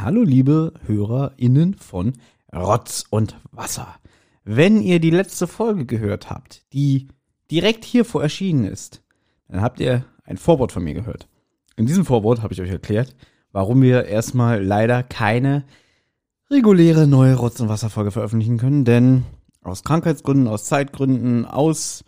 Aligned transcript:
Hallo 0.00 0.22
liebe 0.22 0.74
HörerInnen 0.86 1.74
von 1.74 2.12
Rotz 2.54 3.04
und 3.10 3.36
Wasser. 3.50 3.96
Wenn 4.44 4.80
ihr 4.80 5.00
die 5.00 5.10
letzte 5.10 5.48
Folge 5.48 5.86
gehört 5.86 6.30
habt, 6.30 6.62
die 6.72 7.08
direkt 7.50 7.84
hiervor 7.84 8.22
erschienen 8.22 8.64
ist, 8.64 9.02
dann 9.48 9.60
habt 9.60 9.80
ihr 9.80 10.04
ein 10.22 10.36
Vorwort 10.36 10.70
von 10.70 10.84
mir 10.84 10.94
gehört. 10.94 11.28
In 11.76 11.86
diesem 11.86 12.04
Vorwort 12.04 12.42
habe 12.42 12.54
ich 12.54 12.60
euch 12.60 12.70
erklärt, 12.70 13.16
warum 13.50 13.82
wir 13.82 14.04
erstmal 14.04 14.62
leider 14.62 15.02
keine 15.02 15.64
reguläre 16.48 17.08
neue 17.08 17.34
Rotz- 17.34 17.60
und 17.60 17.68
Wasserfolge 17.68 18.12
veröffentlichen 18.12 18.58
können, 18.58 18.84
denn 18.84 19.24
aus 19.62 19.82
Krankheitsgründen, 19.82 20.46
aus 20.46 20.66
Zeitgründen, 20.66 21.44
aus 21.44 22.04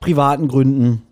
privaten 0.00 0.48
Gründen 0.48 1.02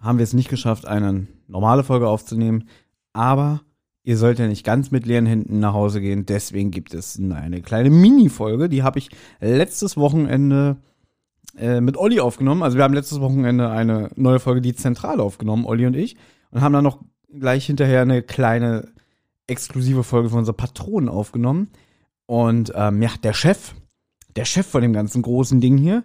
haben 0.00 0.18
wir 0.18 0.24
es 0.24 0.34
nicht 0.34 0.48
geschafft, 0.48 0.84
eine 0.84 1.28
normale 1.46 1.84
Folge 1.84 2.08
aufzunehmen. 2.08 2.68
Aber 3.12 3.60
ihr 4.06 4.16
sollt 4.16 4.38
ja 4.38 4.46
nicht 4.46 4.64
ganz 4.64 4.92
mit 4.92 5.04
leeren 5.04 5.26
Händen 5.26 5.58
nach 5.58 5.74
Hause 5.74 6.00
gehen. 6.00 6.26
Deswegen 6.26 6.70
gibt 6.70 6.94
es 6.94 7.18
eine 7.18 7.60
kleine 7.60 7.90
Mini-Folge. 7.90 8.68
Die 8.68 8.84
habe 8.84 9.00
ich 9.00 9.10
letztes 9.40 9.96
Wochenende 9.96 10.76
äh, 11.58 11.80
mit 11.80 11.96
Olli 11.96 12.20
aufgenommen. 12.20 12.62
Also 12.62 12.76
wir 12.76 12.84
haben 12.84 12.94
letztes 12.94 13.20
Wochenende 13.20 13.68
eine 13.68 14.10
neue 14.14 14.38
Folge, 14.38 14.60
die 14.60 14.76
zentral 14.76 15.18
aufgenommen, 15.18 15.66
Olli 15.66 15.86
und 15.86 15.96
ich. 15.96 16.16
Und 16.52 16.60
haben 16.60 16.72
dann 16.72 16.84
noch 16.84 17.00
gleich 17.36 17.66
hinterher 17.66 18.02
eine 18.02 18.22
kleine 18.22 18.92
exklusive 19.48 20.04
Folge 20.04 20.30
von 20.30 20.38
unserer 20.38 20.56
Patronen 20.56 21.08
aufgenommen. 21.08 21.70
Und 22.26 22.72
ähm, 22.76 23.02
ja, 23.02 23.10
der 23.24 23.32
Chef, 23.32 23.74
der 24.36 24.44
Chef 24.44 24.68
von 24.68 24.82
dem 24.82 24.92
ganzen 24.92 25.20
großen 25.22 25.60
Ding 25.60 25.78
hier, 25.78 26.04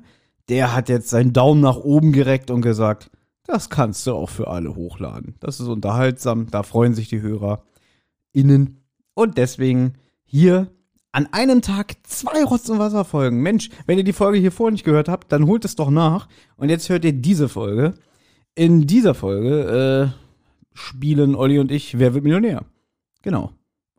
der 0.49 0.75
hat 0.75 0.89
jetzt 0.89 1.09
seinen 1.09 1.33
Daumen 1.33 1.61
nach 1.61 1.77
oben 1.77 2.13
gereckt 2.13 2.49
und 2.49 2.61
gesagt, 2.61 3.11
das 3.45 3.69
kannst 3.69 4.07
du 4.07 4.13
auch 4.13 4.29
für 4.31 4.47
alle 4.47 4.75
hochladen. 4.75 5.35
Das 5.39 5.59
ist 5.59 5.67
unterhaltsam, 5.67 6.47
da 6.49 6.63
freuen 6.63 6.95
sich 6.95 7.07
die 7.07 7.21
Hörer 7.21 7.61
innen. 8.33 8.83
Und 9.13 9.37
deswegen 9.37 9.93
hier 10.23 10.71
an 11.11 11.27
einem 11.31 11.61
Tag 11.61 11.95
zwei 12.03 12.43
Rotz- 12.43 12.69
und 12.69 12.79
Wasserfolgen. 12.79 13.41
Mensch, 13.41 13.69
wenn 13.85 13.97
ihr 13.97 14.03
die 14.03 14.13
Folge 14.13 14.37
hier 14.37 14.51
vorher 14.51 14.71
nicht 14.71 14.85
gehört 14.85 15.09
habt, 15.09 15.31
dann 15.31 15.45
holt 15.45 15.65
es 15.65 15.75
doch 15.75 15.89
nach. 15.89 16.27
Und 16.55 16.69
jetzt 16.69 16.89
hört 16.89 17.03
ihr 17.03 17.13
diese 17.13 17.49
Folge. 17.49 17.95
In 18.55 18.87
dieser 18.87 19.13
Folge 19.13 20.13
äh, 20.13 20.77
spielen 20.77 21.35
Olli 21.35 21.59
und 21.59 21.71
ich 21.71 21.99
Wer 21.99 22.13
wird 22.13 22.23
Millionär? 22.23 22.65
Genau. 23.21 23.51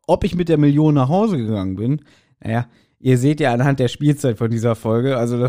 Ob 0.06 0.24
ich 0.24 0.34
mit 0.34 0.48
der 0.48 0.58
Million 0.58 0.94
nach 0.94 1.08
Hause 1.08 1.36
gegangen 1.36 1.76
bin, 1.76 2.00
naja, 2.40 2.66
ihr 2.98 3.18
seht 3.18 3.40
ja 3.40 3.52
anhand 3.52 3.78
der 3.78 3.88
Spielzeit 3.88 4.38
von 4.38 4.50
dieser 4.50 4.74
Folge, 4.74 5.16
also 5.16 5.48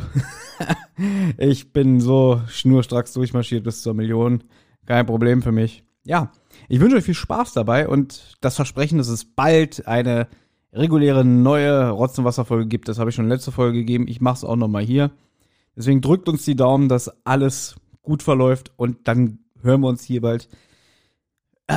ich 1.38 1.74
bin 1.74 2.00
so 2.00 2.42
schnurstracks 2.48 3.14
durchmarschiert 3.14 3.64
bis 3.64 3.82
zur 3.82 3.94
Million. 3.94 4.44
Kein 4.86 5.06
Problem 5.06 5.42
für 5.42 5.52
mich. 5.52 5.84
Ja, 6.06 6.32
ich 6.68 6.80
wünsche 6.80 6.98
euch 6.98 7.06
viel 7.06 7.14
Spaß 7.14 7.54
dabei 7.54 7.88
und 7.88 8.38
das 8.42 8.56
Versprechen, 8.56 8.98
dass 8.98 9.08
es 9.08 9.26
bald 9.26 9.88
eine 9.88 10.28
reguläre 10.74 11.24
neue 11.24 11.90
Rotz- 11.90 12.18
und 12.18 12.26
Wasserfolge 12.26 12.68
gibt, 12.68 12.88
das 12.88 13.00
habe 13.00 13.10
ich 13.10 13.16
schon 13.16 13.30
letzte 13.30 13.52
Folge 13.52 13.80
gegeben. 13.80 14.08
Ich 14.08 14.22
mache 14.22 14.38
es 14.38 14.44
auch 14.44 14.56
nochmal 14.56 14.84
hier. 14.84 15.12
Deswegen 15.76 16.02
drückt 16.02 16.28
uns 16.28 16.46
die 16.46 16.56
Daumen, 16.56 16.90
dass 16.90 17.26
alles 17.26 17.76
gut 18.02 18.22
verläuft 18.24 18.72
und 18.76 19.08
dann 19.08 19.40
hören 19.62 19.82
wir 19.82 19.88
uns 19.88 20.04
hier 20.04 20.22
bald 20.22 20.50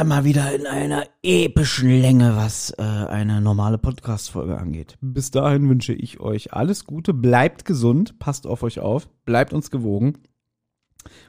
mal 0.04 0.24
wieder 0.24 0.54
in 0.54 0.66
einer 0.66 1.04
epischen 1.22 1.88
Länge, 1.88 2.36
was 2.36 2.70
äh, 2.76 2.82
eine 2.82 3.40
normale 3.40 3.78
Podcast-Folge 3.78 4.58
angeht. 4.58 4.98
Bis 5.00 5.30
dahin 5.30 5.68
wünsche 5.68 5.94
ich 5.94 6.20
euch 6.20 6.52
alles 6.52 6.84
Gute, 6.84 7.14
bleibt 7.14 7.64
gesund, 7.64 8.18
passt 8.18 8.46
auf 8.46 8.62
euch 8.62 8.80
auf, 8.80 9.08
bleibt 9.24 9.52
uns 9.52 9.70
gewogen, 9.70 10.18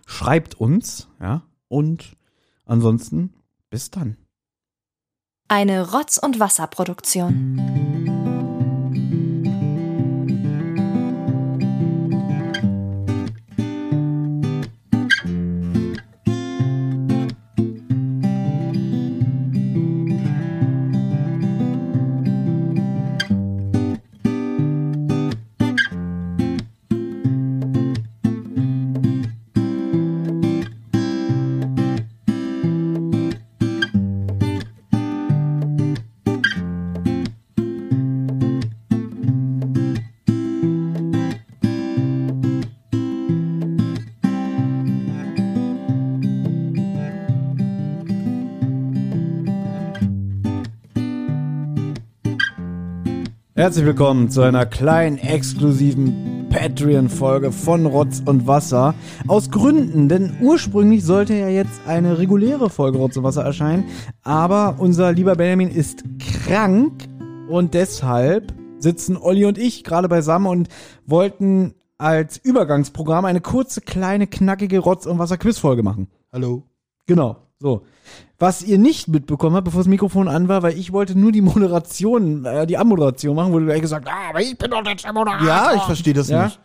schreibt 0.05 0.55
uns, 0.55 1.07
ja, 1.21 1.43
und 1.69 2.16
ansonsten 2.67 3.33
bis 3.69 3.91
dann. 3.91 4.17
Eine 5.49 5.91
Rotz- 5.91 6.17
und 6.17 6.39
Wasserproduktion. 6.39 7.96
Herzlich 53.57 53.85
willkommen 53.85 54.29
zu 54.29 54.43
einer 54.43 54.67
kleinen 54.67 55.17
exklusiven 55.17 56.45
Patreon-Folge 56.51 57.51
von 57.51 57.87
Rotz 57.87 58.21
und 58.23 58.45
Wasser. 58.45 58.93
Aus 59.27 59.49
Gründen, 59.49 60.09
denn 60.09 60.37
ursprünglich 60.41 61.03
sollte 61.03 61.33
ja 61.33 61.49
jetzt 61.49 61.81
eine 61.87 62.19
reguläre 62.19 62.69
Folge 62.69 62.99
Rotz 62.99 63.17
und 63.17 63.23
Wasser 63.23 63.43
erscheinen, 63.43 63.85
aber 64.21 64.75
unser 64.77 65.11
lieber 65.11 65.35
Benjamin 65.35 65.71
ist 65.71 66.03
krank 66.19 67.05
und 67.49 67.73
deshalb 67.73 68.53
sitzen 68.77 69.17
Olli 69.17 69.45
und 69.45 69.57
ich 69.57 69.83
gerade 69.83 70.07
beisammen 70.07 70.45
und 70.45 70.69
wollten 71.07 71.73
als 71.97 72.37
Übergangsprogramm 72.37 73.25
eine 73.25 73.41
kurze, 73.41 73.81
kleine, 73.81 74.27
knackige 74.27 74.77
Rotz- 74.77 75.07
und 75.07 75.17
Wasser-Quiz-Folge 75.17 75.81
machen. 75.81 76.09
Hallo. 76.31 76.61
Genau, 77.07 77.46
so. 77.59 77.83
Was 78.39 78.63
ihr 78.63 78.77
nicht 78.77 79.07
mitbekommen 79.07 79.55
habt, 79.55 79.65
bevor 79.65 79.79
das 79.81 79.87
Mikrofon 79.87 80.27
an 80.27 80.47
war, 80.47 80.61
weil 80.63 80.77
ich 80.77 80.93
wollte 80.93 81.17
nur 81.17 81.31
die 81.31 81.41
Moderation, 81.41 82.45
äh, 82.45 82.67
die 82.67 82.77
Anmoderation 82.77 83.35
machen, 83.35 83.51
du 83.51 83.65
gleich 83.65 83.81
gesagt, 83.81 84.07
ah, 84.07 84.29
aber 84.29 84.41
ich 84.41 84.57
bin 84.57 84.69
doch 84.71 84.83
der 84.83 85.13
Moderator. 85.13 85.47
Ja, 85.47 85.73
ich 85.75 85.81
verstehe 85.83 86.13
das 86.13 86.29
Ja? 86.29 86.45
nicht. 86.45 86.59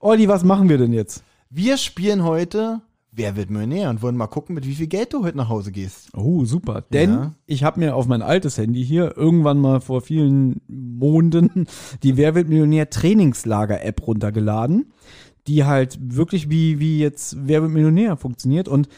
Olli, 0.00 0.28
was 0.28 0.44
machen 0.44 0.68
wir 0.68 0.78
denn 0.78 0.92
jetzt? 0.92 1.22
Wir 1.50 1.76
spielen 1.76 2.24
heute 2.24 2.80
Wer 3.14 3.36
wird 3.36 3.50
Millionär 3.50 3.90
und 3.90 4.00
wollen 4.00 4.16
mal 4.16 4.26
gucken, 4.26 4.54
mit 4.54 4.66
wie 4.66 4.74
viel 4.74 4.86
Geld 4.86 5.12
du 5.12 5.22
heute 5.22 5.36
nach 5.36 5.50
Hause 5.50 5.70
gehst. 5.70 6.08
Oh, 6.16 6.46
super. 6.46 6.82
Denn 6.94 7.10
Ja. 7.10 7.32
ich 7.44 7.62
habe 7.62 7.78
mir 7.78 7.94
auf 7.94 8.06
mein 8.06 8.22
altes 8.22 8.56
Handy 8.56 8.82
hier 8.82 9.18
irgendwann 9.18 9.60
mal 9.60 9.82
vor 9.82 10.00
vielen 10.00 10.62
Monden 10.66 11.66
die 12.02 12.16
Wer 12.16 12.34
wird 12.34 12.48
Millionär 12.48 12.88
Trainingslager 12.88 13.84
App 13.84 14.06
runtergeladen, 14.06 14.94
die 15.46 15.64
halt 15.66 15.98
wirklich 16.00 16.48
wie, 16.48 16.80
wie 16.80 17.00
jetzt 17.00 17.36
Wer 17.38 17.60
wird 17.60 17.72
Millionär 17.72 18.16
funktioniert 18.16 18.66
und 18.66 18.88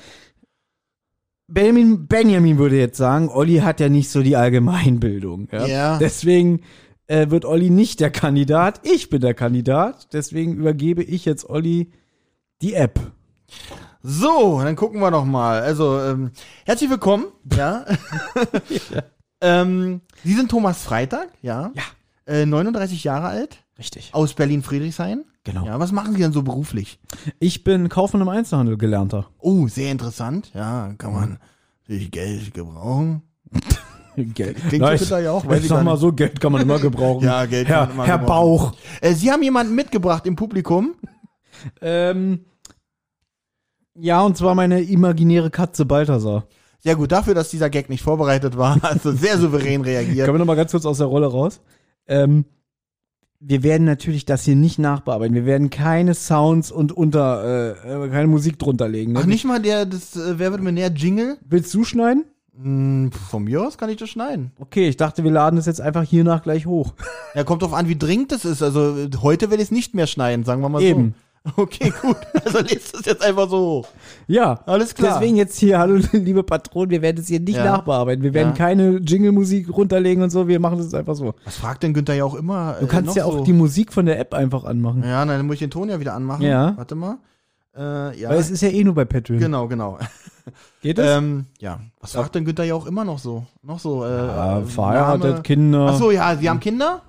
Benjamin, 1.54 2.09
Benjamin 2.09 2.59
würde 2.59 2.76
jetzt 2.76 2.98
sagen, 2.98 3.28
Olli 3.28 3.59
hat 3.59 3.78
ja 3.78 3.88
nicht 3.88 4.10
so 4.10 4.22
die 4.22 4.37
Allgemeinbildung. 4.37 5.48
Ja. 5.53 5.66
Ja. 5.66 5.98
Deswegen 5.98 6.62
äh, 7.06 7.31
wird 7.31 7.44
Olli 7.44 7.70
nicht 7.70 8.00
der 8.00 8.10
Kandidat. 8.10 8.81
Ich 8.82 9.09
bin 9.09 9.20
der 9.20 9.34
Kandidat. 9.34 10.12
Deswegen 10.12 10.54
übergebe 10.54 11.03
ich 11.03 11.25
jetzt 11.25 11.48
Olli 11.48 11.92
die 12.60 12.75
App. 12.75 13.00
So, 14.03 14.60
dann 14.62 14.75
gucken 14.75 15.00
wir 15.00 15.12
noch 15.12 15.25
mal. 15.25 15.62
Also, 15.62 16.00
ähm, 16.00 16.32
herzlich 16.66 16.91
willkommen. 16.91 17.26
Ja. 17.56 17.84
ähm, 19.41 20.00
Sie 20.25 20.34
sind 20.34 20.50
Thomas 20.50 20.82
Freitag, 20.82 21.28
ja. 21.41 21.72
Ja. 21.75 21.84
Äh, 22.26 22.47
39 22.47 23.04
Jahre 23.04 23.28
alt, 23.28 23.65
Richtig. 23.78 24.10
aus 24.12 24.34
Berlin-Friedrichshain. 24.34 25.25
Genau. 25.44 25.66
Ja, 25.66 25.78
was 25.78 25.93
machen 25.93 26.15
Sie 26.15 26.21
denn 26.21 26.32
so 26.32 26.43
beruflich? 26.43 26.99
Ich 27.38 27.65
bin 27.65 27.91
Kaufmann 27.91 28.22
im 28.22 28.28
Einzelhandel 28.28 28.78
gelernter. 28.78 29.27
Oh, 29.38 29.69
sehr 29.69 29.93
interessant. 29.93 30.50
Ja, 30.55 30.94
kann 30.97 31.12
man 31.12 31.38
natürlich 31.82 32.10
Geld 32.10 32.55
gebrauchen. 32.55 33.22
Geld. 34.16 34.56
Klingt 34.69 34.81
Na, 34.81 34.97
so 34.97 35.04
ich, 35.16 35.25
ja 35.25 35.33
auch, 35.33 35.47
weiß 35.47 35.63
ich 35.63 35.68
sag 35.68 35.84
mal 35.84 35.97
so, 35.97 36.13
Geld 36.13 36.41
kann 36.41 36.53
man 36.53 36.63
immer 36.63 36.78
gebrauchen. 36.80 37.24
Ja, 37.24 37.45
Geld 37.45 37.68
Herr, 37.68 37.86
kann 37.86 37.89
man 37.89 37.95
immer 37.97 38.07
Herr 38.07 38.18
gebrauchen. 38.18 38.71
Bauch. 38.71 38.77
Äh, 39.01 39.13
Sie 39.13 39.30
haben 39.30 39.42
jemanden 39.42 39.74
mitgebracht 39.74 40.27
im 40.27 40.36
Publikum. 40.36 40.95
Ähm, 41.80 42.45
ja, 43.95 44.21
und 44.22 44.36
zwar 44.36 44.57
meine 44.57 44.83
imaginäre 44.83 45.51
Katze 45.51 45.86
Balthasar. 45.86 46.47
Ja 46.83 46.95
gut, 46.95 47.13
dafür, 47.13 47.33
dass 47.33 47.48
dieser 47.48 47.71
Gag 47.71 47.89
nicht 47.89 48.03
vorbereitet 48.03 48.59
war, 48.59 48.83
also 48.83 49.13
sehr 49.13 49.39
souverän 49.39 49.80
reagiert. 49.80 50.27
Können 50.27 50.34
wir 50.34 50.41
noch 50.41 50.47
mal 50.47 50.57
ganz 50.57 50.72
kurz 50.72 50.84
aus 50.84 50.98
der 50.98 51.07
Rolle 51.07 51.28
raus? 51.28 51.60
Ähm, 52.07 52.45
wir 53.46 53.62
werden 53.62 53.84
natürlich 53.84 54.24
das 54.24 54.44
hier 54.44 54.56
nicht 54.56 54.78
nachbearbeiten. 54.78 55.34
Wir 55.34 55.44
werden 55.44 55.68
keine 55.68 56.14
Sounds 56.14 56.72
und 56.72 56.92
unter, 56.92 57.74
äh, 57.74 58.08
keine 58.08 58.26
Musik 58.26 58.58
drunter 58.58 58.88
legen. 58.88 59.12
Ne? 59.12 59.20
Ach, 59.22 59.26
nicht 59.26 59.44
mal 59.44 59.60
der, 59.60 59.84
das, 59.84 60.16
äh, 60.16 60.38
wer 60.38 60.50
wird 60.50 60.62
mir 60.62 60.72
näher 60.72 60.91
Jingle? 60.91 61.36
Willst 61.46 61.72
du 61.74 61.84
schneiden? 61.84 62.24
Hm, 62.56 63.10
von 63.12 63.44
mir 63.44 63.62
aus 63.62 63.76
kann 63.76 63.91
ich 63.91 63.96
das 63.96 64.08
schneiden. 64.08 64.52
Okay, 64.58 64.88
ich 64.88 64.96
dachte, 64.96 65.24
wir 65.24 65.30
laden 65.30 65.56
das 65.56 65.66
jetzt 65.66 65.80
einfach 65.80 66.04
hiernach 66.04 66.42
gleich 66.42 66.66
hoch. 66.66 66.94
Ja, 67.34 67.44
kommt 67.44 67.62
drauf 67.62 67.74
an, 67.74 67.88
wie 67.88 67.98
dringend 67.98 68.32
es 68.32 68.44
ist. 68.44 68.62
Also, 68.62 68.96
heute 69.20 69.50
will 69.50 69.58
ich 69.58 69.64
es 69.64 69.70
nicht 69.72 69.94
mehr 69.94 70.06
schneiden, 70.06 70.44
sagen 70.44 70.62
wir 70.62 70.68
mal 70.68 70.80
Eben. 70.80 71.14
Okay, 71.56 71.92
gut. 72.00 72.16
Also 72.44 72.58
lest 72.60 72.94
es 72.98 73.04
jetzt 73.04 73.22
einfach 73.22 73.48
so 73.50 73.58
hoch. 73.58 73.88
Ja, 74.26 74.60
Alles 74.66 74.94
klar. 74.94 75.18
Deswegen 75.18 75.36
jetzt 75.36 75.58
hier, 75.58 75.78
hallo 75.78 76.00
liebe 76.12 76.42
Patronen, 76.42 76.91
wir 76.91 77.02
werden 77.02 77.18
es 77.20 77.28
hier 77.28 77.41
nicht 77.41 77.56
Ja. 77.58 77.64
nachbearbeiten. 77.64 78.22
Wir 78.22 78.32
werden 78.32 78.50
Ja. 78.50 78.54
keine 78.56 78.96
Jingle-Musik 78.96 79.68
runterlegen 79.76 80.22
und 80.22 80.30
so, 80.30 80.48
wir 80.48 80.58
machen 80.58 80.78
es 80.78 80.94
einfach 80.94 81.14
so. 81.14 81.34
Was 81.44 81.56
fragt 81.56 81.82
denn 81.82 81.92
Günther 81.92 82.14
ja 82.14 82.24
auch 82.24 82.34
immer? 82.34 82.76
Du 82.80 82.86
kannst 82.86 83.14
ja 83.14 83.26
auch 83.26 83.44
die 83.44 83.52
Musik 83.52 83.92
von 83.92 84.06
der 84.06 84.18
App 84.18 84.32
einfach 84.32 84.64
anmachen. 84.64 85.02
Ja, 85.02 85.24
na, 85.24 85.36
dann 85.36 85.46
muss 85.46 85.54
ich 85.54 85.60
den 85.60 85.70
Ton 85.70 85.91
ja 85.91 86.00
wieder 86.00 86.14
anmachen. 86.14 86.42
Ja. 86.42 86.72
Warte 86.76 86.94
mal. 86.94 87.18
Äh, 87.76 88.18
ja. 88.20 88.30
Weil 88.30 88.38
es 88.38 88.50
ist 88.50 88.62
ja 88.62 88.68
eh 88.70 88.82
nur 88.84 88.94
bei 88.94 89.04
Patreon. 89.04 89.38
genau, 89.41 89.68
genau. 89.68 89.98
Geht 90.82 90.98
das? 90.98 91.18
Ähm, 91.18 91.46
ja. 91.58 91.80
Was 92.00 92.12
fragt 92.12 92.34
denn 92.36 92.44
Günther 92.44 92.64
ja 92.64 92.74
auch 92.74 92.86
immer 92.86 93.04
noch 93.04 93.18
so? 93.18 93.44
Noch 93.62 93.78
so, 93.80 94.04
äh, 94.04 94.08
ja, 94.08 94.58
äh, 94.60 94.64
verheiratet, 94.64 95.44
Kinder. 95.44 95.88
Ach 95.91 95.98
so, 95.98 96.10
ja, 96.10 96.36
sie 96.36 96.48
haben 96.48 96.60
Kinder? 96.60 97.02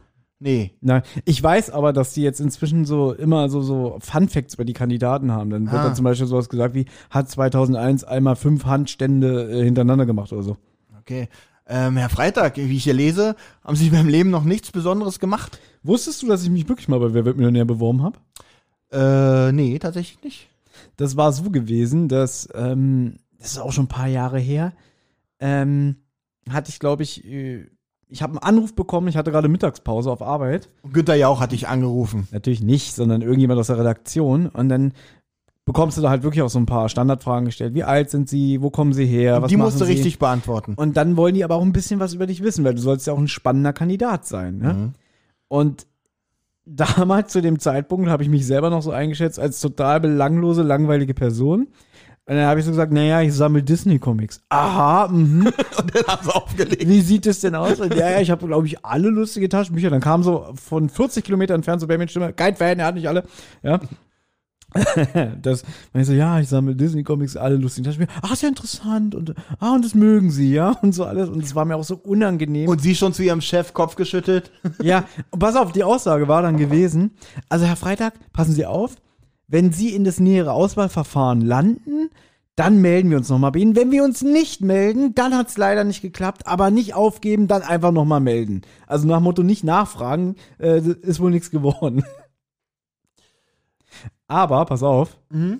Nee. 0.45 0.73
Nein, 0.79 1.01
ich 1.25 1.41
weiß 1.41 1.71
aber, 1.71 1.91
dass 1.91 2.13
die 2.13 2.21
jetzt 2.21 2.39
inzwischen 2.39 2.85
so 2.85 3.13
immer 3.13 3.49
so, 3.49 3.61
so 3.63 3.97
Fun 3.99 4.29
Facts 4.29 4.53
über 4.53 4.63
die 4.63 4.73
Kandidaten 4.73 5.31
haben. 5.31 5.49
Dann 5.49 5.71
wird 5.71 5.81
Ah. 5.81 5.87
da 5.89 5.93
zum 5.95 6.03
Beispiel 6.03 6.27
sowas 6.27 6.49
gesagt 6.49 6.75
wie, 6.75 6.85
hat 7.09 7.27
2001 7.31 8.03
einmal 8.03 8.35
fünf 8.35 8.63
Handstände 8.65 9.49
äh, 9.51 9.63
hintereinander 9.63 10.05
gemacht 10.05 10.31
oder 10.31 10.43
so. 10.43 10.57
Okay. 10.99 11.29
Ähm, 11.65 11.97
Herr 11.97 12.09
Freitag, 12.09 12.57
wie 12.57 12.75
ich 12.77 12.83
hier 12.83 12.93
lese, 12.93 13.35
haben 13.63 13.75
Sie 13.75 13.89
beim 13.89 14.07
Leben 14.07 14.29
noch 14.29 14.43
nichts 14.43 14.71
Besonderes 14.71 15.19
gemacht? 15.19 15.57
Wusstest 15.81 16.21
du, 16.21 16.27
dass 16.27 16.43
ich 16.43 16.51
mich 16.51 16.69
wirklich 16.69 16.87
mal 16.89 16.99
bei 16.99 17.11
Wer 17.15 17.25
wird 17.25 17.37
Millionär 17.37 17.65
beworben 17.65 18.03
habe? 18.03 18.19
Äh, 18.91 19.51
nee, 19.51 19.79
tatsächlich 19.79 20.23
nicht. 20.23 20.47
Das 20.97 21.17
war 21.17 21.31
so 21.33 21.49
gewesen, 21.49 22.07
dass, 22.07 22.47
ähm, 22.53 23.15
das 23.39 23.53
ist 23.53 23.57
auch 23.57 23.71
schon 23.71 23.85
ein 23.85 23.89
paar 23.89 24.07
Jahre 24.09 24.37
her, 24.37 24.73
ähm, 25.39 25.95
hatte 26.51 26.69
ich, 26.69 26.77
glaube 26.77 27.01
ich, 27.01 27.25
äh, 27.25 27.65
ich 28.07 28.21
habe 28.21 28.33
einen 28.33 28.57
Anruf 28.57 28.75
bekommen, 28.75 29.07
ich 29.07 29.17
hatte 29.17 29.31
gerade 29.31 29.47
Mittagspause 29.47 30.11
auf 30.11 30.21
Arbeit. 30.21 30.69
Und 30.83 30.93
Günther 30.93 31.15
Jauch 31.15 31.39
hatte 31.39 31.55
ich 31.55 31.67
angerufen. 31.67 32.27
Natürlich 32.31 32.61
nicht, 32.61 32.93
sondern 32.93 33.21
irgendjemand 33.21 33.59
aus 33.59 33.67
der 33.67 33.79
Redaktion. 33.79 34.47
Und 34.47 34.69
dann 34.69 34.93
bekommst 35.65 35.97
du 35.97 36.01
da 36.01 36.09
halt 36.11 36.23
wirklich 36.23 36.43
auch 36.43 36.49
so 36.49 36.59
ein 36.59 36.67
paar 36.67 36.87
Standardfragen 36.89 37.45
gestellt. 37.45 37.73
Wie 37.73 37.83
alt 37.83 38.11
sind 38.11 38.29
sie? 38.29 38.61
Wo 38.61 38.69
kommen 38.69 38.93
sie 38.93 39.05
her? 39.05 39.41
Was 39.41 39.49
die 39.49 39.57
musst 39.57 39.81
du 39.81 39.85
sie? 39.85 39.93
richtig 39.93 40.19
beantworten. 40.19 40.75
Und 40.75 40.95
dann 40.97 41.17
wollen 41.17 41.33
die 41.33 41.43
aber 41.43 41.55
auch 41.55 41.63
ein 41.63 41.73
bisschen 41.73 41.99
was 41.99 42.13
über 42.13 42.27
dich 42.27 42.43
wissen, 42.43 42.63
weil 42.63 42.75
du 42.75 42.81
sollst 42.81 43.07
ja 43.07 43.13
auch 43.13 43.17
ein 43.17 43.27
spannender 43.27 43.73
Kandidat 43.73 44.25
sein. 44.25 44.59
Ne? 44.59 44.73
Mhm. 44.73 44.93
Und 45.47 45.87
damals 46.65 47.31
zu 47.31 47.41
dem 47.41 47.59
Zeitpunkt 47.59 48.09
habe 48.09 48.23
ich 48.23 48.29
mich 48.29 48.45
selber 48.45 48.69
noch 48.69 48.81
so 48.81 48.91
eingeschätzt 48.91 49.39
als 49.39 49.59
total 49.59 49.99
belanglose, 49.99 50.61
langweilige 50.61 51.13
Person. 51.13 51.67
Und 52.27 52.35
dann 52.35 52.45
habe 52.47 52.59
ich 52.59 52.65
so 52.65 52.71
gesagt, 52.71 52.91
naja, 52.91 53.21
ich 53.21 53.33
sammle 53.33 53.61
Disney-Comics. 53.61 54.41
Aha, 54.49 55.07
mhm. 55.09 55.45
Und 55.77 55.95
dann 55.95 56.07
haben 56.07 56.23
sie 56.23 56.35
aufgelegt. 56.35 56.87
Wie 56.87 57.01
sieht 57.01 57.27
es 57.27 57.41
denn 57.41 57.53
aus? 57.53 57.79
Und 57.79 57.93
ja, 57.93 58.09
ja, 58.09 58.19
ich 58.19 58.31
habe, 58.31 58.47
glaube 58.47 58.65
ich, 58.65 58.83
alle 58.83 59.09
lustige 59.09 59.47
Taschenbücher. 59.47 59.91
Dann 59.91 60.01
kam 60.01 60.23
so 60.23 60.47
von 60.55 60.89
40 60.89 61.23
Kilometern 61.23 61.57
entfernt 61.57 61.81
so 61.81 61.87
Benjamin 61.87 62.07
Stimme, 62.07 62.33
kein 62.33 62.55
Fan, 62.55 62.79
er 62.79 62.87
hat 62.87 62.95
nicht 62.95 63.07
alle. 63.07 63.25
Ja. 63.61 63.79
das, 65.41 65.63
und 65.93 66.01
ich 66.01 66.07
so, 66.07 66.13
ja, 66.13 66.39
ich 66.39 66.49
sammle 66.49 66.75
Disney-Comics, 66.75 67.37
alle 67.37 67.57
lustigen 67.57 67.85
Taschenbücher. 67.85 68.19
Ach, 68.23 68.33
ist 68.33 68.41
ja 68.41 68.49
interessant. 68.49 69.13
Und, 69.13 69.35
ah, 69.59 69.75
und 69.75 69.85
das 69.85 69.93
mögen 69.93 70.31
sie, 70.31 70.51
ja. 70.51 70.71
Und 70.81 70.93
so 70.93 71.05
alles. 71.05 71.29
Und 71.29 71.43
es 71.43 71.53
war 71.53 71.65
mir 71.65 71.75
auch 71.75 71.83
so 71.83 71.95
unangenehm. 71.95 72.67
Und 72.67 72.81
sie 72.81 72.95
schon 72.95 73.13
zu 73.13 73.21
ihrem 73.21 73.41
Chef 73.41 73.73
Kopf 73.73 73.95
geschüttelt. 73.95 74.51
Ja, 74.81 75.05
und 75.29 75.39
pass 75.39 75.55
auf, 75.55 75.71
die 75.71 75.83
Aussage 75.83 76.27
war 76.27 76.41
dann 76.41 76.57
gewesen, 76.57 77.11
also 77.49 77.65
Herr 77.65 77.75
Freitag, 77.75 78.15
passen 78.33 78.53
Sie 78.53 78.65
auf, 78.65 78.95
wenn 79.47 79.71
Sie 79.71 79.95
in 79.95 80.03
das 80.03 80.19
nähere 80.19 80.53
Auswahlverfahren 80.53 81.41
landen, 81.41 82.09
dann 82.55 82.81
melden 82.81 83.09
wir 83.09 83.17
uns 83.17 83.29
nochmal 83.29 83.51
bei 83.51 83.59
Ihnen. 83.59 83.75
Wenn 83.75 83.91
wir 83.91 84.03
uns 84.03 84.21
nicht 84.21 84.61
melden, 84.61 85.13
dann 85.13 85.35
hat 85.35 85.49
es 85.49 85.57
leider 85.57 85.83
nicht 85.83 86.01
geklappt, 86.01 86.47
aber 86.47 86.71
nicht 86.71 86.93
aufgeben, 86.93 87.47
dann 87.47 87.63
einfach 87.63 87.91
nochmal 87.91 88.21
melden. 88.21 88.61
Also 88.87 89.07
nach 89.07 89.19
Motto 89.19 89.43
nicht 89.43 89.65
nachfragen, 89.65 90.35
äh, 90.57 90.79
ist 90.79 91.19
wohl 91.19 91.31
nichts 91.31 91.51
geworden. 91.51 92.03
Aber, 94.27 94.65
pass 94.65 94.83
auf, 94.83 95.17
Mhm. 95.29 95.59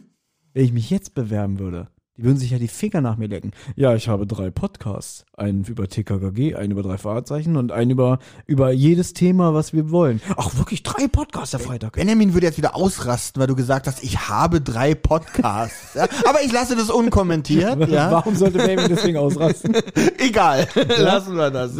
wenn 0.53 0.65
ich 0.65 0.73
mich 0.73 0.89
jetzt 0.89 1.13
bewerben 1.13 1.59
würde, 1.59 1.87
die 2.17 2.23
würden 2.23 2.37
sich 2.37 2.51
ja 2.51 2.59
die 2.59 2.69
Finger 2.69 3.01
nach 3.01 3.17
mir 3.17 3.27
lecken. 3.27 3.51
Ja, 3.75 3.93
ich 3.93 4.07
habe 4.07 4.25
drei 4.25 4.49
Podcasts. 4.49 5.25
Einen 5.35 5.65
über 5.65 5.89
TKKG, 5.89 6.55
einen 6.55 6.71
über 6.71 6.81
drei 6.81 6.97
Fahrzeichen 6.97 7.57
und 7.57 7.73
einen 7.73 7.91
über, 7.91 8.19
über 8.45 8.71
jedes 8.71 9.11
Thema, 9.11 9.53
was 9.53 9.73
wir 9.73 9.91
wollen. 9.91 10.21
Ach, 10.37 10.55
wirklich 10.57 10.81
drei 10.83 11.09
Podcasts, 11.09 11.51
der 11.51 11.59
Freitag. 11.59 11.93
Benjamin 11.93 12.33
würde 12.33 12.47
jetzt 12.47 12.57
wieder 12.57 12.73
ausrasten, 12.73 13.41
weil 13.41 13.47
du 13.47 13.55
gesagt 13.55 13.87
hast, 13.87 14.01
ich 14.01 14.29
habe 14.29 14.61
drei 14.61 14.95
Podcasts. 14.95 15.95
ja? 15.95 16.07
Aber 16.25 16.41
ich 16.41 16.53
lasse 16.53 16.75
das 16.75 16.89
unkommentiert. 16.89 17.75
Ja? 17.95 18.11
Warum 18.11 18.35
sollte 18.35 18.57
Baby 18.57 18.87
deswegen 18.89 19.17
ausrasten? 19.17 19.75
Egal, 20.17 20.67
lassen 20.97 21.35
wir 21.35 21.51
das. 21.51 21.73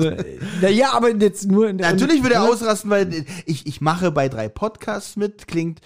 Na 0.62 0.70
ja, 0.70 0.94
aber 0.94 1.14
jetzt 1.16 1.50
nur 1.50 1.68
in 1.68 1.78
der. 1.78 1.92
Natürlich 1.92 2.22
würde 2.22 2.36
er 2.36 2.44
ausrasten, 2.44 2.90
weil 2.90 3.26
ich, 3.46 3.66
ich 3.66 3.81
mache 3.81 4.12
bei 4.12 4.30
drei 4.30 4.48
Podcasts 4.48 5.16
mit, 5.16 5.48
klingt 5.48 5.81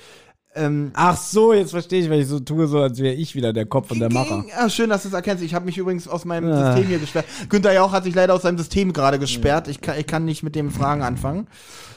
ähm, 0.55 0.91
Ach 0.95 1.15
so, 1.15 1.53
jetzt 1.53 1.71
verstehe 1.71 2.01
ich, 2.03 2.09
weil 2.09 2.21
ich 2.21 2.27
so 2.27 2.39
tue, 2.39 2.67
so 2.67 2.79
als 2.79 2.99
wäre 2.99 3.13
ich 3.13 3.35
wieder 3.35 3.53
der 3.53 3.65
Kopf 3.65 3.91
und 3.91 3.99
der 3.99 4.11
Macher. 4.11 4.43
Ja, 4.49 4.69
schön, 4.69 4.89
dass 4.89 5.03
du 5.03 5.09
es 5.09 5.13
erkennst. 5.13 5.43
Ich 5.43 5.53
habe 5.53 5.65
mich 5.65 5.77
übrigens 5.77 6.07
aus 6.07 6.25
meinem 6.25 6.51
Ah. 6.51 6.71
System 6.73 6.87
hier 6.89 6.99
gesperrt. 6.99 7.25
Günther 7.49 7.73
Jauch 7.73 7.91
hat 7.91 8.03
sich 8.03 8.15
leider 8.15 8.33
aus 8.33 8.41
seinem 8.41 8.57
System 8.57 8.91
gerade 8.91 9.19
gesperrt. 9.19 9.67
Ich 9.67 9.79
kann, 9.81 9.99
ich 9.99 10.07
kann 10.07 10.25
nicht 10.25 10.41
mit 10.43 10.55
dem 10.55 10.71
Fragen 10.71 11.03
anfangen. 11.03 11.47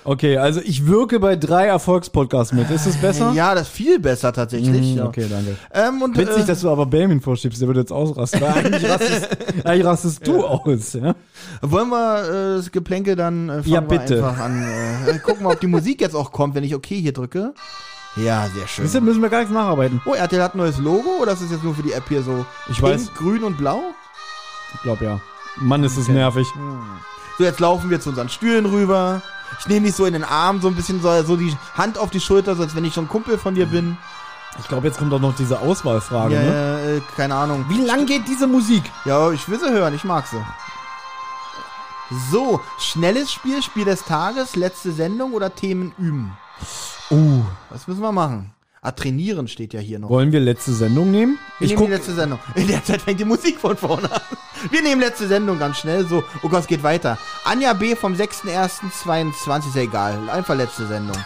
Okay, 0.04 0.36
also 0.36 0.60
ich 0.64 0.86
wirke 0.86 1.20
bei 1.20 1.36
drei 1.36 1.66
Erfolgspodcasts 1.66 2.52
mit. 2.52 2.68
Ist 2.70 2.86
das 2.86 2.96
besser? 2.96 3.32
Ja, 3.34 3.54
das 3.54 3.68
ist 3.68 3.72
viel 3.74 4.00
besser 4.00 4.32
tatsächlich. 4.32 4.90
Hm, 4.90 4.96
ja. 4.96 5.06
Okay, 5.06 5.26
danke. 5.30 5.56
Ähm, 5.72 6.02
und, 6.02 6.18
Witzig, 6.18 6.42
äh, 6.42 6.46
dass 6.46 6.60
du 6.60 6.70
aber 6.70 6.86
Belmin 6.86 7.20
vorschiebst, 7.20 7.60
der 7.60 7.68
würde 7.68 7.80
jetzt 7.80 7.92
ausrasten. 7.92 8.42
Eigentlich 8.42 8.88
rastest, 8.90 9.28
eigentlich 9.64 9.86
rastest 9.86 10.26
du 10.26 10.44
aus, 10.44 10.92
ja? 10.94 11.14
wollen 11.62 11.88
wir 11.88 12.24
äh, 12.24 12.56
das 12.56 12.72
Geplänkel 12.72 13.14
dann 13.16 13.48
äh, 13.48 13.52
fangen 13.62 13.68
Ja, 13.72 13.80
bitte. 13.80 14.18
wir 14.18 14.26
einfach 14.28 14.44
an. 14.44 14.62
Äh, 15.06 15.18
gucken 15.20 15.46
wir, 15.46 15.50
ob 15.52 15.60
die 15.60 15.68
Musik 15.68 16.00
jetzt 16.00 16.16
auch 16.16 16.32
kommt, 16.32 16.56
wenn 16.56 16.64
ich 16.64 16.74
okay 16.74 17.00
hier 17.00 17.12
drücke. 17.12 17.54
Ja, 18.16 18.46
sehr 18.48 18.66
schön. 18.66 18.84
Deshalb 18.84 19.04
müssen 19.04 19.22
wir 19.22 19.30
gar 19.30 19.38
nichts 19.38 19.52
nacharbeiten. 19.54 20.02
Oh, 20.04 20.14
RTL 20.14 20.42
hat 20.42 20.54
ein 20.54 20.58
neues 20.58 20.78
Logo 20.78 21.10
oder 21.20 21.32
ist 21.32 21.42
das 21.42 21.50
jetzt 21.50 21.64
nur 21.64 21.74
für 21.74 21.82
die 21.82 21.92
App 21.92 22.08
hier 22.08 22.22
so? 22.22 22.44
Ich 22.68 22.76
Pink, 22.78 22.82
weiß. 22.88 23.14
grün 23.14 23.42
und 23.44 23.56
blau? 23.56 23.82
Ich 24.74 24.82
glaube 24.82 25.04
ja. 25.04 25.20
Mann, 25.56 25.82
ist 25.84 25.96
es 25.96 26.08
nervig. 26.08 26.46
So, 27.38 27.44
jetzt 27.44 27.60
laufen 27.60 27.88
wir 27.90 28.00
zu 28.00 28.10
unseren 28.10 28.28
Stühlen 28.28 28.66
rüber. 28.66 29.22
Ich 29.60 29.66
nehme 29.66 29.86
dich 29.86 29.94
so 29.96 30.04
in 30.06 30.12
den 30.14 30.24
Arm, 30.24 30.60
so 30.60 30.68
ein 30.68 30.74
bisschen 30.74 31.00
so, 31.02 31.22
so 31.22 31.36
die 31.36 31.54
Hand 31.76 31.98
auf 31.98 32.10
die 32.10 32.20
Schulter, 32.20 32.54
so 32.54 32.62
als 32.62 32.74
wenn 32.74 32.84
ich 32.84 32.94
schon 32.94 33.04
ein 33.04 33.08
Kumpel 33.08 33.38
von 33.38 33.54
dir 33.54 33.66
bin. 33.66 33.96
Ich 34.60 34.68
glaube, 34.68 34.86
jetzt 34.86 34.98
kommt 34.98 35.12
auch 35.14 35.20
noch 35.20 35.34
diese 35.34 35.58
Auswahlfrage, 35.60 36.34
Ja, 36.34 36.42
ne? 36.42 36.48
ja, 36.86 36.96
äh, 36.96 37.00
keine 37.16 37.34
Ahnung. 37.34 37.64
Wie 37.68 37.80
lang 37.80 38.04
geht 38.04 38.28
diese 38.28 38.46
Musik? 38.46 38.82
Ja, 39.06 39.30
ich 39.30 39.48
will 39.48 39.58
sie 39.58 39.70
hören, 39.70 39.94
ich 39.94 40.04
mag 40.04 40.26
sie. 40.26 40.42
So, 42.30 42.60
schnelles 42.78 43.32
Spiel, 43.32 43.62
Spiel 43.62 43.86
des 43.86 44.04
Tages, 44.04 44.54
letzte 44.56 44.92
Sendung 44.92 45.32
oder 45.32 45.54
Themen 45.54 45.92
üben? 45.98 46.36
Uh, 47.10 47.42
Was 47.70 47.86
müssen 47.86 48.00
wir 48.00 48.12
machen? 48.12 48.52
Ah, 48.84 48.90
trainieren 48.90 49.46
steht 49.46 49.74
ja 49.74 49.80
hier 49.80 50.00
noch. 50.00 50.08
wollen 50.08 50.32
wir 50.32 50.40
letzte 50.40 50.72
Sendung 50.72 51.12
nehmen? 51.12 51.38
Wir 51.60 51.66
Ich 51.66 51.74
nehmen 51.76 51.86
die 51.86 51.92
letzte 51.92 52.14
Sendung. 52.14 52.40
In 52.56 52.66
der 52.66 52.82
Zeit 52.84 53.02
fängt 53.02 53.20
die 53.20 53.24
Musik 53.24 53.60
von 53.60 53.76
vorne 53.76 54.10
an. 54.10 54.20
Wir 54.70 54.82
nehmen 54.82 55.00
letzte 55.00 55.28
Sendung 55.28 55.58
ganz 55.60 55.78
schnell. 55.78 56.04
So, 56.06 56.24
oh 56.42 56.48
Gott, 56.48 56.62
es 56.62 56.66
geht 56.66 56.82
weiter. 56.82 57.16
Anja 57.44 57.74
B. 57.74 57.94
vom 57.94 58.14
6.1.22, 58.14 59.68
ist 59.68 59.76
ja 59.76 59.82
egal. 59.82 60.28
Einfach 60.30 60.56
letzte 60.56 60.86
Sendung. 60.88 61.16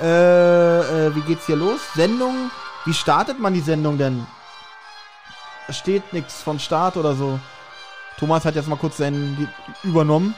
Äh, 0.00 1.06
äh, 1.06 1.14
wie 1.14 1.20
geht's 1.20 1.46
hier 1.46 1.56
los? 1.56 1.80
Sendung, 1.94 2.50
wie 2.84 2.92
startet 2.94 3.38
man 3.38 3.54
die 3.54 3.60
Sendung 3.60 3.98
denn? 3.98 4.26
Steht 5.70 6.12
nichts 6.12 6.42
von 6.42 6.58
Start 6.58 6.96
oder 6.96 7.14
so. 7.14 7.38
Thomas 8.18 8.44
hat 8.44 8.54
jetzt 8.56 8.68
mal 8.68 8.76
kurz 8.76 8.96
seinen 8.96 9.48
übernommen. 9.84 10.34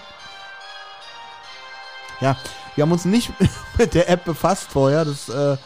Ja, 2.20 2.36
wir 2.74 2.82
haben 2.82 2.92
uns 2.92 3.04
nicht 3.04 3.30
mit 3.78 3.94
der 3.94 4.08
App 4.08 4.24
befasst 4.24 4.64
vorher. 4.70 5.04
Das 5.04 5.28
äh, 5.28 5.56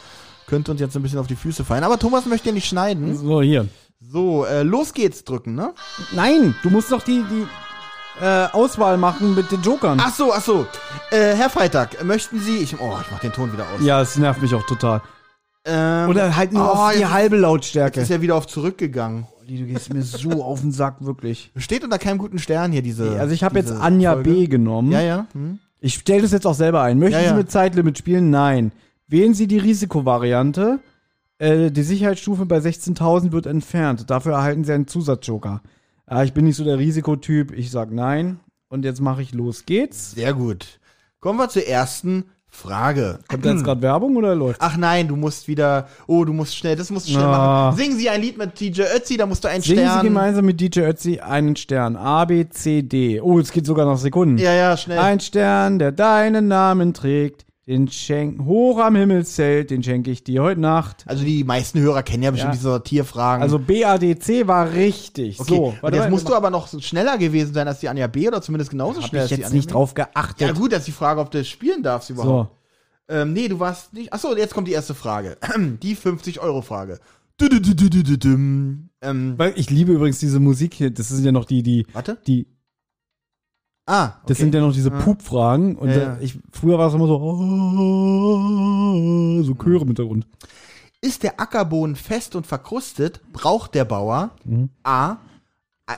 könnte 0.47 0.71
uns 0.73 0.81
jetzt 0.81 0.97
ein 0.97 1.03
bisschen 1.03 1.19
auf 1.19 1.27
die 1.27 1.37
Füße 1.37 1.65
fallen. 1.65 1.85
Aber 1.85 1.99
Thomas 1.99 2.27
möchte 2.27 2.49
ja 2.49 2.55
nicht 2.55 2.69
schneiden. 2.69 3.17
so, 3.17 3.41
hier. 3.43 3.69
So, 4.01 4.45
äh, 4.45 4.63
los 4.63 4.93
geht's 4.95 5.25
drücken, 5.25 5.55
ne? 5.55 5.73
Nein, 6.13 6.55
du 6.63 6.71
musst 6.71 6.91
doch 6.91 7.03
die, 7.03 7.23
die 7.31 7.47
äh, 8.25 8.47
Auswahl 8.53 8.97
machen 8.99 9.35
mit 9.35 9.51
den 9.53 9.63
Jokern. 9.63 10.01
Ach 10.03 10.13
so, 10.15 10.33
ach 10.33 10.43
so. 10.43 10.67
Äh, 11.11 11.35
Herr 11.37 11.49
Freitag, 11.49 12.03
möchten 12.05 12.41
Sie, 12.41 12.57
ich, 12.59 12.79
oh, 12.81 12.99
ich 13.01 13.11
mach 13.13 13.21
den 13.21 13.33
Ton 13.33 13.53
wieder 13.53 13.63
aus. 13.65 13.81
Ja, 13.81 14.01
es 14.03 14.17
nervt 14.17 14.43
mich 14.43 14.53
auch 14.55 14.67
total. 14.67 15.01
Ähm, 15.65 16.09
Oder 16.11 16.35
halt 16.35 16.53
nur 16.53 16.65
oh, 16.65 16.75
auf 16.75 16.93
die 16.93 16.99
jetzt- 16.99 17.13
halbe 17.13 17.37
Jetzt 17.37 17.43
Lautstärke. 17.43 18.01
ist 18.01 18.11
er 18.11 18.21
wieder 18.21 18.35
auf 18.35 18.49
zurückgegangen. 18.49 19.29
Olli, 19.41 19.59
du 19.61 19.67
gehst 19.67 19.95
mir 19.95 20.03
so 20.03 20.43
auf 20.43 20.61
den 20.61 20.73
Sack, 20.73 20.97
wirklich. 21.05 21.53
Steht 21.57 21.85
unter 21.85 21.99
keinem 22.01 22.19
guten 22.19 22.41
Stern 22.41 22.73
hier 22.73 22.83
diese. 22.83 23.19
Also 23.21 23.33
ich 23.33 23.45
habe 23.45 23.59
jetzt 23.61 23.71
diese 23.71 23.81
Anja 23.81 24.15
Folge. 24.15 24.31
B. 24.31 24.47
genommen. 24.49 24.91
Ja, 24.91 25.01
ja. 25.01 25.27
Hm? 25.33 25.61
Ich 25.85 25.95
stelle 25.95 26.23
das 26.23 26.31
jetzt 26.31 26.47
auch 26.47 26.55
selber 26.55 26.81
ein. 26.83 26.99
Möchten 27.01 27.15
Ja, 27.15 27.23
ja. 27.23 27.29
Sie 27.31 27.35
mit 27.35 27.51
Zeitlimit 27.51 27.99
spielen? 27.99 28.31
Nein. 28.31 28.71
Wählen 29.09 29.35
Sie 29.35 29.49
die 29.49 29.59
Risikovariante. 29.59 30.79
Äh, 31.39 31.73
die 31.73 31.83
Sicherheitsstufe 31.83 32.47
bei 32.47 32.59
16.000 32.59 33.33
wird 33.33 33.47
entfernt. 33.47 34.09
Dafür 34.09 34.35
erhalten 34.35 34.63
Sie 34.63 34.73
einen 34.73 34.87
Zusatzjoker. 34.87 35.61
Ah, 36.07 36.23
ich 36.23 36.33
bin 36.33 36.45
nicht 36.45 36.57
so 36.57 36.63
der 36.65 36.79
Risikotyp. 36.79 37.51
Ich 37.53 37.73
sag 37.73 37.91
nein. 37.91 38.39
Und 38.69 38.85
jetzt 38.85 39.01
mache 39.01 39.23
ich 39.23 39.33
los 39.35 39.67
geht's. 39.67 40.13
Sehr 40.13 40.35
gut. 40.35 40.79
Kommen 41.19 41.39
wir 41.41 41.49
zur 41.49 41.67
ersten 41.67 42.27
Frage. 42.55 43.19
Kommt 43.29 43.47
da 43.47 43.51
jetzt 43.53 43.65
gerade 43.65 43.81
Werbung 43.81 44.15
oder 44.15 44.35
läuft? 44.35 44.61
Ach 44.63 44.77
nein, 44.77 45.09
du 45.09 45.17
musst 45.17 45.49
wieder. 45.49 45.89
Oh, 46.07 46.25
du 46.27 46.35
musst 46.35 46.55
schnell, 46.55 46.77
das 46.77 46.91
musst 46.91 47.09
du 47.09 47.13
schnell 47.13 47.25
Ah. 47.25 47.71
machen. 47.71 47.79
Singen 47.79 47.97
Sie 47.99 48.11
ein 48.11 48.21
Lied 48.21 48.37
mit 48.37 48.61
DJ 48.61 48.83
Ötzi, 48.95 49.17
da 49.17 49.25
musst 49.25 49.43
du 49.43 49.49
einen 49.49 49.63
Singen 49.63 49.79
Stern. 49.81 50.01
Sie 50.03 50.07
gemeinsam 50.09 50.45
mit 50.45 50.61
DJ 50.61 50.81
Ötzi 50.81 51.19
einen 51.19 51.57
Stern. 51.57 51.97
A, 51.97 52.27
B, 52.27 52.47
C, 52.51 52.83
D. 52.83 53.21
Oh, 53.23 53.39
es 53.39 53.51
geht 53.53 53.65
sogar 53.67 53.87
noch 53.87 53.97
Sekunden. 53.97 54.37
Ja, 54.37 54.53
ja, 54.53 54.77
schnell. 54.77 54.99
Ein 54.99 55.19
Stern, 55.21 55.79
der 55.79 55.93
deinen 55.93 56.47
Namen 56.47 56.93
trägt. 56.93 57.47
Den 57.69 57.87
schenk 57.87 58.45
hoch 58.45 58.79
am 58.81 58.97
Himmelszelt, 58.97 59.71
den 59.71 59.85
schenke 59.85 60.11
ich 60.11 60.25
dir 60.25 60.43
heute 60.43 60.61
Nacht. 60.61 61.05
Also 61.07 61.25
die 61.25 61.45
meisten 61.45 61.79
Hörer 61.79 62.03
kennen 62.03 62.25
ja 62.25 62.33
bestimmt 62.33 62.55
Ja. 62.55 62.57
diese 62.59 62.69
Sortierfragen. 62.71 63.41
Also 63.43 63.61
BADC 63.61 64.49
war 64.49 64.73
richtig. 64.73 65.39
okay. 65.39 65.55
So, 65.55 65.75
und 65.81 65.95
jetzt 65.95 66.11
musst 66.11 66.29
du 66.29 66.35
aber 66.35 66.51
noch 66.51 66.69
schneller 66.83 67.19
gewesen 67.19 67.55
sein 67.55 67.69
als 67.69 67.79
die 67.79 67.89
Anja 67.89 68.09
B. 68.09 68.27
oder 68.27 68.43
zumindest 68.43 68.71
genauso 68.73 69.01
hab 69.01 69.09
schnell 69.09 69.21
ich 69.27 69.31
als 69.31 69.37
die 69.37 69.41
jetzt 69.43 69.47
Anja 69.47 69.57
nicht 69.57 69.69
B. 69.69 69.73
drauf 69.75 69.95
geachtet. 69.95 70.41
Ja 70.49 70.53
gut, 70.53 70.73
das 70.73 70.81
ist 70.81 70.89
die 70.89 70.93
Frage, 70.93 71.21
ob 71.21 71.31
du 71.31 71.39
es 71.39 71.49
spielen 71.49 71.85
darfst 71.85 72.11
überhaupt. 72.11 72.51
so. 73.09 73.15
Ähm, 73.15 73.33
nee, 73.33 73.47
du 73.47 73.61
warst 73.61 73.93
nicht. 73.93 74.13
Achso, 74.13 74.35
jetzt 74.37 74.55
kommt 74.55 74.67
die 74.67 74.73
erste 74.73 74.95
Frage. 74.95 75.37
Die 75.83 75.97
50-Euro-Frage. 75.97 76.99
Du, 77.37 77.49
du, 77.49 77.61
du, 77.61 77.75
du, 77.75 77.89
du, 77.91 78.03
du, 78.03 78.19
dum. 78.19 78.89
Ähm, 79.01 79.35
Weil 79.37 79.53
ich 79.57 79.71
liebe 79.71 79.93
übrigens 79.93 80.19
diese 80.21 80.39
Musik 80.39 80.75
hier. 80.75 80.91
Das 80.91 81.09
sind 81.09 81.25
ja 81.25 81.33
noch 81.33 81.45
die, 81.45 81.63
die, 81.63 81.87
warte. 81.93 82.19
die, 82.27 82.47
Ah, 83.87 84.05
okay. 84.07 84.15
das 84.29 84.39
sind 84.39 84.55
ja 84.55 84.61
noch 84.61 84.73
diese 84.73 84.91
Ja. 84.91 84.99
Pup-Fragen. 85.01 85.77
Und 85.77 85.89
Ja, 85.91 85.97
ja. 85.99 86.17
ich, 86.21 86.39
früher 86.53 86.79
war 86.79 86.89
es 86.89 86.95
immer 86.95 87.07
so, 87.09 87.19
oh, 88.13 89.43
so 89.43 89.55
Chöre 89.55 89.83
im 89.83 89.89
Hintergrund. 89.89 90.27
Ist 91.01 91.23
der 91.25 91.41
Ackerboden 91.41 91.97
fest 91.97 92.37
und 92.37 92.47
verkrustet, 92.47 93.21
braucht 93.33 93.75
der 93.75 93.85
Bauer 93.85 94.31
Mhm. 94.45 94.69
A. 94.85 95.17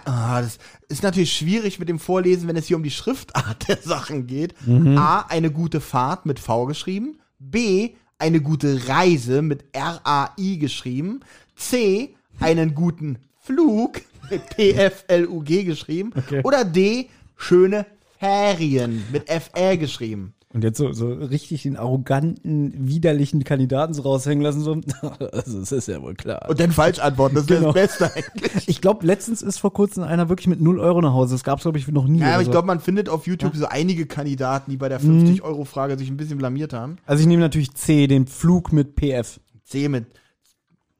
Ah, 0.06 0.40
das 0.40 0.58
ist 0.88 1.02
natürlich 1.02 1.34
schwierig 1.34 1.78
mit 1.78 1.88
dem 1.90 1.98
Vorlesen, 1.98 2.48
wenn 2.48 2.56
es 2.56 2.66
hier 2.66 2.76
um 2.78 2.82
die 2.82 2.90
Schriftart 2.90 3.68
der 3.68 3.76
Sachen 3.82 4.26
geht. 4.26 4.54
Mhm. 4.66 4.96
A. 4.96 5.20
Eine 5.28 5.50
gute 5.50 5.80
Fahrt 5.80 6.24
mit 6.26 6.40
V 6.40 6.64
geschrieben. 6.66 7.18
B. 7.38 7.90
Eine 8.18 8.40
gute 8.40 8.88
Reise 8.88 9.42
mit 9.42 9.64
R-A-I 9.72 10.56
geschrieben. 10.58 11.20
C. 11.54 12.14
Einen 12.40 12.74
guten 12.74 13.18
Flug 13.40 14.00
mit 14.30 14.46
P-F-L-U-G 14.56 15.64
geschrieben. 15.64 16.12
Okay. 16.16 16.40
Oder 16.44 16.64
D. 16.64 17.10
Schöne 17.36 17.86
Ferien 18.18 19.04
mit 19.12 19.28
F-R 19.28 19.76
geschrieben. 19.76 20.34
Und 20.52 20.62
jetzt 20.62 20.78
so, 20.78 20.92
so 20.92 21.12
richtig 21.12 21.64
den 21.64 21.76
arroganten, 21.76 22.72
widerlichen 22.88 23.42
Kandidaten 23.42 23.92
so 23.92 24.02
raushängen 24.02 24.44
lassen. 24.44 24.60
So. 24.60 24.80
Also, 25.32 25.58
das 25.58 25.72
ist 25.72 25.88
ja 25.88 26.00
wohl 26.00 26.14
klar. 26.14 26.48
Und 26.48 26.60
dann 26.60 26.70
falsch 26.70 27.00
antworten, 27.00 27.34
das 27.34 27.42
ist 27.44 27.48
Genau. 27.48 27.72
das 27.72 27.74
Beste 27.74 28.14
eigentlich. 28.14 28.68
Ich 28.68 28.80
glaube, 28.80 29.04
letztens 29.04 29.42
ist 29.42 29.58
vor 29.58 29.72
kurzem 29.72 30.04
einer 30.04 30.28
wirklich 30.28 30.46
mit 30.46 30.60
0 30.60 30.78
Euro 30.78 31.00
nach 31.00 31.12
Hause. 31.12 31.34
Das 31.34 31.42
gab 31.42 31.58
es, 31.58 31.64
glaube 31.64 31.78
ich, 31.78 31.88
noch 31.88 32.06
nie. 32.06 32.20
Ja, 32.20 32.34
aber 32.34 32.42
ich 32.42 32.46
so. 32.46 32.52
glaube, 32.52 32.68
man 32.68 32.78
findet 32.78 33.08
auf 33.08 33.26
YouTube 33.26 33.56
so 33.56 33.66
einige 33.66 34.06
Kandidaten, 34.06 34.70
die 34.70 34.76
bei 34.76 34.88
der 34.88 35.02
Mhm. 35.02 35.24
50-Euro-Frage 35.26 35.98
sich 35.98 36.08
ein 36.08 36.16
bisschen 36.16 36.38
blamiert 36.38 36.72
haben. 36.72 36.98
also 37.04 37.20
ich 37.20 37.26
nehme 37.26 37.40
natürlich 37.42 37.74
C, 37.74 38.06
den 38.06 38.28
Flug 38.28 38.72
mit 38.72 38.94
PF. 38.94 39.40
C 39.64 39.88
mit 39.88 40.06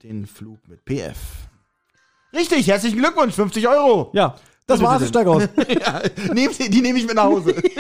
den 0.03 0.27
Flug 0.27 0.59
mit 0.69 0.85
PF. 0.85 1.17
Richtig, 2.35 2.67
herzlichen 2.67 2.99
Glückwunsch, 2.99 3.35
50 3.35 3.69
Euro. 3.69 4.11
Ja, 4.15 4.35
das 4.67 4.81
war's, 4.81 5.03
ich 5.03 5.09
steig 5.09 5.27
aus. 5.27 5.43
ja, 5.69 6.03
nehm 6.33 6.51
die 6.59 6.81
nehme 6.81 6.99
ich 6.99 7.07
mit 7.07 7.17
nach 7.17 7.25
Hause. 7.25 7.55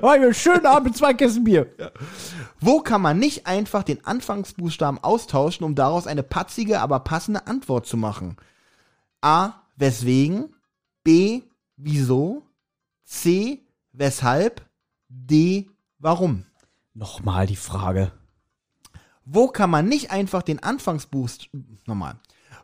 Oh, 0.00 0.08
einen 0.08 0.32
schönen 0.32 0.64
Abend 0.64 0.86
mit 0.86 0.96
zwei 0.96 1.12
Kästen 1.12 1.44
Bier. 1.44 1.70
Wo 2.58 2.80
kann 2.80 3.02
man 3.02 3.18
nicht 3.18 3.46
einfach 3.46 3.82
den 3.82 4.02
Anfangsbuchstaben 4.06 4.98
austauschen, 5.04 5.66
um 5.66 5.74
daraus 5.74 6.06
eine 6.06 6.22
patzige, 6.22 6.80
aber 6.80 7.00
passende 7.00 7.46
Antwort 7.46 7.84
zu 7.86 7.98
machen? 7.98 8.36
A. 9.20 9.52
Weswegen? 9.76 10.54
B. 11.02 11.42
Wieso? 11.76 12.44
C. 13.04 13.60
Weshalb? 13.92 14.64
D. 15.10 15.68
Warum? 15.98 16.46
Nochmal 16.94 17.46
die 17.46 17.56
Frage. 17.56 18.12
Wo 19.26 19.48
kann 19.48 19.68
man 19.68 19.86
nicht 19.86 20.10
einfach 20.10 20.42
den 20.42 20.62
Anfangsbuchstaben, 20.62 21.80
nochmal. 21.86 22.16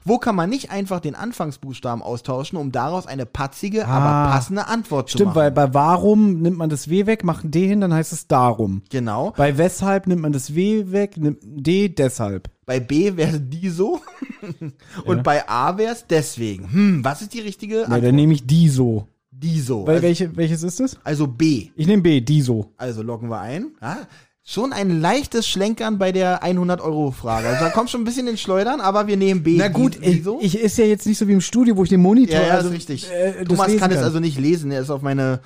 Wo 0.04 0.18
kann 0.18 0.34
man 0.34 0.48
nicht 0.48 0.70
einfach 0.70 1.00
den 1.00 1.14
Anfangsbuchstaben 1.14 2.02
austauschen, 2.02 2.58
um 2.58 2.72
daraus 2.72 3.06
eine 3.06 3.26
patzige, 3.26 3.86
Ah. 3.86 3.98
aber 3.98 4.32
passende 4.32 4.66
Antwort 4.66 5.08
zu 5.10 5.18
Stimmt, 5.18 5.28
machen? 5.28 5.36
weil 5.36 5.50
bei 5.50 5.74
warum 5.74 6.40
nimmt 6.40 6.56
man 6.56 6.70
das 6.70 6.88
W 6.88 7.06
weg, 7.06 7.22
macht 7.24 7.44
ein 7.44 7.50
D 7.50 7.66
hin, 7.66 7.80
dann 7.80 7.92
heißt 7.92 8.12
es 8.12 8.26
darum. 8.26 8.82
genau. 8.88 9.32
Bei 9.36 9.58
weshalb 9.58 10.06
nimmt 10.06 10.22
man 10.22 10.32
das 10.32 10.54
W 10.54 10.90
weg, 10.90 11.16
nimmt 11.18 11.40
D 11.42 11.88
deshalb. 11.90 12.48
Bei 12.66 12.80
B 12.80 13.16
wäre 13.16 13.36
es 13.36 13.40
die 13.42 13.68
so 13.68 14.00
und 15.04 15.22
bei 15.22 15.48
A 15.48 15.76
wäre 15.76 15.92
es 15.92 16.06
deswegen. 16.08 16.72
Hm, 16.72 17.04
was 17.04 17.22
ist 17.22 17.34
die 17.34 17.40
richtige 17.40 17.76
Ja, 17.76 17.82
Antwort? 17.84 18.04
dann 18.04 18.14
nehme 18.14 18.32
ich 18.32 18.46
die 18.46 18.68
so. 18.68 19.06
Die 19.32 19.60
so. 19.60 19.86
Weil 19.86 19.94
Also, 19.96 20.02
welche, 20.06 20.36
welches 20.36 20.62
ist 20.62 20.80
es? 20.80 20.98
also 21.02 21.26
B. 21.26 21.68
Ich 21.74 21.86
nehme 21.86 22.02
B, 22.02 22.20
die 22.20 22.42
so. 22.42 22.72
Also 22.76 23.02
loggen 23.02 23.28
wir 23.30 23.40
ein. 23.40 23.68
Ja, 23.80 23.98
schon 24.44 24.72
ein 24.72 25.00
leichtes 25.00 25.46
Schlenkern 25.46 25.98
bei 25.98 26.12
der 26.12 26.42
100-Euro-Frage. 26.42 27.48
Also 27.48 27.64
da 27.64 27.70
kommt 27.70 27.90
schon 27.90 28.00
ein 28.00 28.04
bisschen 28.04 28.26
ins 28.26 28.40
Schleudern, 28.40 28.80
aber 28.80 29.06
wir 29.06 29.16
nehmen 29.16 29.42
B. 29.42 29.56
Na 29.56 29.68
gut, 29.68 29.98
die 30.04 30.24
ich, 30.40 30.54
ich 30.54 30.58
ist 30.58 30.78
ja 30.78 30.84
jetzt 30.84 31.06
nicht 31.06 31.18
so 31.18 31.28
wie 31.28 31.32
im 31.32 31.40
Studio, 31.40 31.76
wo 31.76 31.84
ich 31.84 31.90
den 31.90 32.00
Monitor. 32.00 32.40
ja, 32.40 32.46
ja, 32.46 32.54
also, 32.54 32.68
ist 32.68 32.74
richtig. 32.74 33.10
äh, 33.10 33.44
Thomas 33.44 33.68
lesen 33.68 33.80
kann 33.80 33.92
es 33.92 34.02
also 34.02 34.18
nicht 34.20 34.38
lesen. 34.38 34.70
Er 34.70 34.80
ist 34.80 34.90
auf 34.90 35.02
meine 35.02 35.40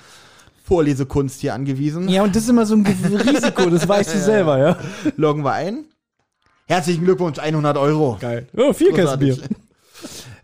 Vorlesekunst 0.63 1.41
hier 1.41 1.53
angewiesen. 1.53 2.09
Ja, 2.09 2.23
und 2.23 2.35
das 2.35 2.43
ist 2.43 2.49
immer 2.49 2.65
so 2.65 2.75
ein 2.75 2.85
Risiko, 3.27 3.69
das 3.69 3.87
weißt 3.87 4.15
du 4.15 4.19
selber, 4.19 4.57
ja. 4.57 4.77
Loggen 5.15 5.43
wir 5.43 5.53
ein. 5.53 5.85
Herzlichen 6.67 7.03
Glückwunsch, 7.03 7.37
100 7.37 7.77
Euro. 7.77 8.17
Geil. 8.19 8.47
Oh, 8.57 8.73
vier 8.73 8.91
Kästen 8.91 9.19
Bier. 9.19 9.37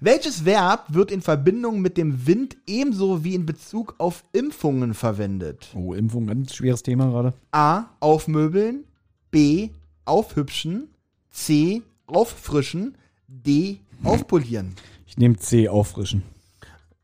Welches 0.03 0.45
Verb 0.45 0.85
wird 0.87 1.11
in 1.11 1.21
Verbindung 1.21 1.79
mit 1.79 1.95
dem 1.95 2.25
Wind 2.25 2.57
ebenso 2.65 3.23
wie 3.23 3.35
in 3.35 3.45
Bezug 3.45 3.93
auf 3.99 4.23
Impfungen 4.33 4.95
verwendet? 4.95 5.69
Oh, 5.75 5.93
Impfung, 5.93 6.25
ganz 6.25 6.55
schweres 6.55 6.81
Thema 6.81 7.05
gerade. 7.11 7.33
A. 7.51 7.83
Aufmöbeln. 7.99 8.85
B. 9.29 9.69
Aufhübschen. 10.05 10.87
C. 11.29 11.83
Auffrischen. 12.07 12.97
D. 13.27 13.77
Aufpolieren. 14.03 14.73
Ich 15.05 15.19
nehme 15.19 15.37
C, 15.37 15.69
auffrischen. 15.69 16.23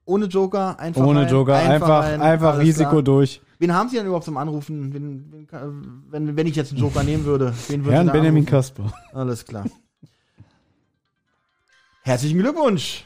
Ohne 0.05 0.25
Joker, 0.25 0.79
einfach 0.79 1.05
Ohne 1.05 1.21
rein, 1.21 1.29
Joker, 1.29 1.55
einfach, 1.55 2.03
einfach 2.19 2.53
alles 2.53 2.67
Risiko 2.67 2.89
klar. 2.89 3.03
durch. 3.03 3.41
Wen 3.59 3.75
haben 3.75 3.89
Sie 3.89 3.97
denn 3.97 4.07
überhaupt 4.07 4.25
zum 4.25 4.37
Anrufen? 4.37 4.91
Wen, 4.91 5.31
wen, 5.31 6.03
wenn, 6.09 6.35
wenn 6.35 6.47
ich 6.47 6.55
jetzt 6.55 6.71
einen 6.71 6.81
Joker 6.81 7.03
nehmen 7.03 7.25
würde, 7.25 7.53
wen 7.67 7.83
Herrn 7.83 8.11
Benjamin? 8.11 8.43
Kasper. 8.45 8.91
Alles 9.13 9.45
klar. 9.45 9.65
Herzlichen 12.07 12.39
Glückwunsch. 12.39 13.03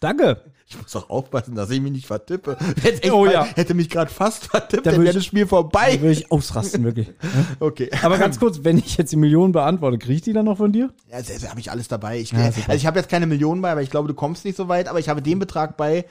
Danke. 0.00 0.40
Ich 0.66 0.76
muss 0.76 0.94
auch 0.96 1.08
aufpassen, 1.08 1.54
dass 1.54 1.70
ich 1.70 1.80
mich 1.80 1.92
nicht 1.92 2.06
vertippe. 2.08 2.56
Hätte, 2.82 3.12
Oh 3.12 3.24
ja. 3.26 3.44
hätte 3.44 3.74
mich 3.74 3.88
gerade 3.88 4.10
fast 4.10 4.46
vertippt, 4.46 4.86
Da 4.86 4.90
dann 4.90 5.00
wäre 5.02 5.10
ich- 5.10 5.14
das 5.16 5.24
Spiel 5.24 5.42
Da 5.44 5.48
vorbei. 5.48 6.00
würde 6.00 6.10
ich 6.12 6.32
ausrasten, 6.32 6.82
wirklich. 6.82 7.12
Okay. 7.60 7.90
Aber 8.02 8.18
ganz 8.18 8.40
kurz, 8.40 8.60
wenn 8.64 8.78
ich 8.78 8.96
jetzt 8.96 9.12
die 9.12 9.16
Millionen 9.16 9.52
beantworte, 9.52 9.98
kriege 9.98 10.14
ich 10.14 10.22
die 10.22 10.32
dann 10.32 10.46
noch 10.46 10.56
von 10.56 10.72
dir? 10.72 10.90
Ja, 11.10 11.18
also 11.18 11.48
habe 11.48 11.60
ich 11.60 11.70
alles 11.70 11.86
dabei. 11.86 12.18
Ich, 12.18 12.32
Ja, 12.32 12.38
also 12.40 12.72
ich 12.72 12.86
habe 12.86 12.98
jetzt 12.98 13.08
keine 13.08 13.26
Millionen 13.26 13.62
bei, 13.62 13.70
aber 13.70 13.82
ich 13.82 13.90
glaube, 13.90 14.08
du 14.08 14.14
kommst 14.14 14.44
nicht 14.44 14.56
so 14.56 14.66
weit. 14.66 14.88
Aber 14.88 14.98
ich 14.98 15.08
habe 15.08 15.22
den 15.22 15.38
Betrag 15.38 15.76
bei, 15.76 16.04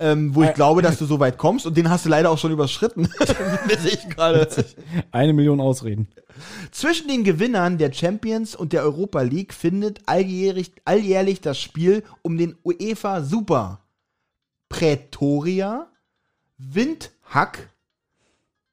ähm, 0.00 0.34
wo 0.34 0.42
ich 0.42 0.48
Äh, 0.48 0.54
glaube, 0.54 0.82
dass 0.82 0.98
du 0.98 1.04
so 1.04 1.20
weit 1.20 1.38
kommst. 1.38 1.66
Und 1.66 1.76
den 1.76 1.90
hast 1.90 2.06
du 2.06 2.08
leider 2.08 2.30
auch 2.30 2.38
schon 2.38 2.50
überschritten. 2.50 3.08
Ich 3.84 4.08
gerade. 4.08 4.48
Eine 5.12 5.32
Million 5.32 5.60
Ausreden. 5.60 6.08
Zwischen 6.70 7.08
den 7.08 7.22
Gewinnern 7.22 7.78
der 7.78 7.92
Champions 7.92 8.56
und 8.56 8.72
der 8.72 8.82
Europa 8.82 9.20
League 9.22 9.52
findet 9.54 10.00
alljährlich, 10.06 10.72
alljährlich 10.84 11.40
das 11.40 11.60
Spiel 11.60 12.02
um 12.22 12.36
den 12.36 12.56
UEFA 12.64 13.22
Super. 13.22 13.80
Prätoria, 14.68 15.86
Windhack, 16.58 17.70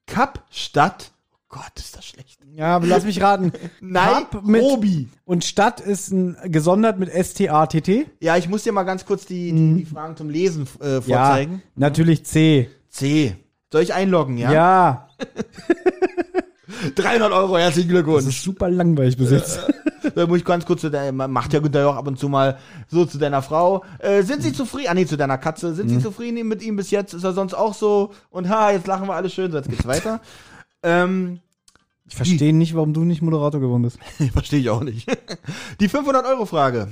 Kapstadt. 0.05 1.11
Gott, 1.49 1.71
ist 1.77 1.95
das 1.95 2.05
schlecht. 2.05 2.39
Ja, 2.55 2.75
aber 2.75 2.87
lass 2.87 3.05
mich 3.05 3.21
raten. 3.21 3.51
Cup 3.93 4.43
mit- 4.43 4.61
Nairobi. 4.61 5.07
Und 5.23 5.45
Stadt 5.45 5.79
ist 5.79 6.11
ein, 6.11 6.35
gesondert 6.45 6.99
mit 6.99 7.07
S-T-A-T-T? 7.09 8.05
Ja, 8.19 8.35
ich 8.35 8.49
muss 8.49 8.63
dir 8.63 8.73
mal 8.73 8.83
ganz 8.83 9.05
kurz 9.05 9.25
die, 9.25 9.53
die, 9.53 9.75
die 9.75 9.85
Fragen 9.85 10.17
zum 10.17 10.29
Lesen 10.29 10.67
äh, 10.81 10.97
Mhm. 10.99 11.03
Ja, 11.07 11.25
vorzeigen. 11.25 11.61
natürlich 11.75 12.25
C. 12.25 12.69
C. 12.89 13.35
Soll 13.71 13.81
ich 13.83 13.93
einloggen, 13.93 14.37
ja? 14.37 14.51
Ja, 14.51 15.07
300 16.95 17.31
Euro, 17.31 17.57
herzlichen 17.57 17.87
das 17.89 17.93
Glückwunsch. 18.03 18.27
ist 18.27 18.43
super 18.43 18.69
langweilig 18.69 19.17
bis 19.17 19.31
jetzt. 19.31 19.59
Da 20.15 20.25
muss 20.27 20.39
ich 20.39 20.45
ganz 20.45 20.65
kurz 20.65 20.81
zu 20.81 20.89
deiner, 20.89 21.27
macht 21.27 21.53
ja 21.53 21.59
Günther 21.59 21.89
auch 21.89 21.95
ab 21.95 22.07
und 22.07 22.19
zu 22.19 22.27
mal 22.29 22.57
so 22.87 23.05
zu 23.05 23.17
deiner 23.17 23.41
Frau. 23.41 23.83
Äh, 23.99 24.23
sind 24.23 24.43
Sie 24.43 24.51
zufrieden? 24.53 24.87
Ah, 24.89 24.93
nee, 24.93 25.05
zu 25.05 25.15
deiner 25.17 25.37
Katze. 25.37 25.73
Sind 25.75 25.89
Mhm. 25.89 25.95
Sie 25.97 26.03
zufrieden 26.03 26.47
mit 26.47 26.61
ihm 26.61 26.75
bis 26.75 26.91
jetzt? 26.91 27.13
Ist 27.13 27.23
er 27.23 27.33
sonst 27.33 27.53
auch 27.53 27.73
so? 27.73 28.11
Und 28.29 28.49
ha, 28.49 28.71
jetzt 28.71 28.87
lachen 28.87 29.07
wir 29.07 29.13
alle 29.15 29.29
schön, 29.29 29.51
so 29.51 29.57
jetzt 29.57 29.69
geht's 29.69 29.85
weiter. 29.87 30.19
Ähm, 30.83 31.39
Ich 32.07 32.15
verstehe 32.15 32.53
nicht, 32.53 32.75
warum 32.75 32.93
du 32.93 33.03
nicht 33.03 33.21
Moderator 33.21 33.59
geworden 33.61 33.83
bist. 33.83 33.99
verstehe 34.33 34.59
ich 34.59 34.69
auch 34.69 34.83
nicht. 34.83 35.07
Die 35.79 35.89
500-Euro-Frage. 35.89 36.89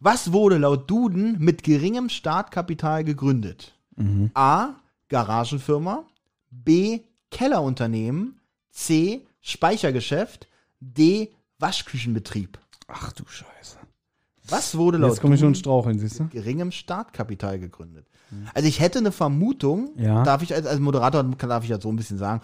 Was 0.00 0.32
wurde 0.32 0.58
laut 0.58 0.90
Duden 0.90 1.38
mit 1.38 1.62
geringem 1.62 2.08
Startkapital 2.08 3.04
gegründet? 3.04 3.74
Mhm. 3.96 4.30
A. 4.34 4.70
Garagenfirma. 5.08 6.04
B. 6.50 7.00
Kellerunternehmen. 7.30 8.38
C. 8.70 9.26
Speichergeschäft. 9.40 10.48
D. 10.80 11.30
Waschküchenbetrieb. 11.58 12.58
Ach 12.88 13.12
du 13.12 13.24
Scheiße. 13.26 13.78
Was 14.48 14.76
wurde 14.76 14.98
laut 14.98 15.10
Jetzt 15.10 15.20
komme 15.20 15.34
ich 15.36 15.40
schon 15.40 15.54
Straucheln, 15.54 15.98
siehst 16.00 16.18
du? 16.18 16.26
geringem 16.28 16.72
Startkapital 16.72 17.58
gegründet? 17.60 18.06
Also 18.54 18.66
ich 18.66 18.80
hätte 18.80 18.98
eine 18.98 19.12
Vermutung, 19.12 19.90
Ja. 19.96 20.24
darf 20.24 20.42
ich 20.42 20.54
als, 20.54 20.66
als 20.66 20.80
Moderator 20.80 21.22
darf 21.22 21.62
ich 21.64 21.70
ja 21.70 21.80
so 21.80 21.90
ein 21.90 21.96
bisschen 21.96 22.18
sagen. 22.18 22.40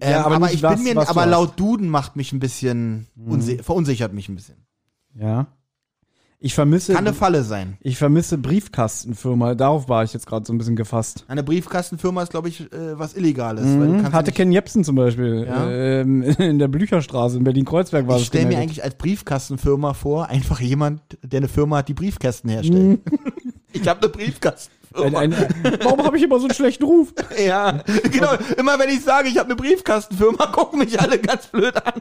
Ähm, 0.00 0.10
Ja, 0.10 0.24
aber 0.26 0.36
aber 0.36 0.52
ich 0.52 0.62
was- 0.62 0.82
bin 0.82 0.94
mir, 0.94 1.08
aber 1.08 1.26
laut 1.26 1.58
Duden 1.58 1.88
macht 1.88 2.16
mich 2.16 2.32
ein 2.32 2.38
bisschen 2.40 3.06
Mhm. 3.14 3.30
unsi 3.32 3.58
verunsichert 3.62 4.12
mich 4.12 4.28
ein 4.28 4.34
bisschen. 4.36 4.56
Ja. 5.18 5.46
Ich 6.38 6.54
vermisse, 6.54 6.92
Kann 6.92 7.06
eine 7.06 7.14
Falle 7.14 7.42
sein. 7.44 7.78
ich 7.80 7.96
vermisse 7.96 8.36
Briefkastenfirma. 8.36 9.54
Darauf 9.54 9.88
war 9.88 10.04
ich 10.04 10.12
jetzt 10.12 10.26
gerade 10.26 10.44
so 10.44 10.52
ein 10.52 10.58
bisschen 10.58 10.76
gefasst. 10.76 11.24
Eine 11.28 11.42
Briefkastenfirma 11.42 12.22
ist, 12.22 12.30
glaube 12.30 12.50
ich, 12.50 12.60
äh, 12.74 12.98
was 12.98 13.14
Illegales. 13.14 13.64
Mhm. 13.64 14.12
Hatte 14.12 14.32
Ken 14.32 14.52
Jepsen 14.52 14.84
zum 14.84 14.96
Beispiel 14.96 15.46
Ja. 15.48 15.66
ähm, 15.70 16.22
in 16.38 16.58
der 16.58 16.68
Blücherstraße 16.68 17.38
in 17.38 17.44
Berlin-Kreuzberg 17.44 18.06
war 18.06 18.16
Ich 18.16 18.22
das 18.24 18.26
stelle 18.28 18.46
mir 18.46 18.58
eigentlich 18.58 18.84
als 18.84 18.96
Briefkastenfirma 18.96 19.94
vor, 19.94 20.28
einfach 20.28 20.60
jemand, 20.60 21.00
der 21.22 21.38
eine 21.38 21.48
Firma 21.48 21.78
hat, 21.78 21.88
die 21.88 21.94
Briefkästen 21.94 22.50
herstellt. 22.50 23.00
ich 23.72 23.88
habe 23.88 24.00
eine 24.02 24.10
Briefkastenfirma. 24.10 24.75
Ein, 25.02 25.14
ein, 25.16 25.32
warum 25.82 26.04
habe 26.04 26.16
ich 26.16 26.22
immer 26.22 26.38
so 26.38 26.44
einen 26.46 26.54
schlechten 26.54 26.84
Ruf? 26.84 27.12
Ja, 27.38 27.82
genau. 28.10 28.32
Immer 28.56 28.78
wenn 28.78 28.88
ich 28.88 29.02
sage, 29.02 29.28
ich 29.28 29.36
habe 29.38 29.46
eine 29.46 29.56
Briefkastenfirma, 29.56 30.46
gucken 30.52 30.78
mich 30.80 30.98
alle 31.00 31.18
ganz 31.18 31.46
blöd 31.48 31.76
an. 31.76 32.00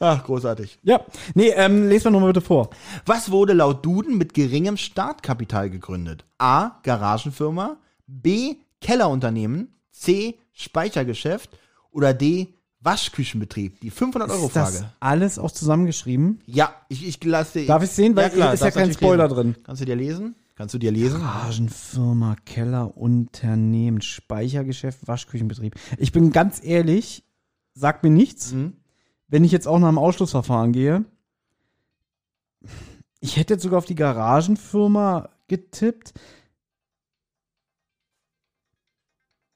Ach, 0.00 0.24
großartig. 0.24 0.78
Ja, 0.82 1.00
nee, 1.34 1.50
ähm, 1.50 1.88
les 1.88 2.04
mal 2.04 2.10
nochmal 2.10 2.32
bitte 2.32 2.44
vor. 2.44 2.70
Was 3.06 3.30
wurde 3.30 3.52
laut 3.52 3.84
Duden 3.84 4.18
mit 4.18 4.34
geringem 4.34 4.76
Startkapital 4.76 5.70
gegründet? 5.70 6.24
A. 6.38 6.72
Garagenfirma. 6.82 7.76
B. 8.06 8.56
Kellerunternehmen. 8.80 9.68
C. 9.92 10.38
Speichergeschäft. 10.52 11.50
Oder 11.92 12.12
D. 12.14 12.54
Waschküchenbetrieb. 12.80 13.80
Die 13.80 13.88
Ist 13.88 14.00
das 14.00 14.08
500-Euro-Frage. 14.08 14.92
alles 14.98 15.38
auch 15.38 15.52
zusammengeschrieben? 15.52 16.40
Ja, 16.46 16.74
ich, 16.88 17.06
ich 17.06 17.22
lasse 17.22 17.64
Darf 17.64 17.84
ich 17.84 17.90
sehen? 17.90 18.16
Weil 18.16 18.30
ist 18.30 18.62
ja 18.64 18.70
kein 18.72 18.92
Spoiler 18.92 19.24
lesen. 19.28 19.34
drin. 19.36 19.56
Kannst 19.64 19.82
du 19.82 19.86
dir 19.86 19.94
lesen? 19.96 20.34
Kannst 20.62 20.76
du 20.76 20.78
dir 20.78 20.92
lesen? 20.92 21.22
Garagenfirma, 21.22 22.36
Keller, 22.44 22.96
Unternehmen, 22.96 24.00
Speichergeschäft, 24.00 25.08
Waschküchenbetrieb. 25.08 25.74
Ich 25.98 26.12
bin 26.12 26.30
ganz 26.30 26.62
ehrlich, 26.62 27.24
sagt 27.74 28.04
mir 28.04 28.10
nichts. 28.10 28.52
Mhm. 28.52 28.76
Wenn 29.26 29.42
ich 29.42 29.50
jetzt 29.50 29.66
auch 29.66 29.80
nach 29.80 29.88
dem 29.88 29.98
Ausschlussverfahren 29.98 30.70
gehe, 30.70 31.04
ich 33.18 33.36
hätte 33.38 33.54
jetzt 33.54 33.64
sogar 33.64 33.78
auf 33.78 33.86
die 33.86 33.96
Garagenfirma 33.96 35.30
getippt. 35.48 36.14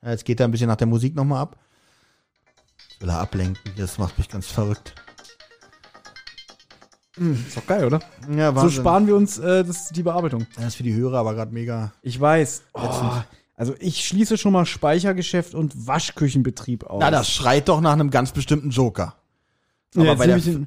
Jetzt 0.05 0.25
geht 0.25 0.41
er 0.41 0.49
ein 0.49 0.51
bisschen 0.51 0.67
nach 0.67 0.75
der 0.75 0.89
Musik 0.89 1.15
nochmal 1.15 1.43
ab. 1.43 1.57
Jetzt 2.89 3.01
will 3.01 3.11
er 3.11 3.21
ablenken. 3.21 3.73
Das 3.77 3.99
macht 3.99 4.19
mich 4.19 4.29
ganz 4.29 4.49
verrückt. 4.49 4.97
Ist 7.17 7.57
doch 7.57 7.67
geil, 7.67 7.85
oder? 7.85 8.01
Ja, 8.35 8.55
So 8.55 8.69
sparen 8.69 9.07
wir 9.07 9.17
uns 9.17 9.39
äh, 9.39 9.65
das, 9.65 9.89
die 9.89 10.03
Bearbeitung. 10.03 10.47
Das 10.57 10.67
ist 10.67 10.75
für 10.77 10.83
die 10.83 10.95
Hörer 10.95 11.19
aber 11.19 11.35
gerade 11.35 11.53
mega. 11.53 11.93
Ich 12.03 12.21
weiß. 12.21 12.63
Oh, 12.75 12.81
also 13.55 13.75
ich 13.79 14.07
schließe 14.07 14.37
schon 14.37 14.53
mal 14.53 14.67
Speichergeschäft 14.67 15.55
und 15.55 15.87
Waschküchenbetrieb 15.87 16.85
aus. 16.85 17.01
Na, 17.01 17.11
das 17.11 17.31
schreit 17.31 17.69
doch 17.69 17.81
nach 17.81 17.95
einem 17.95 18.11
ganz 18.11 18.33
bestimmten 18.33 18.71
Joker. 18.71 19.15
Ja, 19.95 20.03
aber 20.03 20.11
jetzt 20.11 20.19
bei 20.19 20.27
der 20.27 20.37
ich 20.37 20.59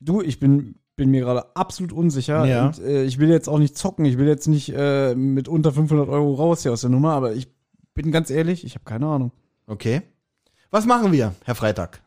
du, 0.00 0.22
ich 0.22 0.38
bin, 0.38 0.76
bin 0.94 1.10
mir 1.10 1.22
gerade 1.22 1.56
absolut 1.56 1.92
unsicher. 1.92 2.44
Ja. 2.44 2.66
Und, 2.66 2.78
äh, 2.78 3.02
ich 3.04 3.18
will 3.18 3.28
jetzt 3.30 3.48
auch 3.48 3.58
nicht 3.58 3.76
zocken. 3.76 4.04
Ich 4.04 4.16
will 4.16 4.28
jetzt 4.28 4.46
nicht 4.46 4.72
äh, 4.72 5.14
mit 5.16 5.48
unter 5.48 5.72
500 5.72 6.08
Euro 6.08 6.34
raus 6.34 6.62
hier 6.62 6.72
aus 6.72 6.82
der 6.82 6.90
Nummer. 6.90 7.14
Aber 7.14 7.32
ich 7.34 7.48
bin 7.94 8.12
ganz 8.12 8.30
ehrlich, 8.30 8.64
ich 8.64 8.74
habe 8.74 8.84
keine 8.84 9.06
Ahnung. 9.06 9.32
Okay. 9.66 10.02
Was 10.70 10.86
machen 10.86 11.10
wir, 11.10 11.34
Herr 11.44 11.54
Freitag? 11.56 12.00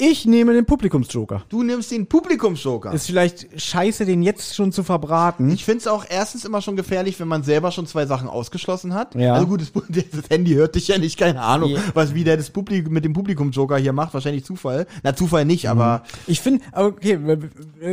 Ich 0.00 0.26
nehme 0.26 0.52
den 0.52 0.64
Publikumsjoker. 0.64 1.42
Du 1.48 1.64
nimmst 1.64 1.90
den 1.90 2.06
Publikumsjoker. 2.06 2.92
Ist 2.92 3.06
vielleicht 3.06 3.60
scheiße, 3.60 4.06
den 4.06 4.22
jetzt 4.22 4.54
schon 4.54 4.70
zu 4.70 4.84
verbraten. 4.84 5.50
Ich 5.50 5.64
finde 5.64 5.78
es 5.80 5.86
auch 5.88 6.04
erstens 6.08 6.44
immer 6.44 6.62
schon 6.62 6.76
gefährlich, 6.76 7.18
wenn 7.18 7.26
man 7.26 7.42
selber 7.42 7.72
schon 7.72 7.84
zwei 7.88 8.06
Sachen 8.06 8.28
ausgeschlossen 8.28 8.94
hat. 8.94 9.16
Ja. 9.16 9.34
Also 9.34 9.48
gut, 9.48 9.60
das, 9.60 9.72
das 9.88 10.30
Handy 10.30 10.52
hört 10.54 10.76
dich 10.76 10.86
ja 10.86 10.98
nicht, 10.98 11.18
keine 11.18 11.42
Ahnung, 11.42 11.70
Ja. 11.72 11.80
was 11.94 12.14
wie 12.14 12.22
der 12.22 12.36
das 12.36 12.50
Publikum 12.50 12.92
mit 12.92 13.04
dem 13.04 13.12
Publikum-Joker 13.12 13.76
hier 13.78 13.92
macht. 13.92 14.14
Wahrscheinlich 14.14 14.44
Zufall. 14.44 14.86
Na, 15.02 15.16
Zufall 15.16 15.44
nicht, 15.44 15.64
Mhm. 15.64 15.70
aber 15.70 16.04
Ich 16.28 16.40
finde, 16.40 16.64
okay, 16.74 17.18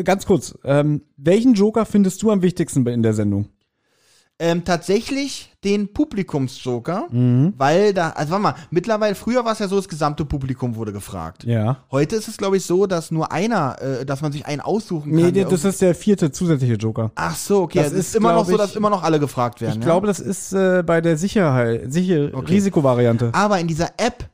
ganz 0.04 0.28
kurz. 0.28 0.56
Ähm, 0.64 1.02
welchen 1.18 1.56
Joker 1.56 1.88
findest 1.88 2.22
du 2.22 2.30
am 2.30 2.44
wichtigsten 2.44 2.86
in 2.86 3.02
der 3.02 3.14
Sendung? 3.16 3.48
Ähm, 4.38 4.66
tatsächlich 4.66 5.54
den 5.64 5.94
Publikumsjoker, 5.94 7.08
Mhm. 7.10 7.54
weil 7.58 7.94
da, 7.94 8.10
also 8.10 8.32
warte 8.32 8.44
mal, 8.44 8.56
mittlerweile, 8.70 9.16
früher 9.16 9.46
war 9.46 9.54
es 9.54 9.60
ja 9.60 9.68
so, 9.68 9.78
das 9.78 9.88
gesamte 9.88 10.26
Publikum 10.26 10.76
wurde 10.76 10.92
gefragt. 10.92 11.46
Ja. 11.46 11.78
Heute 11.90 12.18
ist 12.18 12.28
es, 12.28 12.36
glaube 12.38 12.58
ich, 12.58 12.66
so, 12.66 12.86
dass 12.86 13.12
nur 13.12 13.32
einer, 13.32 13.82
äh, 13.82 14.06
dass 14.06 14.22
man 14.22 14.32
sich 14.34 14.46
einen 14.46 14.60
aussuchen 14.62 15.12
kann. 15.16 15.32
Nee, 15.32 15.44
das 15.46 15.64
ist 15.64 15.82
der 15.82 15.96
vierte 15.96 16.32
zusätzliche 16.32 16.74
Joker. 16.76 17.12
Ach 17.16 17.36
so, 17.36 17.62
okay. 17.62 17.80
Das 17.80 17.92
Das 17.92 18.00
ist, 18.00 18.08
ist, 18.10 18.16
immer 18.16 18.34
noch 18.34 18.46
so, 18.46 18.58
dass 18.58 18.72
ich- 18.72 18.76
immer 18.76 18.90
noch 18.90 19.04
alle 19.04 19.20
gefragt 19.20 19.62
werden. 19.62 19.76
Ich 19.80 19.80
ja? 19.80 19.86
glaube, 19.86 20.08
das 20.08 20.20
ist 20.20 20.52
äh, 20.54 20.84
bei 20.86 21.00
der 21.02 21.18
Sicherheit, 21.18 21.92
sicher 21.94 22.30
Okay. 22.34 22.54
Risikovariante. 22.56 23.30
Aber 23.34 23.60
in 23.60 23.68
dieser 23.68 23.92
App 23.98 24.30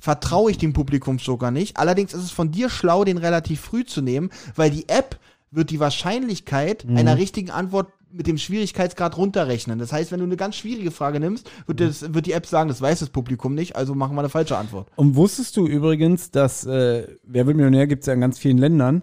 vertraue 0.00 0.50
ich 0.50 0.58
dem 0.58 0.72
Publikumsjoker 0.72 1.50
nicht. 1.50 1.76
Allerdings 1.76 2.14
ist 2.14 2.22
es 2.24 2.30
von 2.32 2.50
dir 2.50 2.68
schlau, 2.70 3.04
den 3.04 3.18
relativ 3.18 3.60
früh 3.60 3.84
zu 3.84 4.00
nehmen, 4.00 4.30
weil 4.56 4.70
die 4.70 4.88
App 4.88 5.18
wird 5.50 5.70
die 5.70 5.78
Wahrscheinlichkeit 5.78 6.84
Mhm. 6.86 6.96
einer 6.96 7.18
richtigen 7.18 7.50
Antwort 7.50 7.88
mit 8.12 8.26
dem 8.26 8.38
Schwierigkeitsgrad 8.38 9.16
runterrechnen. 9.16 9.78
Das 9.78 9.92
heißt, 9.92 10.12
wenn 10.12 10.20
du 10.20 10.26
eine 10.26 10.36
ganz 10.36 10.56
schwierige 10.56 10.90
Frage 10.90 11.20
nimmst, 11.20 11.50
wird, 11.66 11.80
das, 11.80 12.12
wird 12.14 12.26
die 12.26 12.32
App 12.32 12.46
sagen, 12.46 12.68
das 12.68 12.80
weiß 12.80 13.00
das 13.00 13.10
Publikum 13.10 13.54
nicht, 13.54 13.76
also 13.76 13.94
machen 13.94 14.14
wir 14.14 14.20
eine 14.20 14.28
falsche 14.28 14.56
Antwort. 14.56 14.88
Und 14.96 15.16
wusstest 15.16 15.56
du 15.56 15.66
übrigens, 15.66 16.30
dass 16.30 16.64
äh, 16.66 17.06
Wer 17.24 17.46
wird 17.46 17.56
Millionär 17.56 17.86
gibt 17.86 18.02
es 18.02 18.06
ja 18.06 18.12
in 18.14 18.20
ganz 18.20 18.38
vielen 18.38 18.58
Ländern. 18.58 19.02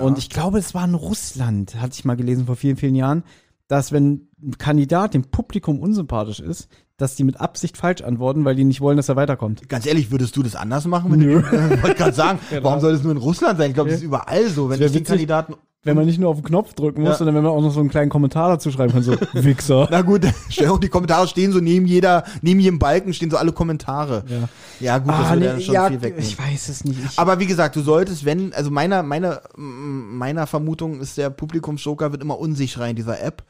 Und 0.00 0.18
ich 0.18 0.28
glaube, 0.28 0.58
es 0.58 0.74
war 0.74 0.84
in 0.84 0.94
Russland, 0.94 1.80
hatte 1.80 1.94
ich 1.94 2.04
mal 2.04 2.16
gelesen 2.16 2.44
vor 2.46 2.56
vielen, 2.56 2.76
vielen 2.76 2.94
Jahren, 2.94 3.22
dass 3.68 3.90
wenn 3.92 4.28
ein 4.42 4.58
Kandidat 4.58 5.14
dem 5.14 5.24
Publikum 5.24 5.80
unsympathisch 5.80 6.40
ist, 6.40 6.68
dass 6.98 7.14
die 7.14 7.24
mit 7.24 7.40
Absicht 7.40 7.76
falsch 7.76 8.02
antworten, 8.02 8.44
weil 8.44 8.56
die 8.56 8.64
nicht 8.64 8.80
wollen, 8.80 8.96
dass 8.96 9.08
er 9.08 9.16
weiterkommt. 9.16 9.68
Ganz 9.68 9.86
ehrlich, 9.86 10.10
würdest 10.10 10.36
du 10.36 10.42
das 10.42 10.56
anders 10.56 10.86
machen? 10.86 11.12
Wenn 11.12 11.20
Nö. 11.20 11.40
du, 11.42 11.46
ich 11.74 11.82
wollte 11.82 11.94
gerade 11.94 12.12
sagen, 12.12 12.38
warum 12.62 12.80
soll 12.80 12.92
das 12.92 13.02
nur 13.02 13.12
in 13.12 13.18
Russland 13.18 13.56
sein? 13.58 13.70
Ich 13.70 13.74
glaube, 13.74 13.90
das 13.90 13.98
ist 13.98 14.02
Ja. 14.02 14.08
überall 14.08 14.48
so. 14.48 14.68
Wenn 14.68 14.74
ich 14.74 14.86
den 14.86 14.94
witzig. 14.94 15.06
Kandidaten 15.06 15.54
Wenn 15.84 15.94
man 15.96 16.06
nicht 16.06 16.18
nur 16.18 16.28
auf 16.30 16.38
den 16.38 16.44
Knopf 16.44 16.74
drücken 16.74 17.02
muss, 17.02 17.10
Ja. 17.10 17.16
sondern 17.18 17.36
wenn 17.36 17.44
man 17.44 17.52
auch 17.52 17.60
noch 17.62 17.70
so 17.70 17.78
einen 17.78 17.88
kleinen 17.88 18.10
Kommentar 18.10 18.48
dazu 18.48 18.70
schreiben 18.72 18.92
kann, 18.92 19.02
so 19.04 19.12
Wichser. 19.32 19.86
Na 19.90 20.02
gut, 20.02 20.22
die 20.82 20.88
Kommentare 20.88 21.28
stehen 21.28 21.52
so 21.52 21.60
neben 21.60 21.86
jeder, 21.86 22.24
neben 22.42 22.58
jedem 22.58 22.80
Balken 22.80 23.14
stehen 23.14 23.30
so 23.30 23.36
alle 23.36 23.52
Kommentare. 23.52 24.24
Ja. 24.28 24.48
Ja, 24.80 24.98
gut, 24.98 25.10
das 25.12 25.16
Ah, 25.26 25.30
würde 25.34 25.40
nee, 25.40 25.46
ja 25.46 25.60
schon 25.60 25.74
ja, 25.74 25.88
viel 25.88 26.02
wegnehmen. 26.02 26.28
ich 26.28 26.36
weiß 26.38 26.68
es 26.68 26.84
nicht. 26.84 26.98
Ich, 27.12 27.18
Aber 27.18 27.38
wie 27.38 27.46
gesagt, 27.46 27.76
du 27.76 27.80
solltest, 27.80 28.24
wenn, 28.24 28.52
also 28.54 28.70
meiner, 28.72 29.04
meiner, 29.04 29.40
meiner 29.56 30.46
Vermutung 30.48 31.00
ist, 31.00 31.16
der 31.16 31.30
Publikumsjoker 31.30 32.10
wird 32.10 32.22
immer 32.22 32.38
unsicherer 32.38 32.88
in 32.88 32.96
dieser 32.96 33.22
App. 33.22 33.44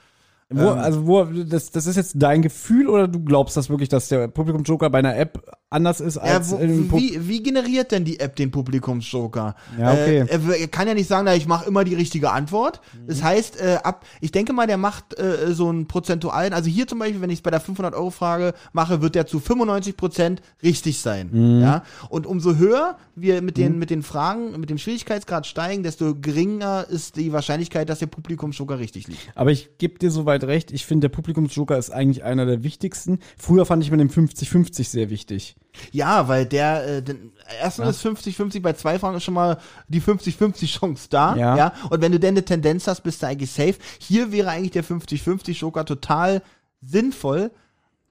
Wo, 0.50 0.60
Ähm. 0.70 0.78
also 0.78 1.06
wo, 1.06 1.24
das, 1.24 1.70
das 1.70 1.86
ist 1.86 1.96
jetzt 1.96 2.12
dein 2.16 2.40
Gefühl 2.42 2.88
oder 2.88 3.08
du 3.08 3.20
glaubst 3.20 3.56
das 3.56 3.68
wirklich, 3.70 3.88
dass 3.88 4.08
der 4.08 4.28
Publikumsjoker 4.28 4.88
bei 4.90 4.98
einer 4.98 5.16
App 5.16 5.42
anders 5.70 6.00
ist 6.00 6.16
Ja, 6.16 6.22
als 6.22 6.50
wo, 6.50 6.57
im 6.57 6.88
Pub 6.88 6.98
wie, 6.98 7.28
wie 7.28 7.42
generiert 7.42 7.92
denn 7.92 8.04
die 8.04 8.20
App 8.20 8.37
den 8.37 8.50
Publikumsjoker? 8.50 9.54
Ja, 9.78 9.92
okay. 9.92 10.20
Äh, 10.20 10.26
er, 10.28 10.61
er 10.61 10.68
kann 10.68 10.88
ja 10.88 10.94
nicht 10.94 11.09
sagen, 11.09 11.26
na, 11.26 11.35
ich 11.35 11.46
mache 11.46 11.66
immer 11.66 11.85
die 11.85 11.94
richtige 11.94 12.31
Antwort. 12.31 12.81
Mhm. 12.94 13.07
Das 13.09 13.22
heißt, 13.22 13.61
äh, 13.61 13.78
ab, 13.83 14.07
ich 14.20 14.33
denke 14.33 14.52
mal, 14.52 14.66
der 14.66 14.78
macht 14.78 15.18
äh, 15.18 15.52
so 15.52 15.68
einen 15.68 15.87
prozentualen, 15.87 16.54
also 16.54 16.70
hier 16.70 16.87
zum 16.87 16.98
Beispiel, 16.98 17.20
wenn 17.20 17.31
ich 17.31 17.40
es 17.40 17.42
bei 17.42 17.50
der 17.50 17.61
500-Euro-Frage 17.61 18.54
mache, 18.72 19.02
wird 19.02 19.14
der 19.14 19.26
zu 19.26 19.38
95% 19.38 20.38
richtig 20.62 21.00
sein. 21.00 21.28
Mhm. 21.33 21.61
Ja? 21.61 21.83
Und 22.09 22.26
umso 22.26 22.57
höher 22.57 22.96
wir 23.14 23.42
mit 23.42 23.57
den, 23.57 23.78
mit 23.78 23.90
den 23.90 24.02
Fragen, 24.02 24.59
mit 24.59 24.70
dem 24.70 24.78
Schwierigkeitsgrad 24.78 25.46
steigen, 25.46 25.83
desto 25.83 26.14
geringer 26.14 26.87
ist 26.88 27.16
die 27.16 27.33
Wahrscheinlichkeit, 27.33 27.88
dass 27.88 27.98
der 27.98 28.07
Publikumsjoker 28.07 28.78
richtig 28.78 29.09
liegt. 29.09 29.20
Aber 29.35 29.50
ich 29.50 29.76
gebe 29.78 29.98
dir 29.98 30.11
soweit 30.11 30.44
recht, 30.44 30.70
ich 30.70 30.87
finde, 30.87 31.09
der 31.09 31.14
Publikumsjoker 31.14 31.76
ist 31.76 31.90
eigentlich 31.90 32.24
einer 32.24 32.46
der 32.46 32.62
wichtigsten. 32.62 33.18
Früher 33.37 33.66
fand 33.66 33.83
ich 33.83 33.90
mit 33.90 34.00
dem 34.00 34.09
50-50 34.09 34.85
sehr 34.85 35.11
wichtig. 35.11 35.58
Ja, 35.92 36.28
weil 36.28 36.46
der, 36.46 36.86
äh, 36.86 37.02
den, 37.02 37.32
erstens 37.60 37.88
ist 37.88 38.06
50-50, 38.06 38.60
bei 38.62 38.72
zwei 38.72 38.98
Fragen 38.98 39.16
ist 39.16 39.24
schon 39.24 39.34
mal 39.34 39.58
die 39.88 40.00
50-50 40.00 40.66
Chance 40.66 41.08
da. 41.10 41.36
Ja. 41.36 41.56
ja. 41.56 41.72
Und 41.90 42.00
wenn 42.00 42.12
du 42.12 42.20
denn 42.20 42.34
eine 42.34 42.44
Tendenz 42.44 42.86
hast, 42.86 43.02
bist 43.02 43.22
du 43.22 43.26
eigentlich 43.26 43.50
safe. 43.50 43.74
Hier 43.98 44.32
wäre 44.32 44.50
eigentlich 44.50 44.72
der 44.72 44.84
50-50 44.84 45.52
Joker 45.52 45.84
total 45.84 46.42
sinnvoll. 46.82 47.50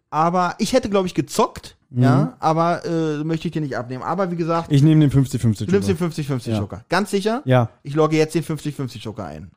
Aber 0.09 0.55
ich 0.57 0.73
hätte, 0.73 0.89
glaube 0.89 1.07
ich, 1.07 1.13
gezockt. 1.13 1.75
Ja, 1.89 2.35
aber 2.39 2.83
äh, 2.85 3.23
möchte 3.23 3.47
ich 3.47 3.53
dir 3.53 3.61
nicht 3.61 3.77
abnehmen. 3.77 4.03
Aber 4.03 4.29
wie 4.29 4.35
gesagt, 4.35 4.71
Ich 4.73 4.83
nehme 4.83 5.07
den 5.07 5.11
50-50 5.11 5.65
du 5.65 5.71
nimmst 5.71 5.87
den 5.87 5.97
Joker. 5.97 6.13
50-50 6.13 6.49
Ja. 6.49 6.57
Joker. 6.59 6.85
Ganz 6.89 7.11
sicher? 7.11 7.41
Ja. 7.45 7.69
Ich 7.83 7.95
logge 7.95 8.17
jetzt 8.17 8.35
den 8.35 8.43
50-50 8.43 8.97
Joker 8.97 9.23
ein. 9.25 9.51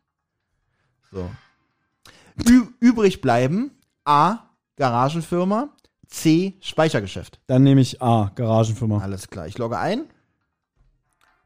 So. 1.10 1.28
Ü 2.48 2.62
übrig 2.78 3.20
bleiben 3.20 3.72
A. 4.04 4.38
Garagenfirma. 4.76 5.70
C. 6.10 6.54
Speichergeschäft. 6.60 7.40
Dann 7.46 7.62
nehme 7.62 7.80
ich 7.80 8.02
A, 8.02 8.30
Garagenfirma. 8.34 8.98
Alles 8.98 9.28
klar, 9.28 9.46
ich 9.46 9.56
logge 9.58 9.78
ein. 9.78 10.02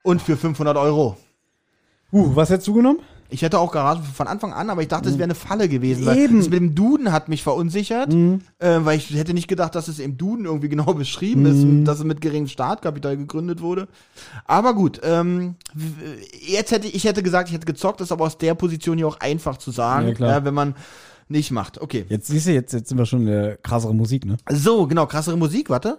Und 0.03 0.21
für 0.23 0.37
500 0.37 0.77
Euro. 0.77 1.17
Uh, 2.13 2.35
was 2.37 2.51
hättest 2.51 2.69
du 2.69 2.75
genommen? 2.75 3.01
Ich 3.31 3.43
hätte 3.43 3.59
auch 3.59 3.73
Garage 3.73 4.03
von 4.03 4.29
Anfang 4.29 4.53
an, 4.53 4.71
aber 4.71 4.83
ich 4.83 4.89
dachte, 4.89 5.09
es 5.09 5.15
wäre 5.17 5.25
eine 5.25 5.35
Falle 5.35 5.69
gewesen. 5.69 6.07
Weil 6.07 6.19
Eben. 6.19 6.37
das 6.39 6.51
mit 6.51 6.59
dem 6.61 6.75
Duden 6.75 7.11
hat 7.11 7.29
mich 7.29 7.43
verunsichert, 7.43 8.13
Mhm. 8.13 8.43
äh, 8.59 8.79
weil 8.83 8.99
ich 8.99 9.13
hätte 9.15 9.35
nicht 9.35 9.49
gedacht, 9.49 9.75
dass 9.75 9.89
es 9.89 9.99
im 9.99 10.17
Duden 10.17 10.45
irgendwie 10.45 10.69
genau 10.77 10.93
beschrieben 10.95 11.45
ist, 11.47 11.65
Mhm. 11.65 11.71
und 11.71 11.85
dass 11.87 11.99
es 11.99 12.05
mit 12.05 12.21
geringem 12.21 12.49
Startkapital 12.49 13.17
gegründet 13.17 13.61
wurde. 13.61 13.89
Aber 14.45 14.75
gut, 14.75 15.01
ähm, 15.03 15.57
jetzt 16.47 16.71
hätte 16.71 16.87
ich 16.87 17.05
hätte 17.05 17.23
gesagt, 17.23 17.49
ich 17.49 17.55
hätte 17.55 17.67
gezockt, 17.67 18.01
ist 18.03 18.13
aber 18.13 18.25
aus 18.27 18.39
der 18.39 18.55
Position 18.55 18.99
hier 18.99 19.09
auch 19.09 19.19
einfach 19.21 19.57
zu 19.57 19.71
sagen, 19.73 20.09
Ja, 20.09 20.15
klar. 20.15 20.45
wenn 20.45 20.55
man 20.55 20.75
nicht 21.29 21.51
macht. 21.51 21.81
Okay. 21.81 22.05
Jetzt 22.09 22.29
siehst 22.29 22.47
du, 22.47 22.53
jetzt, 22.53 22.73
jetzt 22.73 22.89
sind 22.89 22.99
wir 22.99 23.07
schon 23.07 23.21
in 23.21 23.27
der 23.27 23.57
krassere 23.57 23.95
Musik, 23.95 24.25
ne? 24.25 24.37
So, 24.51 24.87
genau, 24.87 25.07
krassere 25.07 25.37
Musik, 25.37 25.71
warte. 25.71 25.99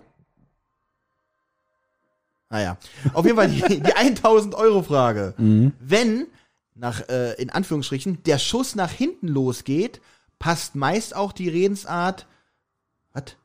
Ah 2.50 2.60
ja. 2.60 2.78
Auf 3.14 3.26
jeden 3.26 3.38
Fall 3.38 3.50
die, 3.50 3.62
die 3.82 3.94
1000 3.94 4.56
Euro 4.56 4.84
Frage. 4.84 5.34
Mhm. 5.38 5.74
Wenn 5.80 6.28
nach, 6.76 7.08
äh, 7.10 7.34
in 7.42 7.50
Anführungsstrichen, 7.50 8.24
der 8.24 8.38
Schuss 8.38 8.76
nach 8.76 8.92
hinten 8.92 9.28
losgeht, 9.28 10.02
passt 10.40 10.76
meist 10.76 11.16
auch 11.16 11.32
die 11.32 11.50
Redensart, 11.50 12.28
was? 13.14 13.38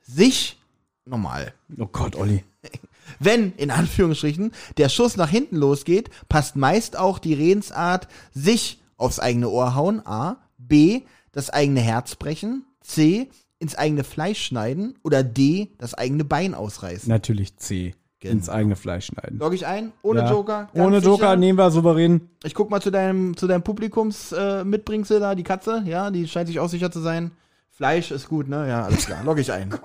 Sich 0.00 0.60
normal. 1.04 1.52
Oh 1.78 1.86
Gott, 1.86 2.16
Olli. 2.16 2.44
Wenn, 3.18 3.52
in 3.54 3.70
Anführungsstrichen, 3.70 4.52
der 4.76 4.88
Schuss 4.88 5.16
nach 5.16 5.30
hinten 5.30 5.56
losgeht, 5.56 6.10
passt 6.28 6.56
meist 6.56 6.98
auch 6.98 7.18
die 7.18 7.34
Redensart 7.34 8.08
sich 8.32 8.82
aufs 8.96 9.20
eigene 9.20 9.48
Ohr 9.48 9.74
hauen, 9.74 10.04
A, 10.04 10.36
B, 10.68 11.02
das 11.32 11.50
eigene 11.50 11.80
Herz 11.80 12.14
brechen, 12.16 12.64
C, 12.80 13.28
ins 13.58 13.74
eigene 13.76 14.04
Fleisch 14.04 14.42
schneiden 14.44 14.98
oder 15.02 15.22
D, 15.22 15.72
das 15.78 15.94
eigene 15.94 16.24
Bein 16.24 16.54
ausreißen. 16.54 17.08
Natürlich 17.08 17.56
C. 17.56 17.94
Genau. 18.20 18.32
Ins 18.32 18.48
eigene 18.48 18.76
Fleisch 18.76 19.06
schneiden. 19.06 19.38
Log 19.38 19.52
ich 19.52 19.66
ein? 19.66 19.92
Ohne 20.02 20.20
Ja. 20.20 20.30
Joker? 20.30 20.68
Ohne 20.74 20.98
Joker 20.98 21.16
sicher? 21.16 21.36
nehmen 21.36 21.58
wir 21.58 21.70
souverän. 21.70 22.28
Ich 22.44 22.54
guck 22.54 22.70
mal 22.70 22.80
zu 22.80 22.90
deinem, 22.90 23.36
zu 23.36 23.46
deinem 23.46 23.62
Publikums 23.62 24.32
äh, 24.32 24.64
da, 24.64 25.34
die 25.34 25.42
Katze, 25.42 25.82
ja, 25.86 26.10
die 26.10 26.26
scheint 26.26 26.48
sich 26.48 26.58
auch 26.58 26.68
sicher 26.68 26.90
zu 26.90 27.00
sein. 27.00 27.32
Fleisch 27.76 28.10
ist 28.10 28.30
gut, 28.30 28.48
ne? 28.48 28.66
Ja, 28.66 28.84
alles 28.84 29.04
klar. 29.04 29.22
Log 29.22 29.38
ich 29.38 29.52
ein. 29.52 29.68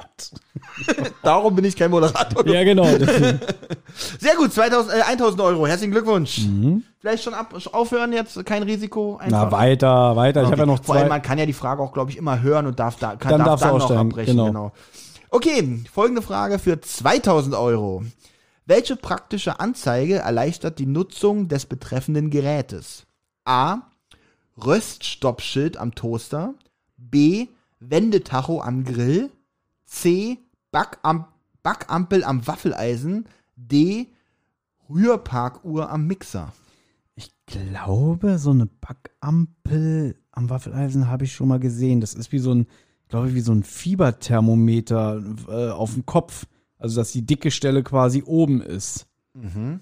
Darum 1.24 1.54
bin 1.56 1.66
ich 1.66 1.76
kein 1.76 1.92
Moderator. 1.92 2.48
Ja, 2.48 2.64
genau. 2.64 2.86
Sehr 4.20 4.36
gut, 4.38 4.54
2000, 4.54 4.94
äh, 4.94 5.02
1000 5.02 5.42
Euro. 5.42 5.68
Herzlichen 5.68 5.92
Glückwunsch. 5.92 6.40
Mhm. 6.40 6.84
Vielleicht 7.00 7.24
schon 7.24 7.34
ab, 7.34 7.54
aufhören 7.74 8.14
jetzt, 8.14 8.46
kein 8.46 8.64
Risiko. 8.64 9.18
Einfach. 9.18 9.46
Na, 9.46 9.52
weiter, 9.52 10.16
weiter. 10.16 10.44
Ich 10.44 10.48
habe 10.48 10.60
ja 10.60 10.66
noch 10.66 10.82
Vor 10.82 10.96
allem, 10.96 11.04
zwei. 11.04 11.10
man 11.10 11.22
kann 11.22 11.38
ja 11.38 11.46
die 11.46 11.52
Frage 11.52 11.82
auch, 11.82 11.92
glaube 11.92 12.12
ich, 12.12 12.18
immer 12.18 12.42
hören 12.42 12.66
und 12.66 12.80
darf 12.80 12.96
da, 12.96 13.18
kann, 13.18 13.32
Dann 13.32 13.44
darf 13.44 13.60
dann 13.60 13.78
noch 13.78 13.92
abbrechen. 13.92 14.38
Genau. 14.38 14.46
genau. 14.48 14.72
Okay, 15.30 15.84
folgende 15.92 16.22
Frage 16.22 16.60
für 16.60 16.80
2000 16.80 17.56
Euro. 17.56 18.04
Welche 18.66 18.96
praktische 18.96 19.60
Anzeige 19.60 20.20
erleichtert 20.20 20.80
die 20.80 20.86
Nutzung 20.86 21.50
des 21.50 21.66
betreffenden 21.66 22.30
Gerätes? 22.30 23.04
A. 23.44 23.80
Röststoppschild 24.64 25.76
am 25.76 25.94
Toaster. 25.94 26.54
B. 26.96 27.48
Wendetacho 27.82 28.62
am 28.62 28.86
Grill. 28.86 29.30
C. 29.86 30.38
Backam 30.72 31.26
Backampel 31.64 32.24
am 32.24 32.48
Waffeleisen. 32.48 33.26
D. 33.56 34.08
Rührparkuhr 34.90 35.90
am 35.90 36.08
Mixer. 36.08 36.54
Ich 37.16 37.32
glaube, 37.46 38.40
so 38.40 38.52
eine 38.52 38.66
Backampel 38.66 40.16
am 40.32 40.50
Waffeleisen 40.50 41.08
habe 41.08 41.26
ich 41.26 41.34
schon 41.34 41.50
mal 41.50 41.60
gesehen. 41.60 42.02
Das 42.02 42.14
ist 42.14 42.32
wie 42.32 42.40
so 42.40 42.54
ein, 42.54 42.68
glaube 43.10 43.30
ich, 43.30 43.36
wie 43.36 43.42
so 43.42 43.52
ein 43.52 43.64
Fieberthermometer 43.64 45.22
äh, 45.48 45.70
auf 45.72 45.94
dem 45.94 46.06
Kopf. 46.06 46.46
Also, 46.78 47.00
dass 47.00 47.12
die 47.12 47.26
dicke 47.26 47.52
Stelle 47.52 47.84
quasi 47.84 48.24
oben 48.26 48.62
ist. 48.62 49.08
Mhm. 49.34 49.82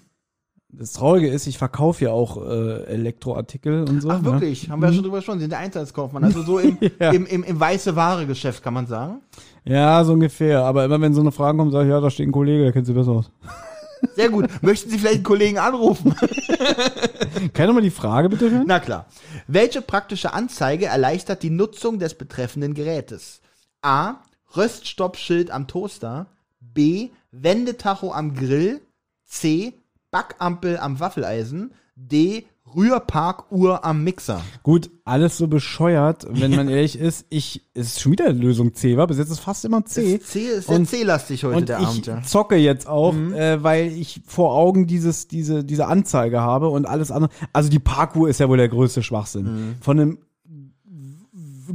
Das 0.72 0.92
Traurige 0.92 1.28
ist, 1.28 1.46
ich 1.46 1.58
verkaufe 1.58 2.04
ja 2.04 2.10
auch 2.12 2.36
äh, 2.36 2.84
Elektroartikel 2.84 3.84
und 3.88 4.00
so. 4.00 4.10
Ach 4.10 4.20
ne? 4.20 4.24
wirklich, 4.32 4.70
haben 4.70 4.80
wir 4.80 4.88
ja 4.88 4.94
schon 4.94 5.02
drüber 5.02 5.16
gesprochen, 5.18 5.38
Sie 5.38 5.44
sind 5.44 5.50
der 5.50 5.58
Einzelhandelskaufmann, 5.58 6.22
also 6.24 6.42
so 6.42 6.58
im, 6.58 6.78
Ja. 7.00 7.10
im, 7.10 7.26
im, 7.26 7.42
im 7.42 7.58
weiße 7.58 7.96
Ware-Geschäft, 7.96 8.62
kann 8.62 8.74
man 8.74 8.86
sagen. 8.86 9.20
Ja, 9.64 10.02
so 10.04 10.12
ungefähr. 10.12 10.64
Aber 10.64 10.84
immer 10.84 11.00
wenn 11.00 11.12
so 11.12 11.20
eine 11.20 11.32
Frage 11.32 11.58
kommt, 11.58 11.72
sage 11.72 11.86
ich, 11.86 11.90
ja, 11.90 12.00
da 12.00 12.10
steht 12.10 12.28
ein 12.28 12.32
Kollege, 12.32 12.62
der 12.62 12.72
kennt 12.72 12.86
sich 12.86 12.94
besser 12.94 13.10
aus. 13.12 13.30
Sehr 14.14 14.30
gut. 14.30 14.48
Möchten 14.62 14.88
Sie 14.90 14.98
vielleicht 14.98 15.16
einen 15.16 15.24
Kollegen 15.24 15.58
anrufen? 15.58 16.14
Kann 17.52 17.64
ich 17.64 17.66
nochmal 17.66 17.82
die 17.82 17.90
Frage 17.90 18.28
bitte 18.30 18.50
hören? 18.50 18.64
Na 18.66 18.80
klar. 18.80 19.06
Welche 19.46 19.82
praktische 19.82 20.32
Anzeige 20.32 20.86
erleichtert 20.86 21.42
die 21.42 21.50
Nutzung 21.50 21.98
des 21.98 22.14
betreffenden 22.14 22.74
Gerätes? 22.74 23.40
A. 23.82 24.16
Röststoppschild 24.56 25.50
am 25.50 25.66
Toaster. 25.66 26.26
B. 26.60 27.10
Wendetacho 27.30 28.12
am 28.12 28.34
Grill. 28.34 28.80
C. 29.26 29.74
Backampel 30.10 30.78
am 30.78 31.00
Waffeleisen. 31.00 31.72
D. 31.96 32.46
Rührparkuhr 32.74 33.84
am 33.84 34.04
Mixer. 34.04 34.40
Gut, 34.62 34.90
alles 35.04 35.36
so 35.36 35.48
bescheuert, 35.48 36.24
wenn 36.30 36.54
man 36.54 36.68
ehrlich 36.68 36.96
ist. 36.96 37.26
Ich, 37.28 37.68
es 37.74 37.88
ist 37.88 38.00
schon 38.00 38.12
wieder 38.12 38.32
Lösung 38.32 38.74
C, 38.74 38.96
war 38.96 39.08
bis 39.08 39.18
jetzt 39.18 39.30
ist 39.30 39.40
fast 39.40 39.64
immer 39.64 39.84
C. 39.84 40.18
Das 40.18 40.28
C 40.28 40.40
ist 40.46 40.68
Und- 40.68 40.86
C-lastig 40.86 41.42
heute, 41.42 41.56
Und 41.56 41.68
der 41.68 41.80
ich 41.80 41.86
Abend. 41.86 42.06
Ja. 42.06 42.22
zocke 42.22 42.54
jetzt 42.56 42.86
auch, 42.86 43.12
äh, 43.14 43.60
weil 43.64 43.88
ich 43.88 44.20
vor 44.24 44.54
Augen 44.54 44.86
dieses, 44.86 45.26
diese, 45.26 45.64
diese 45.64 45.88
Anzeige 45.88 46.40
habe 46.40 46.68
und 46.68 46.86
alles 46.86 47.10
andere. 47.10 47.32
Also 47.52 47.70
die 47.70 47.80
Parkuhr 47.80 48.28
ist 48.28 48.38
ja 48.38 48.48
wohl 48.48 48.58
der 48.58 48.68
größte 48.68 49.02
Schwachsinn. 49.02 49.76
Von 49.80 49.98
einem 49.98 50.18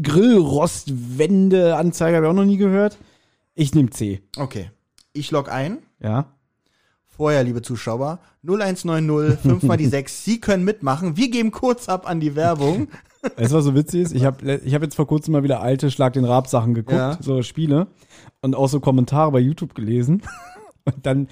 Grillrostwende-Anzeiger 0.02 2.18
habe 2.18 2.28
ich 2.28 2.30
auch 2.30 2.34
noch 2.36 2.46
nie 2.46 2.58
gehört. 2.58 2.98
Ich 3.54 3.76
nehme 3.76 3.90
C. 3.90 4.22
Okay. 4.38 4.72
Ich 5.14 5.32
log 5.32 5.50
ein. 5.52 5.80
Ja. 6.02 6.32
Vorher, 7.18 7.44
liebe 7.44 7.62
Zuschauer, 7.62 8.20
0190 8.46 9.40
5 9.40 9.64
mal 9.64 9.78
die 9.78 9.86
6. 9.88 10.26
Sie 10.26 10.40
können 10.40 10.64
mitmachen. 10.64 11.16
Wir 11.18 11.30
geben 11.30 11.52
kurz 11.52 11.88
ab 11.88 12.10
an 12.10 12.20
die 12.20 12.36
Werbung. 12.36 12.88
Weißt 13.38 13.52
du, 13.52 13.58
was 13.58 13.66
so 13.66 13.74
witzig 13.74 14.02
ist? 14.02 14.14
Ich 14.14 14.26
habe 14.26 14.60
ich 14.64 14.74
hab 14.76 14.82
jetzt 14.84 14.96
vor 14.96 15.08
kurzem 15.08 15.32
mal 15.32 15.44
wieder 15.44 15.62
alte 15.62 15.90
Schlag 15.90 16.14
den 16.14 16.26
Rab 16.26 16.48
Sachen 16.48 16.74
geguckt, 16.74 16.98
Ja. 16.98 17.18
so 17.22 17.42
Spiele 17.42 17.88
und 18.42 18.56
auch 18.56 18.68
so 18.68 18.80
Kommentare 18.80 19.32
bei 19.32 19.40
YouTube 19.40 19.74
gelesen. 19.76 20.22
Und 20.88 21.04
dann 21.08 21.30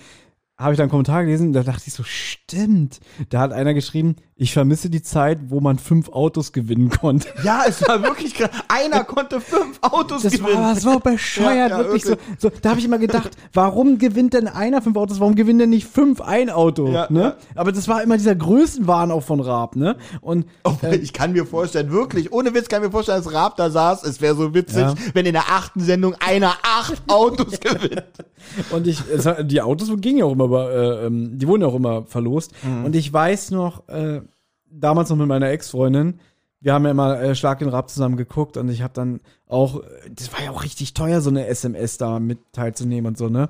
habe 0.64 0.74
ich 0.74 0.78
dann 0.78 0.86
einen 0.86 0.92
Kommentar 0.92 1.24
gelesen, 1.24 1.54
da 1.54 1.64
dachte 1.64 1.84
ich 1.88 1.94
so, 1.94 2.04
stimmt. 2.04 3.00
Da 3.30 3.40
hat 3.40 3.52
einer 3.54 3.74
geschrieben, 3.74 4.16
ich 4.36 4.54
vermisse 4.54 4.90
die 4.90 5.02
Zeit, 5.02 5.40
wo 5.50 5.60
man 5.60 5.78
fünf 5.78 6.10
Autos 6.10 6.52
gewinnen 6.54 6.90
konnte. 6.90 7.28
Ja, 7.44 7.64
es 7.68 7.86
war 7.88 8.02
wirklich 8.02 8.34
krass. 8.36 8.50
Einer 8.70 9.04
konnte 9.04 9.42
fünf 9.42 9.78
Autos 9.82 10.24
Das 10.24 10.34
gewinnen. 10.34 10.58
war 10.58 10.76
so 10.76 11.00
bescheuert, 11.00 11.72
Ja, 11.72 11.78
ja, 11.78 11.78
wirklich 11.80 12.04
so, 12.04 12.10
wirklich. 12.12 12.28
so. 12.40 12.52
Da 12.62 12.70
habe 12.70 12.80
ich 12.80 12.86
immer 12.86 12.98
gedacht, 13.00 13.32
warum 13.54 13.98
gewinnt 13.98 14.34
denn 14.34 14.48
einer 14.48 14.82
fünf 14.82 14.96
Autos, 14.96 15.20
warum 15.20 15.36
gewinnt 15.36 15.60
denn 15.62 15.70
nicht 15.72 15.88
fünf 15.88 16.22
ein 16.22 16.50
Auto? 16.50 16.88
Ja, 16.90 17.08
ne? 17.10 17.36
Aber 17.56 17.72
das 17.72 17.88
war 17.88 18.02
immer 18.02 18.18
dieser 18.18 18.36
Größenwahn 18.36 19.12
auch 19.12 19.24
von 19.24 19.40
Raab, 19.42 19.76
ne? 19.76 19.98
Und 20.22 20.46
Obwohl, 20.64 20.94
ich 20.96 21.12
kann 21.14 21.34
mir 21.34 21.46
vorstellen, 21.46 21.92
wirklich, 21.92 22.32
ohne 22.32 22.54
Witz 22.54 22.70
kann 22.70 22.82
ich 22.82 22.88
mir 22.88 22.92
vorstellen, 22.92 23.22
dass 23.24 23.34
Raab 23.34 23.58
da 23.58 23.70
saß. 23.70 24.04
Es 24.04 24.22
wäre 24.22 24.36
so 24.36 24.54
witzig, 24.54 24.86
wenn 25.14 25.26
in 25.26 25.34
der 25.34 25.50
achten 25.50 25.82
Sendung 25.82 26.16
einer 26.20 26.54
acht 26.64 27.02
Autos 27.08 27.60
gewinnt. 27.60 28.04
Und 28.72 28.88
ich, 28.88 29.00
es, 29.14 29.28
die 29.44 29.62
Autos 29.62 29.90
gingen 29.98 30.20
ja 30.20 30.26
auch 30.26 30.34
immer, 30.34 30.50
über, 30.54 30.72
äh, 30.72 31.06
ähm, 31.08 31.38
die 31.38 31.48
wurden 31.48 31.62
ja 31.62 31.68
auch 31.68 31.76
immer 31.76 32.04
verlost. 32.04 32.54
Und 32.86 32.96
ich 32.96 33.12
weiß 33.12 33.52
noch, 33.52 33.88
äh, 33.90 34.22
damals 34.70 35.10
noch 35.10 35.18
mit 35.18 35.28
meiner 35.28 35.50
Ex-Freundin, 35.50 36.20
wir 36.60 36.74
haben 36.74 36.86
ja 36.86 36.92
immer 36.92 37.20
äh, 37.22 37.36
Schlag 37.36 37.60
den 37.60 37.68
Rab 37.70 37.90
zusammen 37.90 38.16
geguckt 38.16 38.56
und 38.56 38.70
ich 38.70 38.82
habe 38.82 38.94
dann 38.94 39.20
auch, 39.48 39.82
äh, 39.82 40.10
das 40.10 40.32
war 40.32 40.44
ja 40.44 40.52
auch 40.52 40.64
richtig 40.64 40.94
teuer, 40.94 41.20
so 41.22 41.30
eine 41.30 41.48
SMS 41.48 41.98
da 41.98 42.20
mit 42.20 42.40
teilzunehmen 42.54 43.08
und 43.08 43.18
so, 43.18 43.28
ne? 43.30 43.50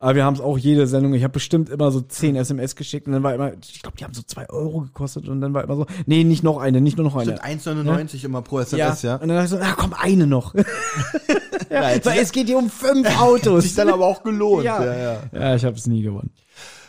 Aber 0.00 0.14
wir 0.14 0.24
haben 0.24 0.34
es 0.34 0.40
auch 0.40 0.56
jede 0.56 0.86
Sendung, 0.86 1.12
ich 1.14 1.24
habe 1.24 1.32
bestimmt 1.32 1.70
immer 1.70 1.90
so 1.90 2.00
10 2.00 2.36
SMS 2.36 2.76
geschickt 2.76 3.08
und 3.08 3.14
dann 3.14 3.24
war 3.24 3.34
immer, 3.34 3.52
ich 3.54 3.82
glaube, 3.82 3.96
die 3.96 4.04
haben 4.04 4.14
so 4.14 4.22
2 4.22 4.48
Euro 4.48 4.82
gekostet 4.82 5.28
und 5.28 5.40
dann 5.40 5.54
war 5.54 5.64
immer 5.64 5.74
so, 5.74 5.86
nee, 6.06 6.22
nicht 6.22 6.44
noch 6.44 6.58
eine, 6.58 6.80
nicht 6.80 6.96
nur 6.96 7.04
noch 7.04 7.16
eine. 7.16 7.36
Stimmt, 7.36 7.66
1,99 7.66 8.24
immer 8.24 8.42
pro 8.42 8.60
SMS, 8.60 9.02
ja. 9.02 9.14
Und 9.14 9.22
dann 9.26 9.30
dachte 9.30 9.44
ich 9.44 9.50
so, 9.50 9.58
na 9.58 9.72
komm, 9.72 9.92
eine 9.94 10.26
noch. 10.26 10.54
Ja, 11.70 11.82
Weil 12.02 12.20
es 12.20 12.32
geht 12.32 12.46
hier 12.46 12.56
um 12.56 12.70
fünf 12.70 13.06
hat 13.06 13.20
Autos. 13.20 13.64
sich 13.64 13.74
dann 13.74 13.90
aber 13.90 14.06
auch 14.06 14.22
gelohnt. 14.22 14.64
Ja. 14.64 14.82
ja, 14.82 14.96
ja. 14.96 15.18
Ja, 15.32 15.54
ich 15.54 15.64
habe 15.66 15.76
es 15.76 15.86
nie 15.86 16.00
gewonnen. 16.00 16.30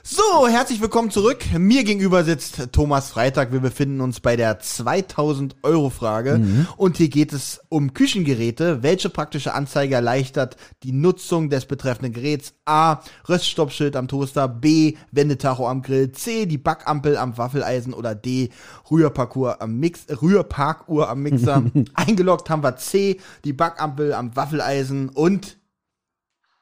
So, 0.02 0.48
herzlich 0.48 0.80
willkommen 0.80 1.12
zurück. 1.12 1.40
Mir 1.58 1.84
gegenüber 1.84 2.24
sitzt 2.24 2.72
Thomas 2.72 3.10
Freitag. 3.10 3.52
Wir 3.52 3.60
befinden 3.60 4.00
uns 4.00 4.22
bei 4.22 4.38
der 4.38 4.60
2000 4.60 5.58
Euro 5.62 5.90
Frage. 5.90 6.40
Und 6.78 6.98
hier 6.98 7.10
geht 7.10 7.34
es 7.34 7.60
um 7.68 7.94
Küchengeräte. 7.94 8.82
Welche 8.82 9.10
praktische 9.10 9.54
Anzeige 9.54 9.96
erleichtert 9.96 10.56
die 10.84 10.94
Nutzung 10.94 11.50
des 11.50 11.66
betreffenden 11.66 12.14
Geräts? 12.14 12.54
A. 12.64 13.02
Röststoppschild 13.28 13.98
am 13.98 14.08
Toaster. 14.08 14.48
B. 14.48 14.96
Wendetacho 15.12 15.68
am 15.68 15.82
Grill. 15.82 16.14
C. 16.14 16.46
Die 16.46 16.58
Backampel 16.58 17.18
am 17.18 17.38
Waffeleisen. 17.38 17.94
Oder 17.94 18.16
D. 18.16 18.50
Rührparcours 18.90 19.60
am 19.60 19.80
Mix, 19.80 20.06
Rührparkuhr 20.10 21.10
am 21.10 21.22
Mixer. 21.24 21.64
Eingeloggt 21.94 22.50
haben 22.50 22.64
wir 22.64 22.78
C. 22.78 23.20
Die 23.44 23.54
Backampel 23.54 24.14
am 24.14 24.34
Waffeleisen. 24.36 25.10
Und 25.10 25.59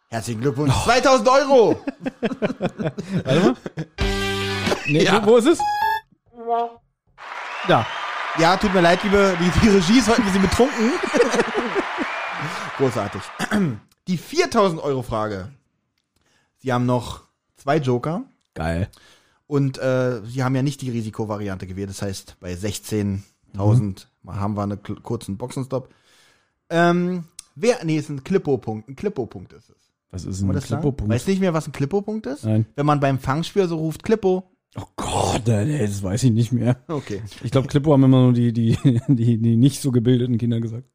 herzlichen 0.10 0.41
Glückwunsch. 0.41 0.74
2000 0.84 1.28
Euro! 1.30 1.80
Warte 3.24 3.39
mal. 3.41 3.56
Nee, 4.88 5.04
Ja. 5.04 5.22
wo, 5.26 5.32
wo 5.32 5.38
ist 5.38 5.48
es? 5.48 5.60
Da. 7.67 7.86
Ja, 8.39 8.56
tut 8.56 8.74
mir 8.74 8.82
leid, 8.82 9.04
liebe, 9.04 9.36
die, 9.39 9.60
die 9.62 9.70
Regie 9.70 9.98
ist 10.00 10.08
heute 10.08 10.22
ein 10.22 10.26
bisschen 10.26 10.41
betrunken. 10.43 10.91
Großartig. 12.78 13.22
Die 14.08 14.17
4000 14.17 14.82
Euro 14.82 15.02
Frage. 15.02 15.50
Sie 16.60 16.72
haben 16.72 16.86
noch 16.86 17.24
zwei 17.56 17.78
Joker 17.78 18.24
Geil. 18.54 18.88
und 19.48 19.78
äh, 19.80 20.22
Sie 20.26 20.43
haben 20.43 20.56
ja 20.56 20.62
nicht 20.62 20.82
die 20.82 20.91
Risikovariante 20.91 21.67
gewählt. 21.67 21.89
Das 21.89 22.02
heißt, 22.02 22.38
bei 22.39 22.54
16.000 22.54 24.06
haben 24.28 24.56
wir 24.56 24.63
einen 24.63 24.82
kurzen 25.04 25.38
Boxenstopp. 25.38 25.89
Ähm, 26.70 27.26
wer, 27.56 27.84
nee, 27.84 27.98
ist 27.98 28.10
ein 28.10 28.24
Klippo-Punkt. 28.24 28.88
Ein 28.88 28.96
Klippo-Punkt 28.96 29.54
ist 29.54 29.70
es. 29.72 29.87
Was 30.12 30.26
ist 30.26 30.41
ein? 30.41 30.58
Klippo-Punkt? 30.60 31.13
Weißt 31.13 31.28
nicht 31.28 31.41
mehr, 31.41 31.54
was 31.54 31.67
ein 31.67 31.74
Klippo-Punkt 31.74 32.26
ist? 32.28 32.46
Nein. 32.46 32.65
Wenn 32.76 32.86
man 32.86 33.00
beim 33.00 33.20
Fangspiel 33.20 33.67
so 33.67 33.78
ruft, 33.78 34.04
Klippo. 34.04 34.50
Oh 34.76 34.86
Gott, 34.96 35.43
nee, 35.48 35.80
das 35.80 36.04
weiß 36.04 36.24
ich 36.24 36.32
nicht 36.32 36.52
mehr. 36.52 36.78
Okay. 36.88 37.22
Ich 37.43 37.52
glaube, 37.52 37.67
Klippo 37.67 37.93
haben 37.93 38.04
immer 38.04 38.22
nur 38.22 38.34
die, 38.34 38.54
die, 38.54 38.78
die, 39.08 39.38
die 39.38 39.56
nicht 39.58 39.82
so 39.82 39.91
gebildeten 39.91 40.38
Kinder 40.38 40.60
gesagt. 40.60 40.88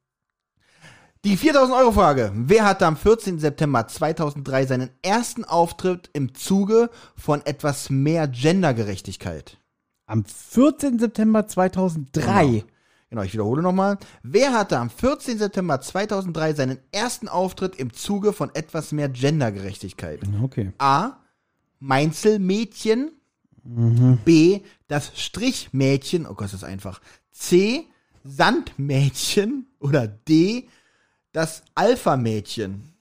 Die 1.24 1.36
4000 1.36 1.78
Euro 1.78 1.92
Frage. 1.92 2.32
Wer 2.34 2.64
hatte 2.64 2.84
am 2.84 2.96
14. 2.96 3.38
September 3.38 3.86
2003 3.86 4.66
seinen 4.66 4.90
ersten 5.02 5.44
Auftritt 5.44 6.10
im 6.14 6.34
Zuge 6.34 6.90
von 7.16 7.46
etwas 7.46 7.90
mehr 7.90 8.26
Gendergerechtigkeit? 8.26 9.58
Am 10.06 10.24
14. 10.24 10.98
September 10.98 11.46
2003. 11.46 12.44
Genau. 12.44 12.64
Genau, 13.12 13.24
ich 13.24 13.34
wiederhole 13.34 13.60
nochmal. 13.60 13.98
Wer 14.22 14.54
hatte 14.54 14.78
am 14.78 14.88
14. 14.88 15.36
September 15.36 15.78
2003 15.82 16.54
seinen 16.54 16.78
ersten 16.92 17.28
Auftritt 17.28 17.76
im 17.76 17.92
Zuge 17.92 18.32
von 18.32 18.48
etwas 18.54 18.90
mehr 18.90 19.10
Gendergerechtigkeit? 19.10 20.20
Okay. 20.42 20.72
A. 20.78 21.18
Mainzelmädchen. 21.78 23.10
B. 24.24 24.62
Das 24.88 25.12
Strichmädchen. 25.14 26.24
Oh 26.26 26.30
Gott, 26.32 26.46
das 26.46 26.54
ist 26.54 26.64
einfach. 26.64 27.02
C. 27.32 27.84
Sandmädchen. 28.24 29.66
Oder 29.78 30.06
D. 30.06 30.68
Das 31.32 31.64
Alpha-Mädchen. 31.74 32.94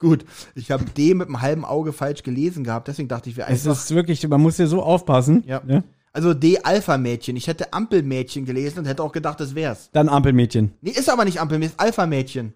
Gut, 0.00 0.24
ich 0.56 0.72
habe 0.72 0.84
D 0.84 1.14
mit 1.14 1.28
einem 1.28 1.42
halben 1.42 1.64
Auge 1.64 1.92
falsch 1.92 2.24
gelesen 2.24 2.64
gehabt, 2.64 2.88
deswegen 2.88 3.08
dachte 3.08 3.30
ich, 3.30 3.36
wir 3.36 3.44
Es 3.44 3.66
einfach. 3.66 3.80
ist 3.80 3.94
wirklich, 3.94 4.26
man 4.28 4.42
muss 4.42 4.56
hier 4.56 4.66
so 4.66 4.82
aufpassen. 4.82 5.44
Ja. 5.46 5.62
Ne? 5.64 5.84
Also 6.16 6.32
D 6.32 6.58
Alpha-Mädchen. 6.62 7.36
Ich 7.36 7.46
hätte 7.46 7.74
Ampelmädchen 7.74 8.46
gelesen 8.46 8.78
und 8.80 8.84
hätte 8.86 9.02
auch 9.02 9.12
gedacht, 9.12 9.38
das 9.38 9.54
wär's. 9.54 9.90
Dann 9.92 10.08
Ampelmädchen. 10.08 10.72
Nee, 10.80 10.92
ist 10.92 11.10
aber 11.10 11.26
nicht 11.26 11.40
Ampelmädchen, 11.40 11.74
ist 11.74 11.80
Alpha-Mädchen. 11.80 12.54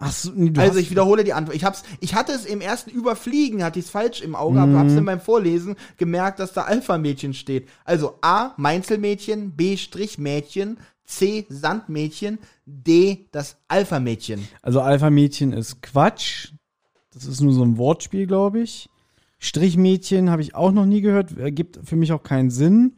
Ach 0.00 0.12
so, 0.12 0.30
nee, 0.34 0.50
du 0.50 0.60
Also 0.60 0.74
hast- 0.74 0.80
ich 0.82 0.90
wiederhole 0.90 1.24
die 1.24 1.32
Antwort. 1.32 1.56
Ich 1.56 1.64
hab's, 1.64 1.84
ich 2.00 2.14
hatte 2.14 2.32
es 2.32 2.44
im 2.44 2.60
ersten 2.60 2.90
Überfliegen, 2.90 3.64
hatte 3.64 3.78
ich 3.78 3.86
es 3.86 3.90
falsch 3.90 4.20
im 4.20 4.34
Auge, 4.36 4.58
Mhm. 4.58 4.62
aber 4.74 4.78
hab's 4.80 4.94
dann 4.94 5.06
beim 5.06 5.20
Vorlesen 5.22 5.74
gemerkt, 5.96 6.38
dass 6.38 6.52
da 6.52 6.64
Alpha-Mädchen 6.64 7.32
steht. 7.32 7.66
Also 7.86 8.18
A, 8.20 8.52
Mainzelmädchen, 8.58 9.52
B, 9.52 9.78
Strichmädchen, 9.78 10.76
C, 11.06 11.46
Sandmädchen, 11.48 12.38
D, 12.66 13.26
das 13.32 13.56
Alpha-Mädchen. 13.68 14.46
Also 14.60 14.82
Alpha-Mädchen 14.82 15.54
ist 15.54 15.80
Quatsch. 15.80 16.52
Das 17.14 17.24
ist 17.24 17.40
nur 17.40 17.54
so 17.54 17.64
ein 17.64 17.78
Wortspiel, 17.78 18.26
glaube 18.26 18.60
ich. 18.60 18.88
Strichmädchen 19.38 20.30
habe 20.30 20.42
ich 20.42 20.54
auch 20.54 20.72
noch 20.72 20.86
nie 20.86 21.00
gehört. 21.00 21.36
Ergibt 21.36 21.78
für 21.84 21.96
mich 21.96 22.12
auch 22.12 22.22
keinen 22.22 22.50
Sinn. 22.50 22.96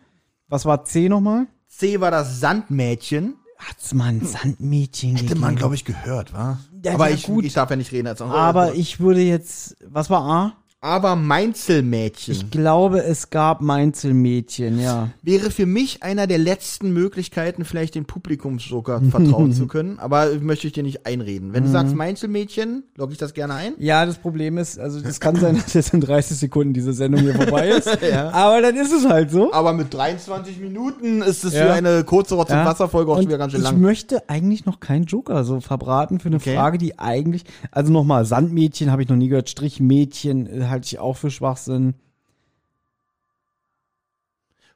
Was 0.49 0.65
war 0.65 0.85
C 0.85 1.09
nochmal? 1.09 1.47
C 1.69 2.01
war 2.01 2.11
das 2.11 2.41
Sandmädchen. 2.41 3.35
Hat's 3.59 3.93
mal 3.93 4.09
ein 4.09 4.25
Sandmädchen 4.25 5.17
Hätte 5.17 5.37
man, 5.37 5.55
glaube 5.55 5.75
ich, 5.75 5.85
gehört, 5.85 6.33
wa? 6.33 6.59
Ja, 6.83 6.95
aber 6.95 7.11
ja, 7.11 7.15
ich, 7.15 7.25
gut. 7.25 7.45
ich 7.45 7.53
darf 7.53 7.69
ja 7.69 7.77
nicht 7.77 7.93
reden 7.93 8.09
als 8.09 8.23
Aber 8.23 8.75
ich 8.75 9.01
würde 9.01 9.21
jetzt, 9.21 9.77
was 9.87 10.09
war 10.09 10.23
A? 10.23 10.57
Aber 10.83 11.15
Mainzelmädchen. 11.15 12.33
Ich 12.35 12.51
glaube, 12.51 13.03
es 13.05 13.29
gab 13.29 13.61
Mainzelmädchen, 13.61 14.81
ja. 14.81 15.11
wäre 15.21 15.51
für 15.51 15.67
mich 15.67 16.03
einer 16.03 16.27
der 16.27 16.39
letzten 16.39 16.95
Möglichkeiten, 16.95 17.67
vielleicht 17.67 17.97
den 17.97 18.07
Publikumsjoker 18.07 19.03
vertrauen 19.11 19.53
zu 19.53 19.67
können. 19.69 19.99
Aber 19.99 20.31
möchte 20.41 20.67
ich 20.67 20.73
dir 20.73 20.83
nicht 20.83 21.05
einreden. 21.05 21.53
Wenn 21.53 21.65
du 21.65 21.69
sagst 21.69 21.95
Mainzelmädchen, 21.95 22.85
logge 22.97 23.13
ich 23.13 23.19
das 23.19 23.35
gerne 23.35 23.55
ein. 23.55 23.75
Ja, 23.77 24.07
das 24.07 24.17
Problem 24.17 24.57
ist, 24.57 24.79
also 24.79 25.01
das 25.03 25.21
kann 25.21 25.37
sein, 25.37 25.57
dass 25.57 25.75
jetzt 25.75 25.93
in 25.93 26.01
30 26.01 26.39
Sekunden 26.39 26.73
diese 26.73 26.95
Sendung 26.95 27.21
hier 27.21 27.35
vorbei 27.35 27.69
ist. 27.69 27.87
Ja. 28.11 28.31
Aber 28.31 28.63
dann 28.63 28.75
ist 28.77 28.93
es 28.93 29.07
halt 29.07 29.31
so. 29.31 29.53
Aber 29.53 29.75
mit 29.75 29.93
23 29.93 30.59
Minuten 30.59 31.21
ist 31.21 31.45
es 31.45 31.53
Ja. 31.53 31.67
für 31.67 31.73
eine 31.75 32.05
kurze 32.05 32.35
Rotz- 32.37 32.51
und 32.51 32.57
Ja. 32.57 32.65
Wasserfolge 32.65 33.13
auch 33.13 33.17
Und 33.17 33.23
schon 33.25 33.29
wieder 33.29 33.39
ganz 33.39 33.53
schön 33.53 33.61
ich 33.61 33.67
lang. 33.67 33.81
möchte 33.81 34.29
eigentlich 34.31 34.65
noch 34.65 34.81
keinen 34.81 35.05
Joker 35.05 35.45
so 35.45 35.61
verbraten 35.61 36.19
für 36.21 36.29
eine 36.29 36.37
Okay. 36.37 36.55
Frage, 36.57 36.79
die 36.79 36.99
eigentlich, 36.99 37.45
also 37.71 37.93
nochmal, 37.93 38.25
Sandmädchen 38.25 38.91
habe 38.91 39.03
ich 39.03 39.09
noch 39.11 39.17
nie 39.17 39.29
gehört, 39.29 39.51
Strichmädchen 39.51 40.47
äh, 40.47 40.70
halte 40.71 40.87
ich 40.87 40.99
auch 40.99 41.17
für 41.17 41.31
Schwachsinn. 41.31 41.95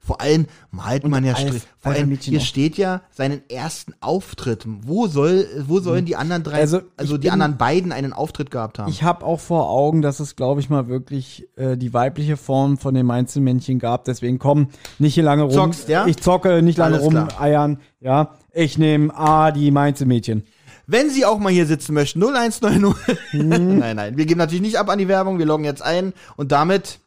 Vor 0.00 0.20
allem 0.20 0.46
malt 0.70 1.08
man 1.08 1.24
ja 1.24 1.32
Alf-. 1.32 1.66
Vor 1.78 1.92
allem, 1.92 2.10
hier 2.10 2.38
auch. 2.38 2.44
steht 2.44 2.76
ja 2.76 3.00
seinen 3.10 3.40
ersten 3.48 3.94
Auftritt. 4.00 4.64
Wo 4.66 5.06
soll, 5.06 5.46
wo 5.66 5.80
sollen 5.80 6.04
die 6.04 6.14
anderen 6.14 6.42
drei, 6.42 6.60
Also, 6.60 6.82
also, 6.98 7.16
die 7.16 7.22
bin- 7.22 7.30
anderen 7.32 7.56
beiden 7.56 7.90
einen 7.90 8.12
Auftritt 8.12 8.50
gehabt 8.50 8.78
haben? 8.78 8.90
Ich 8.90 9.02
habe 9.02 9.24
auch 9.24 9.40
vor 9.40 9.70
Augen, 9.70 10.02
dass 10.02 10.20
es, 10.20 10.36
glaube 10.36 10.60
ich, 10.60 10.68
mal 10.68 10.88
wirklich 10.88 11.48
äh, 11.56 11.78
die 11.78 11.94
weibliche 11.94 12.36
Form 12.36 12.76
von 12.76 12.92
dem 12.94 13.10
Einzelmännchen 13.10 13.78
gab. 13.78 14.04
Deswegen 14.04 14.38
komm, 14.38 14.68
nicht 14.98 15.14
hier 15.14 15.22
lange 15.24 15.44
rum. 15.44 15.52
Zockst, 15.52 15.88
ja? 15.88 16.06
Ich 16.06 16.18
zocke, 16.18 16.60
nicht 16.60 16.76
lange 16.76 16.96
Alles 16.98 17.08
klar. 17.08 17.32
rumeiern. 17.32 17.80
Ja, 18.00 18.34
ich 18.52 18.76
nehme 18.76 19.14
A, 19.16 19.52
die 19.52 19.70
Mainzelmädchen. 19.70 20.44
Wenn 20.86 21.10
Sie 21.10 21.24
auch 21.24 21.38
mal 21.38 21.52
hier 21.52 21.66
sitzen 21.66 21.94
möchten, 21.94 22.20
0190. 22.22 23.32
Mhm. 23.32 23.48
nein, 23.78 23.96
nein, 23.96 24.16
wir 24.16 24.26
geben 24.26 24.38
natürlich 24.38 24.62
nicht 24.62 24.78
ab 24.78 24.88
an 24.90 24.98
die 24.98 25.08
Werbung, 25.08 25.38
wir 25.38 25.46
loggen 25.46 25.64
jetzt 25.64 25.82
ein 25.82 26.12
und 26.36 26.52
damit 26.52 26.98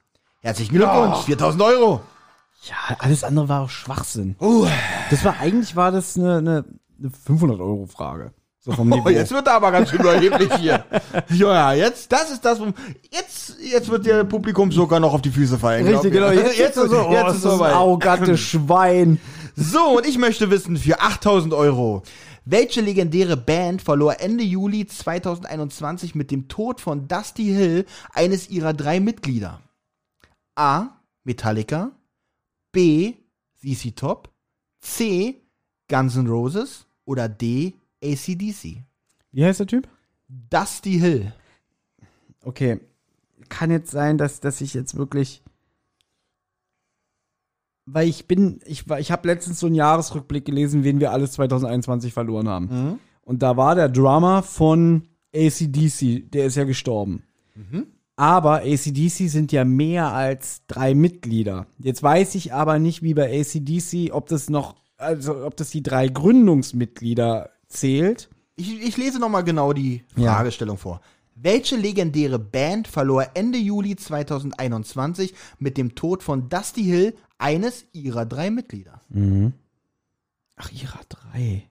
herzlichen 0.42 0.76
Glückwunsch, 0.76 1.18
4000 1.26 1.62
Euro. 1.64 2.02
Ja, 2.64 2.96
alles 3.00 3.24
andere 3.24 3.48
war 3.50 3.62
auch 3.64 3.70
Schwachsinn. 3.70 4.36
Uh, 4.42 4.68
Das 5.12 5.24
war, 5.24 5.40
eigentlich 5.40 5.76
war 5.76 5.92
das 5.92 6.18
eine, 6.18 6.38
eine, 6.38 6.66
eine 7.00 7.12
500-Euro-Frage. 7.28 8.32
So 8.60 8.72
vom 8.74 8.90
Niveau. 8.90 9.04
oh, 9.06 9.10
jetzt 9.10 9.32
wird 9.32 9.48
er 9.48 9.54
aber 9.54 9.72
ganz 9.72 9.90
schön 9.90 10.00
überheblich 10.00 10.54
hier. 10.56 10.84
Ja, 11.30 11.74
jetzt, 11.74 12.12
das 12.12 12.32
ist 12.32 12.44
das, 12.44 12.60
wo- 12.60 12.74
jetzt, 13.12 13.56
jetzt 13.62 13.90
wird 13.90 14.06
der 14.06 14.24
Publikum 14.24 14.72
sogar 14.72 15.00
noch 15.00 15.14
auf 15.14 15.22
die 15.22 15.30
Füße 15.30 15.58
fallen. 15.58 15.86
Richtig, 15.88 16.12
genau. 16.12 16.32
Jetzt, 16.32 16.58
jetzt, 16.58 16.78
ist, 16.78 16.90
so, 16.90 17.10
jetzt 17.12 17.24
oh, 17.24 17.28
ist 17.28 17.32
ist 17.32 17.36
es 17.38 17.44
das 17.44 17.54
soweit. 17.54 17.74
arrogante 17.74 18.38
Schwein. 18.38 19.20
So, 19.56 19.98
und 19.98 20.06
ich 20.08 20.18
möchte 20.18 20.50
wissen, 20.50 20.78
für 20.78 21.00
8000 21.02 21.54
Euro, 21.54 22.04
welche 22.50 22.82
legendäre 22.82 23.36
Band 23.38 23.82
verlor 23.82 24.20
Ende 24.20 24.44
Juli 24.44 24.88
2021 24.88 26.16
mit 26.16 26.32
dem 26.32 26.48
Tod 26.48 26.80
von 26.82 27.08
Dusty 27.08 27.46
Hill 27.46 27.86
eines 28.14 28.50
ihrer 28.50 28.74
drei 28.74 29.00
Mitglieder? 29.00 29.62
A. 30.56 31.02
Metallica. 31.24 31.92
B. 32.72 33.16
ZZ 33.56 33.96
Top. 33.96 34.30
C. 34.80 35.42
Guns 35.90 36.16
N' 36.16 36.28
Roses. 36.28 36.86
Oder 37.06 37.28
D. 37.28 37.74
ACDC. 38.04 38.84
Wie 39.32 39.46
heißt 39.46 39.60
der 39.60 39.68
Typ? 39.68 39.88
Dusty 40.28 41.00
Hill. 41.00 41.34
Okay. 42.44 42.80
Kann 43.50 43.72
jetzt 43.72 43.92
sein, 43.92 44.18
dass, 44.18 44.40
dass 44.40 44.62
ich 44.62 44.74
jetzt 44.74 44.96
wirklich. 44.96 45.44
Weil 47.90 48.08
ich 48.10 48.28
bin, 48.28 48.60
ich, 48.66 48.84
ich 49.00 49.12
habe 49.12 49.28
letztens 49.30 49.60
so 49.62 49.66
einen 49.68 49.76
Jahresrückblick 49.76 50.44
gelesen, 50.46 50.84
wen 50.84 51.00
wir 51.00 51.12
alles 51.14 51.32
2021 51.32 52.14
verloren 52.14 52.50
haben. 52.50 53.00
Und 53.24 53.42
da 53.42 53.56
war 53.56 53.76
der 53.76 53.88
Drummer 53.90 54.44
von 54.44 55.04
ACDC, 55.34 56.30
der 56.32 56.46
ist 56.48 56.56
ja 56.56 56.66
gestorben. 56.66 57.24
Aber 58.18 58.62
ACDC 58.64 59.30
sind 59.30 59.52
ja 59.52 59.64
mehr 59.64 60.12
als 60.12 60.62
drei 60.68 60.96
Mitglieder. 60.96 61.68
Jetzt 61.80 62.02
weiß 62.04 62.36
ich 62.36 62.54
aber 62.54 62.78
nicht, 62.80 63.04
wie 63.04 63.14
bei 63.14 63.40
ACDC, 63.40 64.12
ob 64.12 64.28
das 64.28 64.50
noch, 64.50 64.76
also 64.98 65.46
ob 65.46 65.56
das 65.56 65.70
die 65.70 65.84
drei 65.84 66.08
Gründungsmitglieder 66.08 67.52
zählt. 67.68 68.30
Ich, 68.56 68.82
ich 68.82 68.98
lese 68.98 69.20
nochmal 69.20 69.44
genau 69.44 69.72
die 69.72 70.04
Ja. 70.16 70.34
Fragestellung 70.36 70.78
vor. 70.78 71.00
Welche 71.36 71.76
legendäre 71.76 72.40
Band 72.40 72.88
verlor 72.88 73.28
Ende 73.36 73.60
Juli 73.60 73.96
2021 73.96 75.36
mit 75.60 75.78
dem 75.78 75.94
Tod 75.94 76.24
von 76.24 76.50
Dusty 76.50 76.84
Hill 76.84 77.14
eines 77.38 77.86
ihrer 77.94 78.26
drei 78.26 78.50
Mitglieder? 78.52 79.02
Ach, 80.56 80.72
ihrer 80.72 81.02
drei. 81.10 81.70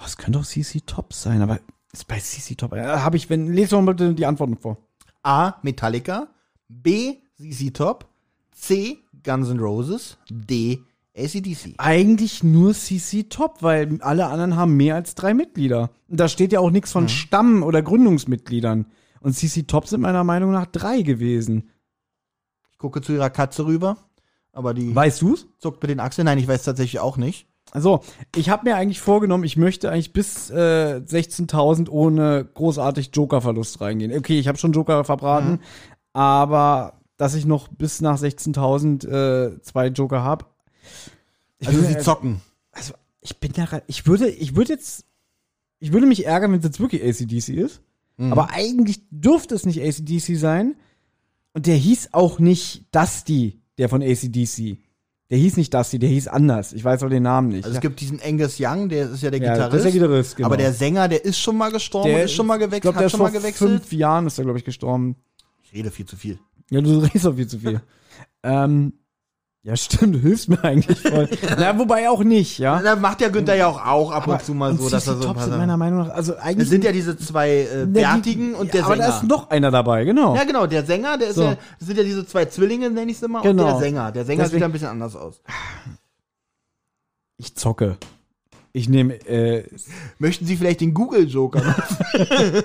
Oh, 0.00 0.04
es 0.06 0.16
könnte 0.16 0.38
auch 0.38 0.44
CC 0.44 0.80
Top 0.86 1.12
sein, 1.12 1.42
aber 1.42 1.60
ist 1.92 2.06
bei 2.06 2.18
CC 2.18 2.54
Top. 2.54 2.72
Äh, 2.72 2.82
Habe 2.84 3.16
ich, 3.16 3.28
wenn, 3.30 3.52
lese 3.52 3.70
doch 3.70 3.82
mal 3.82 3.94
bitte 3.94 4.14
die 4.14 4.26
Antworten 4.26 4.56
vor. 4.56 4.78
A. 5.22 5.54
Metallica. 5.62 6.28
B. 6.68 7.16
ZZ 7.36 7.72
Top. 7.72 8.08
C. 8.52 8.98
Guns 9.24 9.48
N' 9.48 9.58
Roses. 9.58 10.18
D. 10.30 10.80
ACDC. 11.16 11.74
Eigentlich 11.78 12.42
nur 12.44 12.72
CC 12.72 13.24
Top, 13.24 13.62
weil 13.62 14.00
alle 14.00 14.26
anderen 14.26 14.56
haben 14.56 14.76
mehr 14.76 14.94
als 14.94 15.14
drei 15.14 15.34
Mitglieder. 15.34 15.90
Und 16.08 16.20
da 16.20 16.28
steht 16.28 16.52
ja 16.52 16.60
auch 16.60 16.70
nichts 16.70 16.92
von 16.92 17.08
Stamm- 17.08 17.62
oder 17.62 17.82
Gründungsmitgliedern. 17.82 18.86
Und 19.20 19.34
CC 19.34 19.64
Top 19.64 19.86
sind 19.88 20.00
meiner 20.00 20.24
Meinung 20.24 20.52
nach 20.52 20.66
drei 20.66 21.02
gewesen. 21.02 21.70
Ich 22.70 22.78
gucke 22.78 23.02
zu 23.02 23.12
ihrer 23.12 23.28
Katze 23.28 23.66
rüber, 23.66 23.98
aber 24.52 24.74
die 24.74 24.94
Weißt 24.94 25.22
du's? 25.22 25.46
zuckt 25.58 25.82
mit 25.82 25.90
den 25.90 26.00
Achseln. 26.00 26.26
Nein, 26.26 26.38
ich 26.38 26.48
weiß 26.48 26.64
tatsächlich 26.64 27.00
auch 27.00 27.16
nicht. 27.16 27.46
Also, 27.72 28.00
ich 28.34 28.50
habe 28.50 28.68
mir 28.68 28.76
eigentlich 28.76 29.00
vorgenommen, 29.00 29.44
ich 29.44 29.56
möchte 29.56 29.90
eigentlich 29.90 30.12
bis 30.12 30.50
äh, 30.50 31.00
16.000 31.06 31.88
ohne 31.88 32.44
großartig 32.54 33.10
Joker-Verlust 33.12 33.80
reingehen. 33.80 34.16
Okay, 34.16 34.38
ich 34.40 34.48
habe 34.48 34.58
schon 34.58 34.72
Joker 34.72 35.04
verbraten, 35.04 35.60
aber 36.12 36.94
dass 37.16 37.34
ich 37.34 37.44
noch 37.46 37.68
bis 37.68 38.00
nach 38.00 38.18
16.000 38.18 39.06
äh, 39.06 39.62
zwei 39.62 39.86
Joker 39.88 40.22
habe. 40.24 40.46
Also 41.64 41.80
sie 41.80 41.98
zocken. 41.98 42.40
Also, 42.72 42.94
ich 43.20 43.38
bin 43.38 43.52
da, 43.52 43.82
ich 43.86 44.06
würde, 44.06 44.28
ich 44.28 44.56
würde 44.56 44.72
jetzt, 44.72 45.04
ich 45.78 45.92
würde 45.92 46.06
mich 46.06 46.26
ärgern, 46.26 46.52
wenn 46.52 46.58
es 46.58 46.64
jetzt 46.64 46.80
wirklich 46.80 47.02
ACDC 47.04 47.50
ist. 47.50 47.82
Aber 48.18 48.50
eigentlich 48.50 49.00
dürfte 49.10 49.54
es 49.54 49.64
nicht 49.64 49.80
ACDC 49.80 50.36
sein. 50.36 50.76
Und 51.54 51.66
der 51.66 51.76
hieß 51.76 52.10
auch 52.12 52.38
nicht 52.38 52.84
Dusty, 52.94 53.59
der 53.80 53.88
von 53.88 54.02
ACDC. 54.02 54.76
Der 55.30 55.38
hieß 55.38 55.56
nicht 55.56 55.72
Dusty, 55.72 55.98
der 55.98 56.08
hieß 56.08 56.28
anders. 56.28 56.72
Ich 56.72 56.84
weiß 56.84 57.02
auch 57.02 57.08
den 57.08 57.22
Namen 57.22 57.48
nicht. 57.48 57.64
Also 57.64 57.76
es 57.76 57.80
gibt 57.80 58.00
diesen 58.00 58.20
Angus 58.20 58.56
Young, 58.60 58.88
der 58.88 59.10
ist 59.10 59.22
ja 59.22 59.30
der 59.30 59.40
Ja, 59.40 59.52
Gitarrist. 59.54 59.72
das 59.72 59.78
ist 59.78 59.84
der 59.84 59.92
Gitarrist, 59.92 60.36
genau. 60.36 60.46
Aber 60.46 60.56
der 60.56 60.72
Sänger, 60.72 61.08
der 61.08 61.24
ist 61.24 61.38
schon 61.38 61.56
mal 61.56 61.70
gestorben, 61.72 62.12
und 62.12 62.20
ist 62.20 62.32
schon 62.32 62.46
mal 62.46 62.58
gewechselt, 62.58 62.82
glaub, 62.82 62.94
der 62.96 63.04
hat 63.04 63.10
schon 63.10 63.20
mal 63.20 63.30
vor 63.30 63.40
gewechselt. 63.40 63.70
fünf 63.70 63.92
Jahren 63.92 64.26
ist 64.26 64.38
er, 64.38 64.44
glaube 64.44 64.58
ich, 64.58 64.64
gestorben. 64.64 65.16
Ich 65.62 65.72
rede 65.72 65.90
viel 65.90 66.04
zu 66.04 66.16
viel. 66.16 66.38
Ja, 66.70 66.80
du 66.80 66.98
redest 66.98 67.26
auch 67.26 67.34
viel 67.34 67.46
zu 67.46 67.58
viel. 67.58 67.80
ähm, 68.42 68.92
Ja, 69.62 69.76
stimmt, 69.76 70.14
du 70.14 70.18
hilfst 70.20 70.48
mir 70.48 70.62
eigentlich 70.64 70.98
voll. 71.00 71.28
Na, 71.58 71.78
wobei 71.78 72.08
auch 72.08 72.24
nicht, 72.24 72.58
ja. 72.58 72.80
Da 72.80 72.96
macht 72.96 73.20
ja 73.20 73.28
Günther 73.28 73.56
ja 73.56 73.66
auch, 73.66 73.84
auch 73.84 74.10
ab 74.10 74.26
und 74.26 74.42
zu 74.42 74.54
mal 74.54 74.74
so, 74.74 74.88
dass 74.88 75.06
er 75.06 75.14
so 75.16 75.20
ein 75.20 75.26
Top 75.26 75.36
paar 75.36 75.44
sind 75.44 75.58
meiner 75.58 75.76
Meinung 75.76 76.06
nach, 76.06 76.14
also 76.14 76.34
eigentlich. 76.38 76.64
Es 76.64 76.70
sind 76.70 76.82
ja 76.82 76.92
diese 76.92 77.18
zwei 77.18 77.50
äh, 77.50 77.84
Na, 77.86 78.14
Bärtigen 78.14 78.54
und 78.54 78.72
der 78.72 78.86
aber 78.86 78.94
Sänger. 78.96 79.08
da 79.08 79.16
ist 79.18 79.24
noch 79.24 79.50
einer 79.50 79.70
dabei, 79.70 80.04
genau. 80.04 80.34
ja, 80.34 80.44
genau, 80.44 80.66
der 80.66 80.86
Sänger, 80.86 81.18
der 81.18 81.28
ist 81.28 81.34
So. 81.36 81.42
ja, 81.42 81.58
das 81.78 81.86
sind 81.88 81.98
ja 81.98 82.04
diese 82.04 82.26
zwei 82.26 82.46
Zwillinge, 82.46 82.88
nenne 82.88 83.10
ich 83.10 83.18
es 83.18 83.22
immer, 83.22 83.42
Genau. 83.42 83.64
und 83.66 83.70
der 83.72 83.78
Sänger. 83.80 84.12
Der 84.12 84.24
Sänger 84.24 84.44
sieht 84.44 84.46
Deswegen- 84.54 84.60
ja 84.62 84.68
ein 84.68 84.72
bisschen 84.72 84.88
anders 84.88 85.14
aus. 85.14 85.42
Ich 87.36 87.54
zocke. 87.54 87.98
Ich 88.72 88.88
nehme, 88.88 89.14
äh, 89.28 89.64
Möchten 90.18 90.46
Sie 90.46 90.56
vielleicht 90.56 90.80
den 90.80 90.94
Google-Joker 90.94 91.62
noch? 91.62 91.76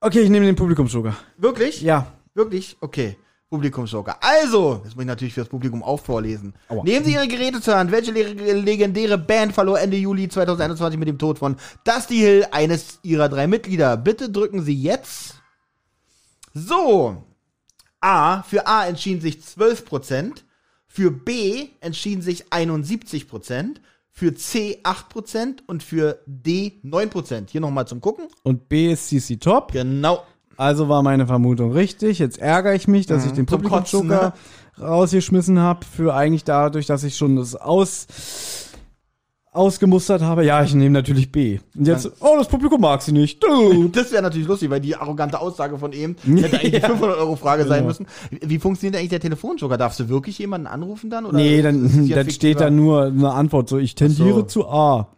okay, 0.00 0.20
ich 0.20 0.30
nehme 0.30 0.46
den 0.46 0.56
Publikumsjoker. 0.56 1.14
Wirklich? 1.36 1.80
Ja. 1.82 2.06
Wirklich? 2.34 2.76
Okay. 2.80 3.16
Publikumsjoker. 3.56 4.18
Also, 4.20 4.80
das 4.84 4.94
muss 4.94 5.02
ich 5.02 5.08
natürlich 5.08 5.34
für 5.34 5.40
das 5.40 5.48
Publikum 5.48 5.82
auch 5.82 6.00
vorlesen. 6.00 6.54
Aua. 6.68 6.84
Nehmen 6.84 7.04
Sie 7.04 7.14
Ihre 7.14 7.26
Geräte 7.26 7.60
zur 7.60 7.76
Hand. 7.76 7.90
Welche 7.90 8.12
le 8.12 8.52
legendäre 8.52 9.16
Band 9.16 9.52
verlor 9.54 9.80
Ende 9.80 9.96
Juli 9.96 10.28
2021 10.28 10.98
mit 10.98 11.08
dem 11.08 11.18
Tod 11.18 11.38
von 11.38 11.56
Dusty 11.84 12.16
Hill, 12.16 12.46
eines 12.50 12.98
ihrer 13.02 13.28
drei 13.28 13.46
Mitglieder? 13.46 13.96
Bitte 13.96 14.30
drücken 14.30 14.62
Sie 14.62 14.74
jetzt. 14.74 15.36
So. 16.52 17.24
A. 18.00 18.42
Für 18.42 18.66
A 18.66 18.86
entschieden 18.86 19.22
sich 19.22 19.36
12%. 19.36 20.42
Für 20.86 21.10
B 21.10 21.68
entschieden 21.80 22.22
sich 22.22 22.46
71%. 22.46 23.76
Für 24.10 24.34
C 24.34 24.80
8% 24.82 25.58
und 25.66 25.82
für 25.82 26.20
D 26.26 26.80
9%. 26.84 27.50
Hier 27.50 27.60
nochmal 27.60 27.86
zum 27.86 28.00
Gucken. 28.00 28.28
Und 28.42 28.68
B 28.68 28.92
ist 28.92 29.08
CC 29.08 29.36
Top. 29.36 29.72
Genau. 29.72 30.24
Also 30.56 30.88
war 30.88 31.02
meine 31.02 31.26
Vermutung 31.26 31.72
richtig. 31.72 32.18
Jetzt 32.18 32.38
ärgere 32.38 32.74
ich 32.74 32.88
mich, 32.88 33.06
dass 33.06 33.26
ich 33.26 33.32
den 33.32 33.42
Mhm. 33.42 33.48
Zum 33.48 33.62
Kotzen, 33.62 34.00
Publikumsjoker 34.00 34.34
rausgeschmissen 34.80 35.58
habe. 35.58 35.84
Für 35.84 36.14
eigentlich 36.14 36.44
dadurch, 36.44 36.86
dass 36.86 37.04
ich 37.04 37.16
schon 37.16 37.36
das 37.36 37.54
aus 37.54 38.06
ausgemustert 39.52 40.20
habe. 40.20 40.44
Ja, 40.44 40.62
ich 40.62 40.74
nehme 40.74 40.90
natürlich 40.90 41.32
B. 41.32 41.60
Und 41.74 41.86
jetzt, 41.86 42.10
oh, 42.20 42.34
das 42.36 42.46
Publikum 42.46 42.78
mag 42.80 43.00
sie 43.00 43.12
nicht. 43.12 43.42
Du. 43.42 43.88
Das 43.92 44.12
wäre 44.12 44.22
natürlich 44.22 44.46
lustig, 44.46 44.68
weil 44.68 44.80
die 44.80 44.94
arrogante 44.94 45.40
Aussage 45.40 45.78
von 45.78 45.92
eben 45.92 46.16
hätte 46.36 46.58
eigentlich 46.60 46.72
die 46.72 46.86
500-Euro-Frage 46.86 47.64
sein 47.64 47.78
Genau. 47.78 47.86
müssen. 47.88 48.06
Wie 48.30 48.58
funktioniert 48.58 48.96
eigentlich 48.96 49.08
der 49.10 49.20
Telefonjoker? 49.20 49.78
Darfst 49.78 49.98
du 49.98 50.10
wirklich 50.10 50.38
jemanden 50.38 50.66
anrufen 50.66 51.08
dann? 51.08 51.24
Oder 51.24 51.38
Nee, 51.38 51.62
dann, 51.62 52.04
ja 52.06 52.16
dann 52.22 52.28
steht 52.30 52.60
da 52.60 52.68
nur 52.70 53.06
eine 53.06 53.30
Antwort. 53.32 53.70
So, 53.70 53.78
ich 53.78 53.94
tendiere 53.94 54.40
so. 54.40 54.42
zu 54.42 54.68
A. 54.68 55.08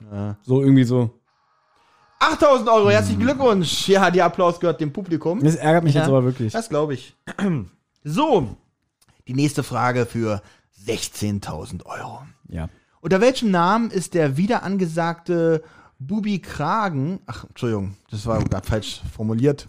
So 0.43 0.63
irgendwie 0.63 0.85
so. 0.85 1.11
8000 2.19 2.69
Euro, 2.69 2.91
herzlichen 2.91 3.21
Glückwunsch. 3.21 3.89
Ja, 3.89 4.11
der 4.11 4.25
Applaus 4.25 4.59
gehört 4.59 4.81
dem 4.81 4.93
Publikum. 4.93 5.43
Das 5.43 5.55
ärgert 5.55 5.85
mich 5.85 5.95
Ja, 5.95 6.01
jetzt 6.01 6.09
aber 6.09 6.25
wirklich. 6.25 6.53
Das 6.53 6.69
glaube 6.69 6.95
ich. 6.95 7.17
So, 8.05 8.57
die 9.27 9.35
nächste 9.35 9.63
Frage 9.65 10.07
für 10.07 10.41
16.000 10.87 11.85
Euro. 11.85 12.23
Ja. 12.49 12.69
Unter 13.01 13.21
welchem 13.21 13.51
Namen 13.51 13.91
ist 13.91 14.15
der 14.15 14.37
wieder 14.37 14.63
angesagte 14.63 15.63
Bubi 15.99 16.39
Kragen, 16.39 17.19
ach, 17.27 17.45
Entschuldigung, 17.49 17.97
das 18.11 18.25
war 18.25 18.43
gerade 18.45 18.67
falsch 18.67 19.03
formuliert. 19.15 19.69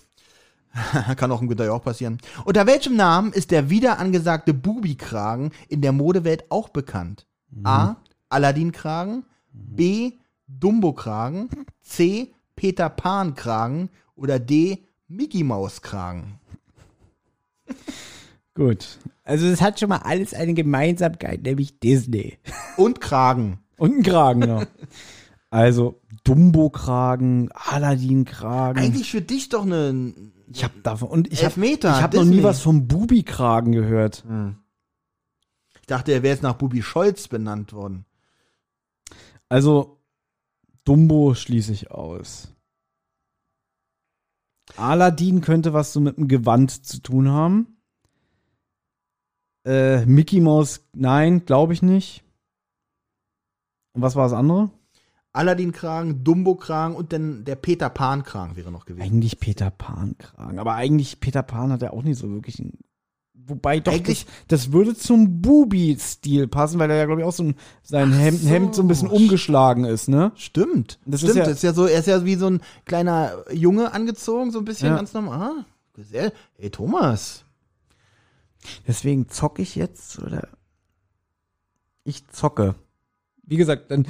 Kann 1.18 1.32
auch 1.32 1.42
im 1.42 1.48
Günther 1.48 1.74
auch 1.74 1.82
passieren. 1.82 2.20
Unter 2.46 2.68
welchem 2.68 2.96
Namen 2.96 3.34
ist 3.34 3.52
der 3.52 3.70
wieder 3.70 3.98
angesagte 4.00 4.54
Bubi-Kragen 4.54 5.52
in 5.68 5.82
der 5.82 5.92
Modewelt 5.92 6.50
auch 6.50 6.70
bekannt? 6.70 7.26
A. 7.64 7.96
Aladdin-Kragen, 8.30 9.26
B. 9.52 10.14
Dumbo-Kragen, 10.48 11.50
C. 11.82 12.34
Peter 12.60 12.90
Pan-Kragen 12.90 13.90
oder 14.18 14.38
D. 14.38 14.86
Mickey-Maus-Kragen. 15.08 16.42
Gut. 18.54 19.00
Also 19.24 19.48
es 19.48 19.62
hat 19.62 19.80
schon 19.80 19.88
mal 19.88 20.00
alles 20.00 20.34
eine 20.34 20.54
Gemeinsamkeit, 20.54 21.44
nämlich 21.44 21.80
Disney. 21.80 22.38
Und 22.76 23.00
Kragen. 23.00 23.60
Und 23.78 24.00
ein 24.00 24.04
Kragen 24.04 24.42
noch. 24.42 24.66
Also 25.50 26.02
Dumbo-Kragen, 26.26 27.50
Aladdin-Kragen. 27.54 28.78
Eigentlich 28.78 29.10
für 29.10 29.22
dich 29.22 29.48
doch 29.48 29.64
eine. 29.64 30.14
Ich 30.52 30.66
habe 30.66 30.82
davon 30.84 31.08
und 31.08 31.32
ich 31.32 31.46
habe 31.46 31.66
ich 31.66 31.86
habe 31.86 32.18
noch 32.18 32.26
nie 32.26 32.44
was 32.44 32.60
vom 32.60 32.90
Bubi-Kragen 32.90 33.72
gehört. 33.72 34.26
Ich 35.80 35.88
dachte, 35.88 36.12
er 36.12 36.24
wäre 36.24 36.34
jetzt 36.34 36.44
nach 36.44 36.56
Bubi 36.56 36.82
Scholz 36.82 37.30
benannt 37.30 37.72
worden. 37.72 38.04
Also 39.48 39.99
Dumbo 40.86 41.34
schließe 41.34 41.72
ich 41.72 41.92
aus. 41.92 42.54
Aladdin 44.78 45.42
könnte 45.42 45.74
was 45.74 45.94
so 45.94 46.00
mit 46.00 46.18
dem 46.18 46.28
Gewand 46.28 46.86
zu 46.86 47.02
tun 47.02 47.30
haben. 47.30 47.80
Äh, 49.66 50.06
Mickey 50.06 50.40
Mouse, 50.40 50.88
nein, 50.94 51.46
glaube 51.46 51.74
ich 51.74 51.82
nicht. 51.82 52.24
Und 53.94 54.02
was 54.02 54.16
war 54.16 54.24
das 54.24 54.34
andere? 54.34 54.72
Aladdin-Kragen, 55.32 56.24
Dumbo-Kragen 56.24 56.96
und 56.96 57.14
dann 57.14 57.46
der 57.46 57.56
Peter 57.56 57.90
Pan-Kragen 57.90 58.56
wäre 58.56 58.72
noch 58.72 58.86
gewesen. 58.86 59.04
Eigentlich 59.04 59.40
Peter 59.40 59.70
Pan-Kragen. 59.70 60.58
Aber 60.58 60.74
eigentlich 60.74 61.20
Peter 61.20 61.44
Pan 61.44 61.72
hat 61.72 61.82
ja 61.82 61.92
auch 61.92 62.04
nicht 62.04 62.18
so 62.18 62.30
wirklich 62.30 62.60
einen. 62.60 62.80
Wobei 63.50 63.80
doch, 63.80 63.92
Eigentlich- 63.92 64.26
das, 64.48 64.62
das 64.66 64.72
würde 64.72 64.96
zum 64.96 65.42
Bubi-Stil 65.42 66.48
passen, 66.48 66.80
weil 66.80 66.90
er 66.92 66.98
ja, 66.98 67.06
glaube 67.06 67.22
ich, 67.22 67.28
auch 67.28 67.34
so 67.34 67.44
ein, 67.44 67.56
sein 67.84 68.14
Hemd, 68.14 68.40
so. 68.42 68.48
Hemd 68.50 68.76
so 68.76 68.82
ein 68.84 68.88
bisschen 68.88 69.10
umgeschlagen 69.10 69.84
ist, 69.86 70.08
ne? 70.08 70.32
Stimmt. 70.36 71.00
Das 71.06 71.24
ist 71.24 71.30
Stimmt. 71.32 71.38
ja- 71.40 71.44
das 71.46 71.54
ist 71.58 71.64
ja 71.64 71.74
so, 71.74 71.86
er 71.88 72.00
ist 72.00 72.08
ja 72.08 72.24
wie 72.26 72.36
so 72.36 72.48
ein 72.50 72.62
kleiner 72.86 73.34
Junge 73.52 73.92
angezogen, 73.94 74.52
so 74.52 74.60
ein 74.60 74.66
bisschen 74.66 74.90
Ja. 74.90 74.96
ganz 74.96 75.14
normal. 75.14 75.40
Ah, 75.60 75.66
sehr, 76.02 76.32
hey 76.58 76.70
Thomas. 76.70 77.44
Deswegen 78.88 79.30
zocke 79.30 79.62
ich 79.62 79.76
jetzt, 79.76 80.20
oder? 80.20 80.48
Ich 82.04 82.28
zocke. 82.30 82.76
Wie 83.44 83.58
gesagt, 83.58 83.90
dann 83.90 84.06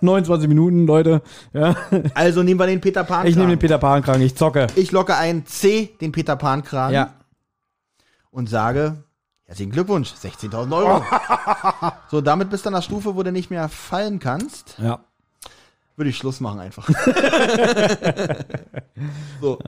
29 0.00 0.48
Minuten, 0.48 0.86
Leute. 0.86 1.22
Ja. 1.52 1.76
Also 2.14 2.42
nehmen 2.42 2.60
wir 2.60 2.66
den 2.66 2.80
Peter 2.80 3.04
Pan-Kragen. 3.04 3.28
Ich 3.28 3.36
nehme 3.36 3.50
den 3.50 3.58
Peter 3.58 3.78
Pan-Kragen, 3.78 4.22
ich 4.22 4.34
zocke. 4.36 4.66
Ich 4.76 4.92
locke 4.92 5.16
ein 5.16 5.46
C, 5.46 5.90
den 6.00 6.12
Peter 6.12 6.36
Pan-Kragen. 6.36 6.94
Ja. 6.94 7.14
Und 8.30 8.48
sage, 8.48 9.02
herzlichen 9.44 9.72
Glückwunsch, 9.72 10.12
16.000 10.12 10.76
Euro. 10.76 11.04
so, 12.10 12.20
damit 12.20 12.50
bist 12.50 12.64
du 12.64 12.68
an 12.68 12.74
der 12.74 12.82
Stufe, 12.82 13.16
wo 13.16 13.22
du 13.22 13.32
nicht 13.32 13.50
mehr 13.50 13.68
fallen 13.68 14.18
kannst. 14.18 14.76
Ja. 14.78 15.04
Würde 15.96 16.10
ich 16.10 16.16
Schluss 16.16 16.40
machen 16.40 16.60
einfach. 16.60 16.88
so. 19.40 19.58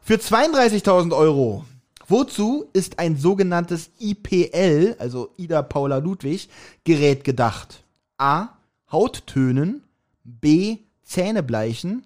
Für 0.00 0.14
32.000 0.14 1.14
Euro. 1.16 1.64
Wozu 2.08 2.66
ist 2.72 2.98
ein 2.98 3.16
sogenanntes 3.16 3.90
IPL, 3.98 4.96
also 4.98 5.34
Ida 5.36 5.62
Paula 5.62 5.98
Ludwig, 5.98 6.48
Gerät 6.84 7.24
gedacht? 7.24 7.84
A. 8.18 8.48
Hauttönen. 8.90 9.82
B. 10.24 10.78
Zähne 11.02 11.42
bleichen. 11.42 12.04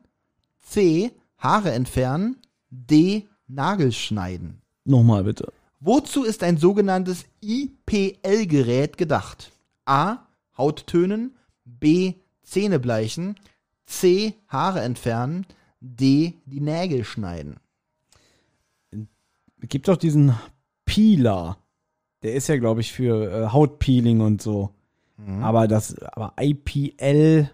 C. 0.62 1.12
Haare 1.38 1.72
entfernen. 1.72 2.36
D. 2.70 3.26
Nagelschneiden. 3.46 4.62
Nochmal 4.86 5.24
bitte. 5.24 5.52
Wozu 5.80 6.24
ist 6.24 6.42
ein 6.42 6.56
sogenanntes 6.56 7.24
IPL-Gerät 7.42 8.96
gedacht? 8.96 9.52
A. 9.84 10.18
Hauttönen. 10.56 11.36
B. 11.64 12.14
Zähne 12.42 12.78
bleichen. 12.78 13.34
C. 13.84 14.34
Haare 14.48 14.80
entfernen. 14.80 15.46
D. 15.80 16.34
Die 16.46 16.60
Nägel 16.60 17.04
schneiden. 17.04 17.56
Es 18.90 19.68
gibt 19.68 19.88
doch 19.88 19.96
diesen 19.96 20.34
Peeler. 20.84 21.58
Der 22.22 22.34
ist 22.34 22.48
ja, 22.48 22.56
glaube 22.56 22.80
ich, 22.80 22.92
für 22.92 23.30
äh, 23.30 23.48
Hautpeeling 23.48 24.20
und 24.20 24.40
so. 24.40 24.70
Mhm. 25.16 25.42
Aber 25.42 25.66
das, 25.66 25.98
aber 25.98 26.32
IPL 26.40 27.50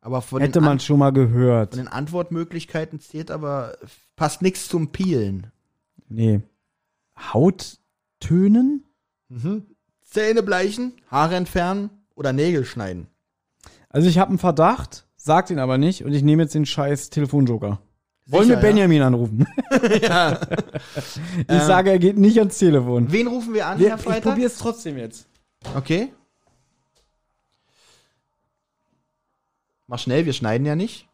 Aber 0.00 0.22
hätte 0.38 0.60
man 0.60 0.72
An 0.72 0.80
schon 0.80 0.98
mal 0.98 1.12
gehört. 1.12 1.74
von 1.74 1.84
den 1.84 1.88
Antwortmöglichkeiten 1.92 3.00
zählt 3.00 3.30
aber 3.30 3.76
passt 4.16 4.42
nichts 4.42 4.68
zum 4.68 4.92
Peelen. 4.92 5.48
Nee. 6.08 6.42
Hauttönen? 7.18 8.84
Zähne 10.02 10.42
bleichen, 10.42 10.92
Haare 11.10 11.36
entfernen 11.36 11.90
oder 12.14 12.32
Nägel 12.32 12.64
schneiden. 12.64 13.08
Also 13.90 14.08
ich 14.08 14.18
habe 14.18 14.30
einen 14.30 14.38
Verdacht, 14.38 15.06
sag 15.16 15.50
ihn 15.50 15.58
aber 15.58 15.78
nicht 15.78 16.04
und 16.04 16.12
ich 16.12 16.22
nehme 16.22 16.42
jetzt 16.44 16.54
den 16.54 16.66
scheiß 16.66 17.10
Telefonjoker. 17.10 17.80
Wollen 18.26 18.48
wir 18.48 18.56
Sicher, 18.56 18.68
Benjamin 18.68 19.00
anrufen? 19.02 19.46
ja. 20.02 20.38
Ich 21.48 21.62
sage, 21.62 21.90
er 21.90 21.98
geht 21.98 22.18
nicht 22.18 22.38
ans 22.38 22.58
Telefon. 22.58 23.10
Wen 23.10 23.26
rufen 23.26 23.54
wir 23.54 23.66
an, 23.66 23.78
Wir, 23.78 23.88
Herr 23.88 23.96
ich 23.96 24.02
Freitag? 24.02 24.22
probiere 24.32 24.48
es 24.48 24.58
trotzdem 24.58 24.98
jetzt. 24.98 25.26
Okay. 25.74 26.12
Mach 29.86 29.98
schnell, 29.98 30.26
wir 30.26 30.34
schneiden 30.34 30.66
ja 30.66 30.76
nicht. 30.76 31.07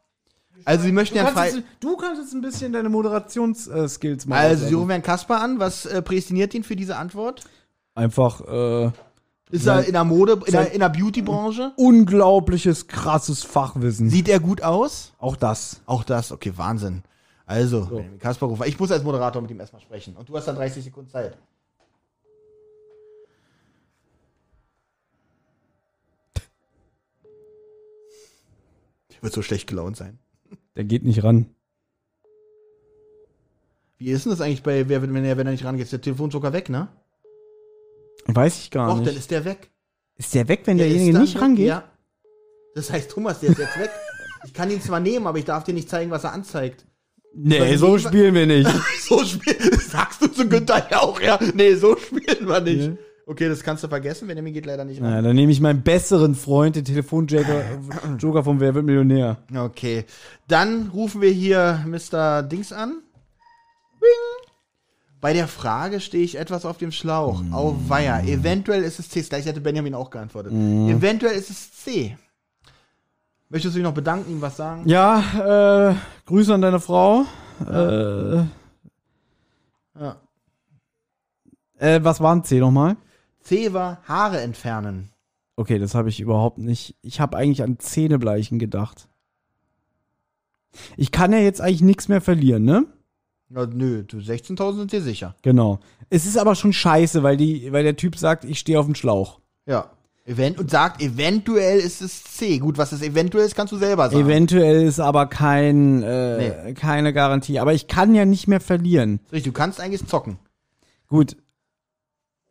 Also 0.65 0.85
sie 0.85 0.93
möchten 0.93 1.19
du 1.19 1.25
ja 1.25 1.31
frei. 1.31 1.51
Jetzt, 1.51 1.63
du 1.81 1.97
kannst 1.97 2.23
jetzt 2.23 2.33
ein 2.33 2.41
bisschen 2.41 2.73
deine 2.73 2.89
Moderationsskills 2.89 4.25
äh, 4.25 4.29
machen. 4.29 4.41
Also 4.41 4.61
sie 4.61 4.65
also. 4.67 4.79
rufen 4.79 4.91
ja 4.91 4.95
einen 4.95 5.05
Kasper 5.05 5.41
an. 5.41 5.59
Was 5.59 5.87
äh, 5.87 6.01
prädestiniert 6.03 6.55
ihn 6.55 6.65
für 6.65 6.77
diese 6.77 6.97
Antwort? 6.97 7.45
Einfach. 7.95 8.41
Äh, 8.41 8.91
ist 9.51 9.67
er 9.67 9.85
in 9.85 9.93
der 9.93 10.05
Mode, 10.05 10.41
in 10.47 10.53
der, 10.53 10.65
der 10.67 10.89
Beauty-Branche? 10.89 11.73
Unglaubliches, 11.77 12.89
krasses 12.89 13.45
Fachwissen. 13.45 14.11
Sieht 14.11 14.29
er 14.29 14.41
gut 14.41 14.63
aus? 14.63 15.13
Auch 15.19 15.37
das. 15.37 15.81
Auch 15.87 16.03
das, 16.03 16.33
okay, 16.33 16.53
Wahnsinn. 16.57 17.03
Also, 17.47 17.85
so. 17.85 18.05
Kaspar 18.19 18.49
Rufer. 18.49 18.67
Ich 18.67 18.81
muss 18.81 18.91
als 18.91 19.05
Moderator 19.05 19.43
mit 19.43 19.51
ihm 19.51 19.61
erstmal 19.61 19.83
sprechen. 19.83 20.17
Und 20.17 20.29
du 20.29 20.37
hast 20.37 20.49
dann 20.49 20.57
30 20.57 20.83
Sekunden 20.83 21.11
Zeit. 21.11 21.37
Wird 29.21 29.33
so 29.33 29.41
schlecht 29.41 29.67
gelaunt 29.67 29.97
sein. 29.97 30.19
Der 30.77 30.85
geht 30.85 31.05
nicht 31.05 31.23
ran. 31.25 31.47
Wie 33.99 34.11
ist 34.11 34.25
denn 34.25 34.31
das 34.31 34.41
eigentlich 34.41 34.63
bei, 34.63 34.89
wer, 34.89 35.03
wenn 35.03 35.25
er, 35.25 35.37
wenn 35.37 35.47
er 35.47 35.53
nicht 35.53 35.65
rangeht? 35.65 35.85
Ist 35.85 35.93
der 35.93 36.01
Telefonjoker 36.01 36.53
weg, 36.53 36.69
ne? 36.69 36.89
Weiß 38.27 38.59
ich 38.59 38.71
gar 38.71 38.89
Och, 38.91 38.95
dann 38.97 39.05
nicht. 39.05 39.17
ist 39.17 39.31
der 39.31 39.45
weg. 39.45 39.71
Ist 40.17 40.35
der 40.35 40.49
weg, 40.49 40.63
wenn 40.65 40.79
Der 40.79 40.87
derjenige 40.87 41.13
dann 41.13 41.23
nicht 41.23 41.35
weg, 41.35 41.43
rangeht? 41.43 41.67
Ja. 41.67 41.85
Das 42.75 42.91
heißt, 42.91 43.11
Thomas, 43.11 43.41
der 43.41 43.51
ist 43.51 43.59
jetzt 43.59 43.79
weg. 43.79 43.91
Ich 44.47 44.53
kann 44.53 44.71
ihn 44.71 44.81
zwar 44.81 45.01
nehmen, 45.01 45.27
aber 45.27 45.39
ich 45.39 45.45
darf 45.45 45.65
dir 45.65 45.75
nicht 45.75 45.89
zeigen, 45.89 46.11
was 46.11 46.25
er 46.25 46.33
anzeigt. 46.33 46.85
Nee, 47.33 47.61
Weil 47.61 47.79
so 47.79 47.99
spielen 47.99 48.35
wir 48.35 48.47
nicht. 48.47 48.71
So 49.01 49.23
spielen, 49.25 49.59
sagst 49.81 50.23
du 50.23 50.29
zu 50.29 50.49
Günther 50.49 50.87
ja 50.91 51.01
auch, 51.01 51.21
ja. 51.21 51.39
Nee, 51.55 51.75
so 51.75 51.97
spielen 51.97 52.49
wir 52.49 52.61
nicht. 52.61 52.91
Nee. 52.91 52.97
Okay, 53.27 53.49
das 53.49 53.63
kannst 53.63 53.83
du 53.83 53.89
vergessen, 53.89 54.29
Benjamin 54.29 54.53
geht 54.53 54.67
leider 54.67 54.85
nicht 54.85 55.01
Na, 55.01 55.15
ran. 55.15 55.25
dann 55.25 55.35
nehme 55.35 55.51
ich 55.51 55.61
meinen 55.61 55.83
besseren 55.83 56.35
Freund, 56.35 56.77
den 56.77 56.85
Telefonjoker 56.85 57.63
Joker 58.19 58.45
von 58.45 58.61
Wer 58.61 58.75
wird 58.75 58.85
Millionär. 58.85 59.39
Okay. 59.57 60.05
Dann 60.47 60.89
rufen 60.93 61.23
wir 61.23 61.31
hier 61.31 61.83
Mr. 61.87 62.43
Dings 62.43 62.73
an. 62.73 63.01
Bing. 63.99 64.51
Bei 65.23 65.33
der 65.33 65.49
Frage 65.49 66.01
stehe 66.01 66.23
ich 66.23 66.37
etwas 66.37 66.67
auf 66.67 66.77
dem 66.77 66.93
Schlauch. 66.93 67.41
Mm. 67.43 67.55
Au 67.55 67.75
weia. 67.89 68.21
Eventuell 68.25 68.83
ist 68.83 68.99
es 68.99 69.09
C. 69.09 69.23
Gleich 69.23 69.47
hätte 69.47 69.63
Benjamin 69.63 69.95
auch 69.95 70.11
geantwortet. 70.11 70.53
Mm. 70.53 70.91
Eventuell 70.91 71.35
ist 71.35 71.49
es 71.49 71.73
C. 71.73 72.19
Möchtest 73.49 73.75
du 73.75 73.79
dich 73.79 73.85
noch 73.85 73.95
bedanken, 73.95 74.33
ihm 74.33 74.43
was 74.43 74.59
sagen? 74.59 74.83
Ja, 74.87 75.91
äh, 75.93 75.95
Grüße 76.27 76.53
an 76.53 76.61
deine 76.61 76.79
Frau. 76.81 77.25
Äh, 77.67 78.37
Ja. 79.99 80.17
äh, 81.79 82.01
was 82.03 82.21
waren 82.21 82.45
C 82.45 82.59
nochmal? 82.59 82.97
C 83.45 83.73
war 83.73 84.01
Haare 84.09 84.41
entfernen. 84.41 85.11
Okay, 85.57 85.79
das 85.79 85.95
habe 85.95 86.09
ich 86.09 86.19
überhaupt 86.21 86.59
nicht. 86.59 86.97
Ich 87.03 87.21
habe 87.21 87.37
eigentlich 87.37 87.63
an 87.63 87.79
Zähnebleichen 87.79 88.59
gedacht. 88.59 89.09
Ich 90.97 91.13
kann 91.13 91.33
ja 91.33 91.39
jetzt 91.39 91.61
eigentlich 91.61 91.83
nichts 91.83 92.09
mehr 92.09 92.21
verlieren, 92.21 92.65
ne? 92.65 92.87
Ja, 93.51 93.67
nö, 93.67 94.03
du 94.03 94.17
16.000 94.17 94.77
sind 94.77 94.93
dir 94.93 95.03
sicher. 95.03 95.37
Genau. 95.43 95.79
Es 96.11 96.27
ist 96.27 96.37
aber 96.37 96.57
schon 96.57 96.73
scheiße, 96.73 97.23
weil 97.23 97.37
die, 97.37 97.71
weil 97.71 97.85
der 97.85 97.95
Typ 97.97 98.17
sagt, 98.17 98.45
ich 98.45 98.59
stehe 98.59 98.81
auf 98.81 98.87
dem 98.87 98.97
Schlauch. 98.97 99.39
Ja. 99.67 99.91
Event 100.27 100.59
und 100.59 100.71
sagt, 100.71 101.03
eventuell 101.03 101.79
ist 101.79 102.01
es 102.01 102.25
C. 102.25 102.59
Gut, 102.59 102.79
was 102.79 102.93
es 102.93 103.03
eventuell 103.03 103.45
ist, 103.45 103.55
kannst 103.55 103.75
du 103.75 103.77
selber 103.77 104.09
sagen. 104.09 104.25
Eventuell 104.25 104.83
ist 104.83 104.99
aber 104.99 105.27
kein, 105.27 106.03
äh, 106.03 106.73
keine 106.75 107.13
Garantie. 107.13 107.61
Aber 107.61 107.75
ich 107.75 107.89
kann 107.89 108.15
ja 108.15 108.25
nicht 108.25 108.49
mehr 108.49 108.61
verlieren. 108.61 109.21
Richtig, 109.31 109.53
du 109.53 109.57
kannst 109.57 109.81
eigentlich 109.81 110.07
zocken. 110.07 110.39
Gut. 111.09 111.37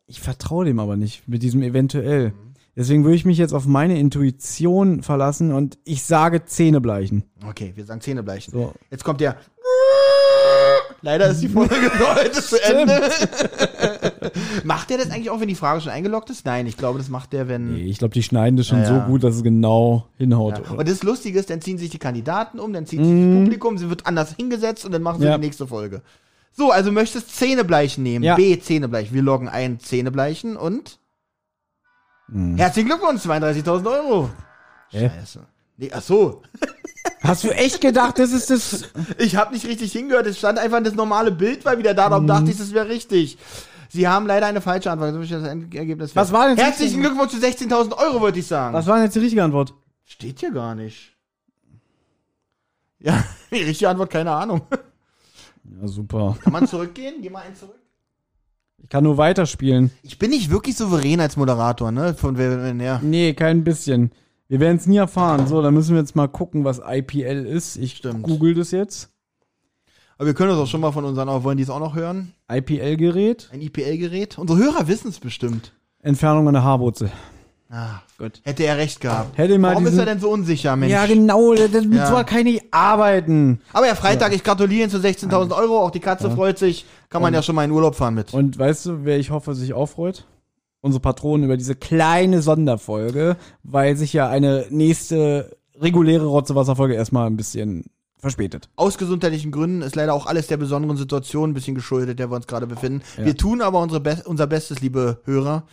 Ich 0.06 0.20
vertraue 0.20 0.64
dem 0.64 0.78
aber 0.80 0.96
nicht 0.96 1.26
mit 1.28 1.42
diesem 1.42 1.62
eventuell. 1.62 2.32
Deswegen 2.76 3.04
würde 3.04 3.14
ich 3.16 3.24
mich 3.24 3.38
jetzt 3.38 3.52
auf 3.54 3.66
meine 3.66 3.98
Intuition 3.98 5.02
verlassen 5.02 5.52
und 5.52 5.78
ich 5.84 6.02
sage 6.02 6.44
Zähnebleichen. 6.44 7.22
Okay, 7.48 7.72
wir 7.76 7.84
sagen 7.84 8.00
Zähnebleichen. 8.00 8.52
So. 8.52 8.72
Jetzt 8.90 9.04
kommt 9.04 9.20
der. 9.20 9.36
Leider 11.02 11.28
ist 11.30 11.40
die 11.42 11.48
Folge 11.48 11.74
heute 12.16 12.32
zu 12.42 12.56
Ende. 12.62 13.00
macht 14.64 14.90
der 14.90 14.98
das 14.98 15.10
eigentlich 15.10 15.30
auch, 15.30 15.38
wenn 15.40 15.48
die 15.48 15.54
Frage 15.54 15.80
schon 15.82 15.92
eingeloggt 15.92 16.30
ist? 16.30 16.44
Nein, 16.46 16.66
ich 16.66 16.76
glaube, 16.76 16.98
das 16.98 17.08
macht 17.10 17.32
der, 17.32 17.46
wenn. 17.46 17.74
Nee, 17.74 17.84
ich 17.84 17.98
glaube, 17.98 18.14
die 18.14 18.22
schneiden 18.22 18.56
das 18.56 18.66
schon 18.66 18.78
Ja, 18.82 18.84
ja. 18.84 19.00
so 19.04 19.06
gut, 19.10 19.22
dass 19.22 19.36
es 19.36 19.42
genau 19.42 20.06
hinhaut. 20.16 20.58
Ja. 20.64 20.70
Und 20.74 20.88
das 20.88 21.02
Lustige 21.02 21.38
ist, 21.38 21.50
dann 21.50 21.60
ziehen 21.60 21.78
sich 21.78 21.90
die 21.90 21.98
Kandidaten 21.98 22.58
um, 22.58 22.72
dann 22.72 22.86
zieht 22.86 23.04
sich 23.04 23.08
das 23.14 23.34
Publikum, 23.44 23.76
sie 23.78 23.88
wird 23.90 24.06
anders 24.06 24.34
hingesetzt 24.34 24.84
und 24.84 24.92
dann 24.92 25.02
machen 25.02 25.18
sie 25.20 25.26
Mhm. 25.26 25.30
Ja. 25.30 25.38
die 25.38 25.44
nächste 25.44 25.66
Folge. 25.66 26.02
So, 26.56 26.70
also 26.70 26.92
möchtest 26.92 27.36
Zähnebleichen 27.36 28.02
nehmen. 28.02 28.24
Ja. 28.24 28.36
B, 28.36 28.58
Zähnebleichen. 28.58 29.14
Wir 29.14 29.22
loggen 29.22 29.48
ein 29.48 29.80
Zähnebleichen 29.80 30.56
und. 30.56 30.98
Mhm. 32.28 32.56
Herzlichen 32.56 32.88
Glückwunsch, 32.88 33.22
32.000 33.22 33.86
Euro. 33.90 34.30
Scheiße. 34.92 35.40
Nee, 35.76 35.90
ach 35.92 36.02
so. 36.02 36.42
Hast 37.20 37.42
du 37.42 37.50
echt 37.50 37.80
gedacht, 37.80 38.18
das 38.18 38.32
ist 38.32 38.50
das? 38.50 38.84
Ich 39.18 39.36
habe 39.36 39.52
nicht 39.52 39.66
richtig 39.66 39.92
hingehört. 39.92 40.26
Es 40.26 40.38
stand 40.38 40.58
einfach 40.58 40.82
das 40.82 40.94
normale 40.94 41.32
Bild 41.32 41.64
war 41.64 41.76
wieder 41.78 41.94
da. 41.94 42.06
Mhm. 42.06 42.10
Darum 42.10 42.26
dachte 42.26 42.50
ich, 42.50 42.58
das 42.58 42.72
wäre 42.72 42.88
richtig. 42.88 43.38
Sie 43.88 44.06
haben 44.06 44.26
leider 44.26 44.46
eine 44.46 44.60
falsche 44.60 44.90
Antwort. 44.90 45.14
Ich 45.22 45.30
das 45.30 45.44
Endergebnis 45.44 46.14
Was 46.14 46.32
war 46.32 46.46
denn 46.46 46.56
das 46.56 46.66
Herzlichen? 46.66 47.00
Glückwunsch 47.00 47.32
zu 47.32 47.38
16.000 47.38 47.96
Euro, 47.96 48.20
würde 48.20 48.38
ich 48.38 48.46
sagen. 48.46 48.74
Was 48.74 48.86
war 48.86 48.96
denn 48.96 49.04
jetzt 49.04 49.14
die 49.14 49.20
richtige 49.20 49.42
Antwort? 49.42 49.74
Steht 50.04 50.40
hier 50.40 50.52
gar 50.52 50.74
nicht. 50.74 51.12
Ja, 52.98 53.24
die 53.50 53.62
richtige 53.62 53.88
Antwort, 53.88 54.10
keine 54.10 54.32
Ahnung. 54.32 54.62
Ja, 55.64 55.88
super. 55.88 56.36
Kann 56.40 56.52
man 56.52 56.66
zurückgehen? 56.66 57.16
Geh 57.22 57.30
mal 57.30 57.42
einen 57.42 57.54
zurück. 57.54 57.78
Ich 58.82 58.88
kann 58.90 59.04
nur 59.04 59.16
weiterspielen. 59.16 59.90
Ich 60.02 60.18
bin 60.18 60.30
nicht 60.30 60.50
wirklich 60.50 60.76
souverän 60.76 61.20
als 61.20 61.36
Moderator, 61.36 61.90
ne? 61.90 62.14
Von 62.14 62.36
wer, 62.36 62.74
ja. 62.74 63.00
Nee, 63.02 63.32
kein 63.32 63.64
bisschen. 63.64 64.10
Wir 64.46 64.60
werden 64.60 64.76
es 64.76 64.86
nie 64.86 64.98
erfahren. 64.98 65.46
So, 65.46 65.62
dann 65.62 65.72
müssen 65.72 65.94
wir 65.94 66.00
jetzt 66.00 66.16
mal 66.16 66.28
gucken, 66.28 66.64
was 66.64 66.80
IPL 66.86 67.46
ist. 67.46 67.76
Ich 67.76 67.96
Stimmt. 67.96 68.24
google 68.24 68.54
das 68.54 68.72
jetzt. 68.72 69.10
Aber 70.18 70.26
wir 70.26 70.34
können 70.34 70.50
das 70.50 70.58
auch 70.58 70.66
schon 70.66 70.82
mal 70.82 70.92
von 70.92 71.04
unseren, 71.04 71.28
auch 71.28 71.44
wollen 71.44 71.56
die 71.56 71.62
es 71.62 71.70
auch 71.70 71.80
noch 71.80 71.94
hören? 71.94 72.34
IPL-Gerät. 72.52 73.48
Ein 73.52 73.62
IPL-Gerät? 73.62 74.38
Unsere 74.38 74.58
Hörer 74.58 74.86
wissen 74.86 75.08
es 75.08 75.18
bestimmt. 75.18 75.72
Entfernung 76.02 76.46
an 76.46 76.54
der 76.54 76.62
Haarwurzel. 76.62 77.10
Ah, 77.70 78.00
Gut. 78.18 78.40
hätte 78.44 78.64
er 78.64 78.76
recht 78.76 79.00
gehabt. 79.00 79.36
Hätte 79.36 79.58
mal 79.58 79.70
Warum 79.72 79.86
ist 79.86 79.96
er 79.98 80.04
denn 80.04 80.20
so 80.20 80.30
unsicher, 80.30 80.76
Mensch? 80.76 80.92
Ja, 80.92 81.06
genau. 81.06 81.54
Das, 81.54 81.70
das 81.72 81.84
Ja. 81.90 82.06
soll 82.08 82.24
keine 82.24 82.58
arbeiten. 82.70 83.60
Aber 83.72 83.86
ja, 83.86 83.94
Freitag, 83.94 84.32
ich 84.34 84.44
gratuliere 84.44 84.82
Ihnen 84.82 84.90
zu 84.90 84.98
16.000 84.98 85.56
Euro. 85.56 85.80
Auch 85.80 85.90
die 85.90 86.00
Katze 86.00 86.30
freut 86.30 86.58
sich. 86.58 86.84
Kann 87.08 87.22
man 87.22 87.34
ja 87.34 87.42
schon 87.42 87.54
mal 87.54 87.64
in 87.64 87.70
Urlaub 87.70 87.94
fahren 87.96 88.14
mit. 88.14 88.32
Und 88.34 88.58
weißt 88.58 88.86
du, 88.86 89.04
wer 89.04 89.18
ich 89.18 89.30
hoffe, 89.30 89.54
sich 89.54 89.72
auch 89.74 89.86
freut? 89.86 90.26
Unsere 90.82 91.00
Patronen 91.00 91.44
über 91.44 91.56
diese 91.56 91.74
kleine 91.74 92.42
Sonderfolge, 92.42 93.36
weil 93.62 93.96
sich 93.96 94.12
ja 94.12 94.28
eine 94.28 94.66
nächste 94.70 95.56
reguläre 95.80 96.26
Rotzewasserfolge 96.26 96.94
erstmal 96.94 97.26
ein 97.26 97.36
bisschen 97.36 97.84
verspätet. 98.18 98.68
Aus 98.76 98.98
gesundheitlichen 98.98 99.50
Gründen 99.50 99.82
ist 99.82 99.96
leider 99.96 100.14
auch 100.14 100.26
alles 100.26 100.46
der 100.46 100.56
besonderen 100.58 100.96
Situation 100.96 101.50
ein 101.50 101.54
bisschen 101.54 101.74
geschuldet, 101.74 102.18
der 102.18 102.30
wir 102.30 102.36
uns 102.36 102.46
gerade 102.46 102.66
befinden. 102.66 103.02
Ja. 103.18 103.24
Wir 103.26 103.36
tun 103.36 103.60
aber 103.62 103.80
unsere 103.80 104.00
Be 104.00 104.22
unser 104.26 104.46
Bestes, 104.46 104.80
liebe 104.80 105.20
Hörer. 105.24 105.64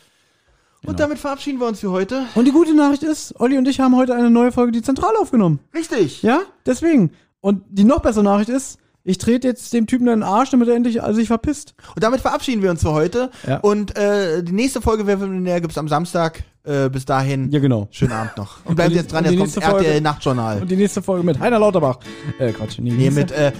Und 0.83 0.95
Genau. 0.97 0.97
damit 1.07 1.19
verabschieden 1.19 1.59
wir 1.59 1.67
uns 1.67 1.79
für 1.79 1.91
heute. 1.91 2.23
Und 2.33 2.45
die 2.45 2.51
gute 2.51 2.73
Nachricht 2.75 3.03
ist, 3.03 3.39
Olli 3.39 3.57
und 3.57 3.67
ich 3.67 3.79
haben 3.79 3.95
heute 3.95 4.15
eine 4.15 4.31
neue 4.31 4.51
Folge 4.51 4.71
die 4.71 4.81
Zentrale 4.81 5.17
aufgenommen. 5.19 5.59
Richtig. 5.75 6.23
Ja, 6.23 6.39
deswegen. 6.65 7.11
Und 7.39 7.63
die 7.69 7.83
noch 7.83 7.99
bessere 8.01 8.23
Nachricht 8.23 8.49
ist, 8.49 8.79
ich 9.03 9.17
trete 9.19 9.47
jetzt 9.47 9.73
dem 9.73 9.85
Typen 9.87 10.07
in 10.07 10.13
den 10.19 10.23
Arsch, 10.23 10.49
damit 10.51 10.67
er 10.69 10.75
endlich 10.75 11.01
also 11.03 11.15
sich 11.19 11.27
verpisst. 11.27 11.73
Und 11.95 12.03
damit 12.03 12.21
verabschieden 12.21 12.61
wir 12.63 12.69
uns 12.71 12.81
für 12.81 12.91
heute. 12.93 13.29
Ja. 13.47 13.57
Und 13.57 13.95
äh, 13.95 14.43
die 14.43 14.51
nächste 14.53 14.81
Folge 14.81 15.05
Wer 15.07 15.17
Millionär 15.17 15.61
gibt's 15.61 15.77
am 15.77 15.87
Samstag. 15.87 16.43
Äh, 16.63 16.89
bis 16.89 17.05
dahin, 17.05 17.49
Ja, 17.51 17.59
genau. 17.59 17.87
schönen 17.89 18.11
Abend 18.11 18.37
noch. 18.37 18.63
Und 18.65 18.75
bleibt 18.75 18.89
Und 18.89 18.93
die- 18.93 18.99
jetzt 18.99 19.11
dran, 19.11 19.25
und 19.25 19.33
jetzt 19.33 19.53
kommt 19.55 19.65
Folge- 19.65 19.85
RTL 19.87 20.01
Nachtjournal. 20.01 20.61
Und 20.61 20.69
die 20.69 20.75
nächste 20.75 21.01
Folge 21.01 21.23
mit 21.25 21.39
Heiner 21.39 21.57
Lauterbach. 21.57 21.97
Äh, 22.37 22.51
Quatsch. 22.53 22.77
Nee, 22.79 22.91
Nee, 22.91 23.09
mit 23.09 23.31
äh, 23.31 23.47
äh, 23.47 23.51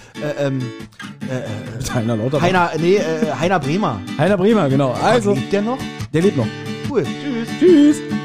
ähm, 0.48 0.62
mit 1.78 1.94
Heiner 1.96 2.16
Lauterbach. 2.18 2.42
Heiner, 2.46 2.70
nee, 2.80 2.98
äh, 2.98 3.32
Heiner 3.40 3.60
Bremer. 3.60 4.00
Heiner 4.20 4.38
Bremer, 4.38 4.70
genau. 4.70 4.92
Also, 4.92 5.34
Lebt 5.34 5.52
der 5.52 5.62
noch? 5.64 5.80
der 6.14 6.22
lebt 6.22 6.38
noch. 6.38 6.46
Cool. 6.92 7.06
Tschüss. 7.06 7.48
Tschüss. 7.58 8.21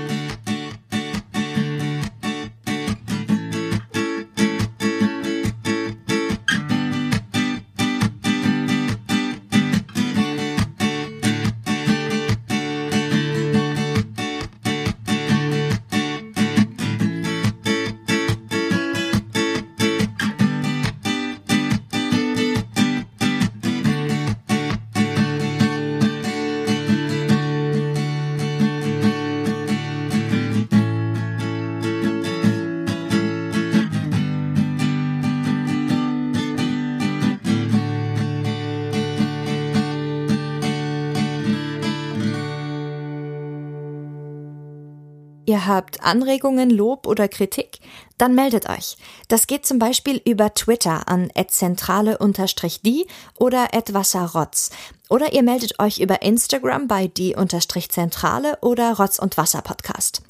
Ihr 45.48 45.64
habt 45.64 46.02
Anregungen, 46.02 46.70
Lob 46.70 47.06
oder 47.06 47.28
Kritik? 47.28 47.78
Dann 48.18 48.34
meldet 48.34 48.68
euch. 48.68 48.96
Das 49.28 49.46
geht 49.46 49.66
zum 49.66 49.78
Beispiel 49.78 50.20
über 50.24 50.54
Twitter 50.54 51.08
an 51.08 51.30
@zentrale_die 51.30 53.06
oder 53.38 53.68
@wasserrotz. 53.92 54.70
Oder 55.08 55.32
ihr 55.32 55.42
meldet 55.42 55.78
euch 55.78 55.98
über 56.00 56.22
Instagram 56.22 56.88
bei 56.88 57.06
die_zentrale 57.06 58.58
oder 58.60 58.96
Rotz 58.96 59.18
und 59.18 59.36
Wasser 59.36 59.62
Podcast. 59.62 60.22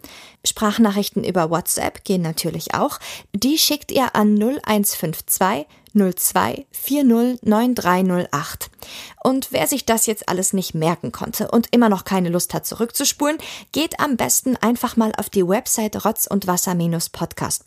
Sprachnachrichten 0.44 1.24
über 1.24 1.50
WhatsApp 1.50 2.04
gehen 2.04 2.22
natürlich 2.22 2.74
auch. 2.74 2.98
Die 3.34 3.58
schickt 3.58 3.90
ihr 3.90 4.14
an 4.14 4.34
0152 4.34 5.66
02 5.94 6.66
40 6.70 7.42
9308. 7.42 8.70
Und 9.24 9.50
wer 9.50 9.66
sich 9.66 9.86
das 9.86 10.06
jetzt 10.06 10.28
alles 10.28 10.52
nicht 10.52 10.74
merken 10.74 11.10
konnte 11.10 11.50
und 11.50 11.68
immer 11.70 11.88
noch 11.88 12.04
keine 12.04 12.28
Lust 12.28 12.52
hat 12.52 12.66
zurückzuspulen, 12.66 13.38
geht 13.72 13.98
am 13.98 14.16
besten 14.16 14.56
einfach 14.56 14.96
mal 14.96 15.12
auf 15.16 15.30
die 15.30 15.46
Website 15.46 16.04
rotz 16.04 16.26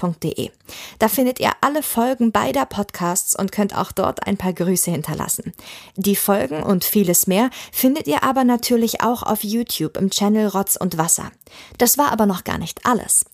und 0.10 0.20
wasser-podcast.de. 0.20 0.51
Da 0.99 1.07
findet 1.07 1.39
ihr 1.39 1.51
alle 1.62 1.84
Folgen 1.84 2.32
beider 2.32 2.66
Podcasts 2.66 3.36
und 3.36 3.51
könnt 3.51 3.76
auch 3.76 3.91
dort 3.91 4.28
ein 4.28 4.38
paar 4.38 4.53
Grüße 4.53 4.91
hinterlassen. 4.91 5.53
Die 5.95 6.16
Folgen 6.16 6.64
und 6.64 6.84
vieles 6.84 7.28
mehr 7.28 7.49
findet 7.72 8.07
ihr 8.07 8.24
aber 8.24 8.43
natürlich 8.43 9.01
auch 9.01 9.24
auf 9.24 9.43
YouTube 9.43 9.97
im 9.97 10.10
Channel 10.10 10.47
Rotz 10.47 10.76
und 10.76 10.97
Wasser. 10.97 11.32
Das 11.78 11.97
war 11.97 12.12
aber 12.12 12.26
noch 12.26 12.43
gar 12.43 12.57
nicht 12.57 12.86
alles. 12.86 13.26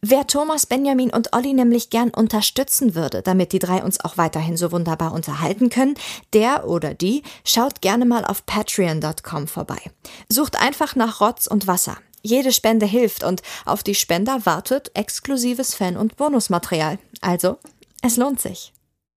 Wer 0.00 0.26
Thomas, 0.26 0.66
Benjamin 0.66 1.10
und 1.10 1.34
Olli 1.34 1.54
nämlich 1.54 1.90
gern 1.90 2.10
unterstützen 2.10 2.94
würde, 2.94 3.22
damit 3.22 3.52
die 3.52 3.58
drei 3.58 3.82
uns 3.82 4.00
auch 4.00 4.16
weiterhin 4.18 4.56
so 4.56 4.70
wunderbar 4.70 5.12
unterhalten 5.12 5.70
können, 5.70 5.94
der 6.32 6.68
oder 6.68 6.94
die 6.94 7.22
schaut 7.44 7.80
gerne 7.80 8.04
mal 8.04 8.24
auf 8.24 8.44
patreon.com 8.46 9.48
vorbei. 9.48 9.80
Sucht 10.28 10.60
einfach 10.60 10.94
nach 10.94 11.20
Rotz 11.20 11.46
und 11.46 11.66
Wasser. 11.66 11.96
Jede 12.26 12.52
Spende 12.52 12.86
hilft 12.86 13.22
und 13.22 13.42
auf 13.66 13.82
die 13.82 13.94
Spender 13.94 14.46
wartet 14.46 14.90
exklusives 14.94 15.74
Fan- 15.74 15.98
und 15.98 16.16
Bonusmaterial. 16.16 16.98
Also, 17.20 17.58
es 18.00 18.16
lohnt 18.16 18.40
sich. 18.40 18.73